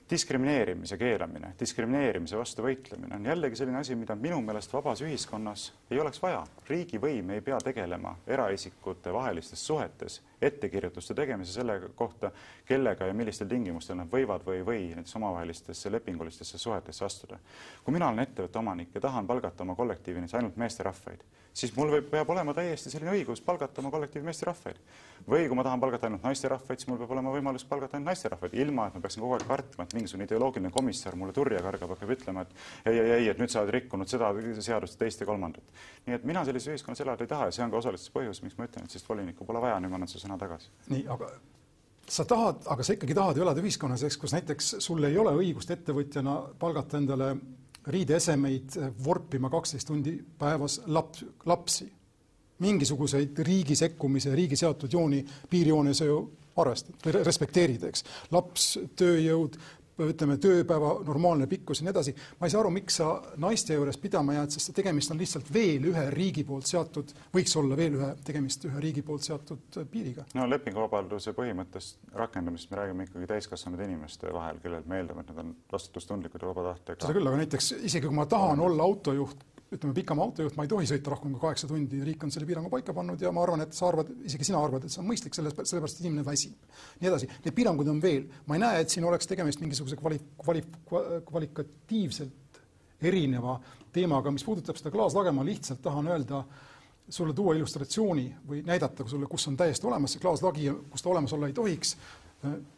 diskrimineerimise 0.09 0.97
keelamine, 0.97 1.53
diskrimineerimise 1.59 2.37
vastu 2.37 2.61
võitlemine 2.61 3.15
on 3.15 3.25
jällegi 3.25 3.55
selline 3.55 3.77
asi, 3.79 3.95
mida 3.95 4.15
minu 4.15 4.41
meelest 4.41 4.73
vabas 4.73 5.01
ühiskonnas 5.01 5.71
ei 5.91 5.99
oleks 5.99 6.21
vaja. 6.21 6.43
riigivõim 6.69 7.29
ei 7.31 7.41
pea 7.41 7.57
tegelema 7.63 8.17
eraisikute 8.27 9.13
vahelistes 9.13 9.67
suhetes 9.67 10.21
ettekirjutuste 10.41 11.13
tegemise 11.17 11.51
selle 11.53 11.79
kohta, 11.95 12.31
kellega 12.65 13.07
ja 13.09 13.13
millistel 13.13 13.49
tingimustel 13.49 13.97
nad 13.97 14.11
võivad 14.11 14.45
või 14.45 14.59
ei 14.59 14.65
või 14.65 14.83
näiteks 14.99 15.15
omavahelistesse 15.17 15.91
lepingulistesse 15.91 16.57
suhetesse 16.57 17.05
astuda. 17.05 17.39
kui 17.83 17.93
mina 17.93 18.07
olen 18.07 18.19
ettevõtte 18.19 18.59
omanik 18.59 18.95
ja 18.95 19.01
tahan 19.01 19.27
palgata 19.27 19.63
oma 19.63 19.75
kollektiivi 19.75 20.19
näiteks 20.19 20.37
ainult 20.37 20.57
meesterahvaid, 20.57 21.23
siis 21.57 21.73
mul 21.75 21.89
võib, 21.91 22.09
peab 22.11 22.29
olema 22.29 22.53
täiesti 22.53 22.91
selline 22.93 23.13
õigus 23.15 23.41
palgata 23.41 23.81
oma 23.81 23.91
kollektiivi 23.93 24.25
meesterahvaid. 24.25 24.77
või 25.27 25.47
kui 25.47 25.57
ma 25.57 25.63
tahan 25.65 25.81
palgata 25.81 26.07
ainult 26.07 26.23
naisterahvaid, 26.23 26.79
siis 26.79 26.87
mul 26.87 26.99
peab 27.01 27.11
olema 27.15 27.33
võimalus 27.33 27.65
palgata 27.65 27.97
ainult 27.97 28.11
naisterahvaid, 28.11 28.53
ilma 28.53 28.87
et 28.87 28.93
ma 28.95 29.01
peaksin 29.01 29.23
kogu 29.23 29.33
aeg 29.37 29.47
kartma, 29.47 29.83
et 29.83 29.95
mingisugune 29.97 30.27
ideoloogiline 30.29 30.71
komissar 30.71 31.15
mulle 31.15 31.33
turja 31.33 31.61
kargab, 31.65 31.95
hakkab 31.95 32.13
ütlema, 32.13 32.45
et 32.45 32.91
ei, 32.91 32.99
ei, 32.99 33.11
ei, 33.17 33.29
et 33.33 33.41
nüüd 33.41 33.51
sa 33.51 33.63
oled 33.63 33.73
rikkunud 33.73 34.07
seda 34.07 34.29
seadust, 34.61 34.99
teist 34.99 35.21
ja 35.21 35.25
kolmandat. 35.25 35.63
nii 36.05 36.15
et 36.15 36.23
mina 36.29 36.45
sellises 36.45 36.75
ühiskonnas 36.75 37.01
elada 37.01 37.25
ei 37.25 37.33
taha 37.33 37.49
ja 37.49 37.57
see 37.57 37.65
on 37.65 37.73
ka 37.73 37.81
osaliselt 37.81 38.13
põhjus, 38.13 38.43
miks 38.45 38.57
ma 38.57 38.69
ütlen, 38.69 38.85
et 38.85 38.93
sellist 38.93 39.09
volinikku 39.09 39.45
pole 39.45 39.61
vaja, 39.61 39.79
nüüd 39.81 39.91
ma 39.91 39.99
annan 39.99 40.11
su 40.11 40.21
sõna 40.27 40.39
tagasi. 40.39 40.71
nii, 40.93 41.05
aga 41.13 41.29
sa 42.07 42.25
tahad, 42.27 42.63
aga 42.71 42.85
sa 42.85 42.95
ikkagi 42.95 43.15
tahad 43.17 43.37
ju 43.37 43.45
elada 43.45 43.63
ühiskonnas, 43.63 44.03
eks, 44.07 44.17
kus 44.21 44.35
näiteks 44.35 44.75
sul 44.83 45.03
ei 45.03 45.17
ole 45.19 45.33
õigust 45.41 45.71
ettevõtjana 45.75 46.37
palgata 46.59 47.01
endale 47.01 47.33
riideesemeid 47.87 48.79
vorpima 49.03 49.49
kaksteist 49.51 49.87
tundi 49.87 50.17
päevas 50.39 50.81
laps, 50.87 51.23
lapsi. 51.45 51.93
mingisuguseid 52.59 53.37
riigi 53.45 53.75
sekkumise, 53.75 54.31
riigi 54.35 54.57
seatud 54.57 54.93
jooni, 54.93 55.21
piirjoone 55.49 55.93
sa 55.93 56.07
ju 56.07 56.17
arvestad 56.57 56.95
või 57.05 57.21
respekteerid, 57.21 57.83
eks. 57.85 58.03
laps, 58.33 58.79
tööjõud, 58.97 59.59
ütleme, 60.05 60.37
tööpäeva 60.41 60.93
normaalne 61.05 61.47
pikkus 61.49 61.81
ja 61.81 61.87
nii 61.87 61.93
edasi. 61.93 62.13
ma 62.39 62.47
ei 62.47 62.53
saa 62.53 62.61
aru, 62.61 62.71
miks 62.75 62.99
sa 63.01 63.09
naiste 63.41 63.73
juures 63.77 63.97
pidama 64.01 64.37
jääd, 64.37 64.53
sest 64.53 64.73
tegemist 64.77 65.11
on 65.11 65.17
lihtsalt 65.21 65.49
veel 65.53 65.89
ühe 65.91 66.05
riigi 66.13 66.43
poolt 66.47 66.69
seatud, 66.69 67.13
võiks 67.33 67.57
olla 67.59 67.77
veel 67.79 67.97
ühe, 67.99 68.11
tegemist 68.27 68.65
ühe 68.69 68.83
riigi 68.83 69.01
poolt 69.01 69.25
seatud 69.27 69.81
piiriga. 69.91 70.27
no 70.37 70.47
lepinguvabaduse 70.49 71.33
põhimõttest 71.37 72.13
rakendamist 72.13 72.71
me 72.71 72.81
räägime 72.81 73.09
ikkagi 73.09 73.31
täiskasvanud 73.33 73.83
inimeste 73.87 74.33
vahel, 74.33 74.61
kellel 74.63 74.85
me 74.85 75.01
eeldame, 75.01 75.25
et 75.25 75.33
nad 75.33 75.43
on 75.45 75.53
vastutustundlikud 75.71 76.41
ja 76.41 76.53
vaba 76.53 76.71
tahtega. 76.71 77.01
seda 77.05 77.17
küll, 77.17 77.31
aga 77.31 77.43
näiteks 77.43 77.71
isegi 77.81 78.05
kui 78.07 78.15
ma 78.15 78.25
tahan 78.29 78.59
olla 78.59 78.83
autojuht 78.83 79.45
ütleme, 79.73 79.93
pikama 79.97 80.23
autojuht, 80.23 80.55
ma 80.55 80.63
ei 80.63 80.71
tohi 80.71 80.87
sõita 80.87 81.11
rohkem 81.11 81.33
kui 81.33 81.41
kaheksa 81.41 81.67
tundi, 81.67 81.99
riik 82.05 82.21
on 82.23 82.31
selle 82.31 82.47
piirangu 82.47 82.71
paika 82.71 82.93
pannud 82.95 83.21
ja 83.21 83.31
ma 83.35 83.43
arvan, 83.43 83.65
et 83.65 83.75
sa 83.75 83.89
arvad, 83.89 84.13
isegi 84.27 84.47
sina 84.47 84.61
arvad, 84.63 84.85
et 84.87 84.93
see 84.93 85.01
on 85.01 85.09
mõistlik, 85.09 85.35
selles, 85.35 85.55
sellepärast 85.57 85.99
et 85.99 86.05
inimene 86.05 86.23
väsib. 86.27 86.55
nii 87.01 87.09
edasi, 87.11 87.29
neid 87.43 87.57
piiranguid 87.57 87.91
on 87.91 87.99
veel, 88.03 88.29
ma 88.47 88.55
ei 88.55 88.63
näe, 88.63 88.85
et 88.85 88.93
siin 88.93 89.07
oleks 89.07 89.27
tegemist 89.27 89.63
mingisuguse 89.63 89.99
kvali-, 89.99 90.21
kvali-, 90.43 90.63
kvalitatiivselt 91.27 92.61
erineva 93.01 93.57
teemaga, 93.93 94.31
mis 94.31 94.45
puudutab 94.47 94.79
seda 94.79 94.93
klaaslage, 94.93 95.33
ma 95.35 95.45
lihtsalt 95.47 95.83
tahan 95.83 96.07
öelda, 96.13 96.43
sulle 97.09 97.33
tuua 97.35 97.53
illustratsiooni 97.55 98.25
või 98.47 98.61
näidata 98.67 99.05
sulle, 99.07 99.27
kus 99.31 99.47
on 99.47 99.55
täiesti 99.59 99.87
olemas 99.87 100.15
see 100.15 100.23
klaaslagi, 100.23 100.71
kus 100.91 101.03
ta 101.03 101.11
olemas 101.13 101.35
olla 101.35 101.47
ei 101.47 101.55
tohiks 101.55 101.95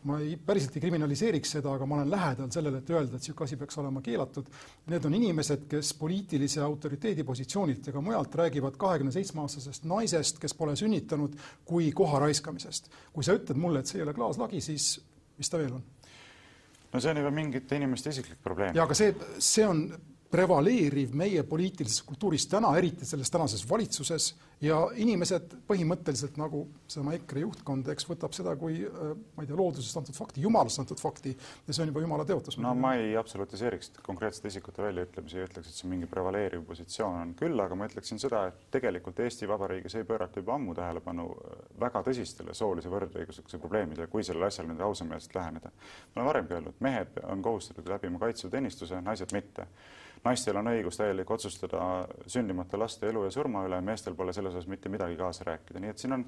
ma 0.07 0.20
ei, 0.24 0.38
päriselt 0.45 0.78
ei 0.78 0.84
kriminaliseeriks 0.86 1.57
seda, 1.57 1.74
aga 1.76 1.86
ma 1.89 1.97
olen 1.97 2.12
lähedal 2.12 2.51
sellele, 2.53 2.80
et 2.80 2.89
öelda, 2.93 3.18
et 3.18 3.26
niisugune 3.26 3.49
asi 3.49 3.57
peaks 3.60 3.78
olema 3.82 4.01
keelatud. 4.01 4.47
Need 4.91 5.07
on 5.10 5.18
inimesed, 5.18 5.66
kes 5.72 5.91
poliitilise 5.99 6.62
autoriteedi 6.64 7.26
positsioonilt 7.28 7.91
ega 7.91 8.01
mujalt 8.03 8.36
räägivad 8.39 8.80
kahekümne 8.80 9.12
seitsme 9.12 9.43
aastasest 9.43 9.88
naisest, 9.89 10.39
kes 10.39 10.55
pole 10.55 10.78
sünnitanud, 10.80 11.36
kui 11.68 11.91
koha 11.91 12.24
raiskamisest. 12.24 12.91
kui 13.14 13.28
sa 13.28 13.36
ütled 13.36 13.60
mulle, 13.60 13.84
et 13.84 13.91
see 13.91 13.99
ei 13.99 14.07
ole 14.07 14.16
klaaslagi, 14.16 14.62
siis 14.64 14.93
mis 15.38 15.51
ta 15.51 15.60
veel 15.60 15.76
on? 15.76 15.84
no 16.93 16.99
see 16.99 17.12
on 17.12 17.20
juba 17.22 17.32
mingite 17.32 17.78
inimeste 17.78 18.10
isiklik 18.16 18.39
probleem. 18.43 18.76
jaa, 18.76 18.88
aga 18.88 18.95
see, 18.97 19.12
see 19.43 19.68
on 19.68 19.84
prevaleeriv 20.32 21.14
meie 21.18 21.43
poliitilises 21.43 22.03
kultuuris 22.05 22.47
täna, 22.47 22.72
eriti 22.78 23.05
selles 23.05 23.32
tänases 23.34 23.66
valitsuses 23.70 24.34
ja 24.64 24.80
inimesed 24.99 25.53
põhimõtteliselt 25.70 26.38
nagu 26.39 26.66
seesama 26.88 27.14
EKRE 27.16 27.43
juhtkond, 27.45 27.88
eks 27.93 28.07
võtab 28.10 28.34
seda 28.36 28.55
kui 28.60 28.82
ma 28.84 29.43
ei 29.43 29.47
tea, 29.47 29.55
loodusest 29.55 29.99
antud 30.01 30.18
fakti, 30.18 30.43
jumalast 30.43 30.82
antud 30.82 30.99
fakti 30.99 31.32
ja 31.32 31.76
see 31.76 31.84
on 31.86 31.91
juba 31.93 32.03
jumala 32.03 32.26
teotus. 32.28 32.57
no 32.60 32.74
ma 32.76 32.93
ei 32.99 33.16
absolutiseeriks 33.20 33.93
konkreetsete 34.03 34.51
isikute 34.51 34.84
väljaütlemisi 34.84 35.39
ja 35.39 35.47
ütleks, 35.47 35.70
et 35.72 35.80
see 35.80 35.91
mingi 35.91 36.10
prevaleeriv 36.12 36.66
positsioon 36.68 37.22
on, 37.22 37.32
küll 37.39 37.64
aga 37.64 37.78
ma 37.80 37.88
ütleksin 37.88 38.20
seda, 38.22 38.45
et 38.51 38.68
tegelikult 38.76 39.24
Eesti 39.24 39.47
Vabariigis 39.49 39.95
ei 39.99 40.07
pöörata 40.10 40.43
juba 40.43 40.57
ammu 40.57 40.76
tähelepanu 40.76 41.30
väga 41.80 42.03
tõsistele 42.10 42.57
soolise 42.57 42.91
võrdõiguslikkuse 42.91 43.62
probleemidele, 43.64 44.10
kui 44.12 44.28
sellele 44.28 44.51
asjale 44.51 44.74
nüüd 44.74 44.84
ausameelselt 44.84 45.39
läheneda. 45.39 45.72
ma 45.72 46.22
olen 46.22 46.30
varemgi 46.34 46.57
öelnud, 46.57 46.84
mehed 46.84 47.24
on 47.24 47.41
kohustatud 47.41 47.88
läbima 47.88 48.20
kaitseväeteenistuse, 48.20 49.01
naised 49.07 49.32
mitte 49.34 49.70
naistel 50.24 50.57
on 50.60 50.68
õigus 50.72 50.99
täielik 50.99 51.32
otsustada 51.32 51.82
sündimata 52.28 52.80
laste 52.80 53.07
elu 53.10 53.24
ja 53.28 53.32
surma 53.34 53.64
üle, 53.68 53.80
meestel 53.86 54.16
pole 54.20 54.34
selles 54.50 54.64
osas 54.64 54.70
mitte 54.70 54.89
midagi 54.89 55.16
kaasa 55.18 55.43
rääkida, 55.43 55.80
nii 55.80 55.89
et 55.89 55.97
siin 55.97 56.14
on, 56.14 56.26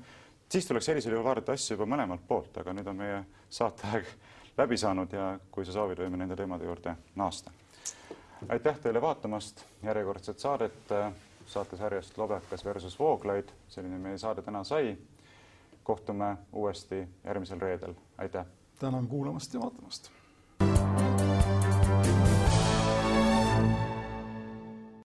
siis 0.50 0.68
tuleks 0.68 0.86
sellisel 0.86 1.16
juhul 1.16 1.26
vaadata 1.26 1.56
asju 1.56 1.76
juba 1.76 1.88
mõlemalt 1.90 2.28
poolt, 2.28 2.58
aga 2.58 2.74
nüüd 2.74 2.88
on 2.88 3.02
meie 3.02 3.24
saateaeg 3.50 4.08
läbi 4.62 4.78
saanud 4.78 5.14
ja 5.14 5.34
kui 5.52 5.66
sa 5.66 5.76
soovid, 5.76 6.04
võime 6.04 6.22
nende 6.22 6.36
teemade 6.36 6.66
juurde 6.66 6.96
naasta. 7.16 7.52
aitäh 8.50 8.80
teile 8.80 9.02
vaatamast 9.02 9.66
järjekordset 9.84 10.40
saadet 10.40 10.96
saatesarjast 11.46 12.18
Lobekas 12.18 12.66
versus 12.66 13.00
Vooglaid, 13.00 13.50
selline 13.68 13.98
meie 13.98 14.18
saade 14.18 14.42
täna 14.42 14.64
sai. 14.64 14.98
kohtume 15.84 16.38
uuesti 16.54 17.08
järgmisel 17.24 17.60
reedel, 17.60 17.94
aitäh! 18.18 18.46
tänan 18.80 19.08
kuulamast 19.08 19.54
ja 19.54 19.60
vaatamast! 19.60 20.12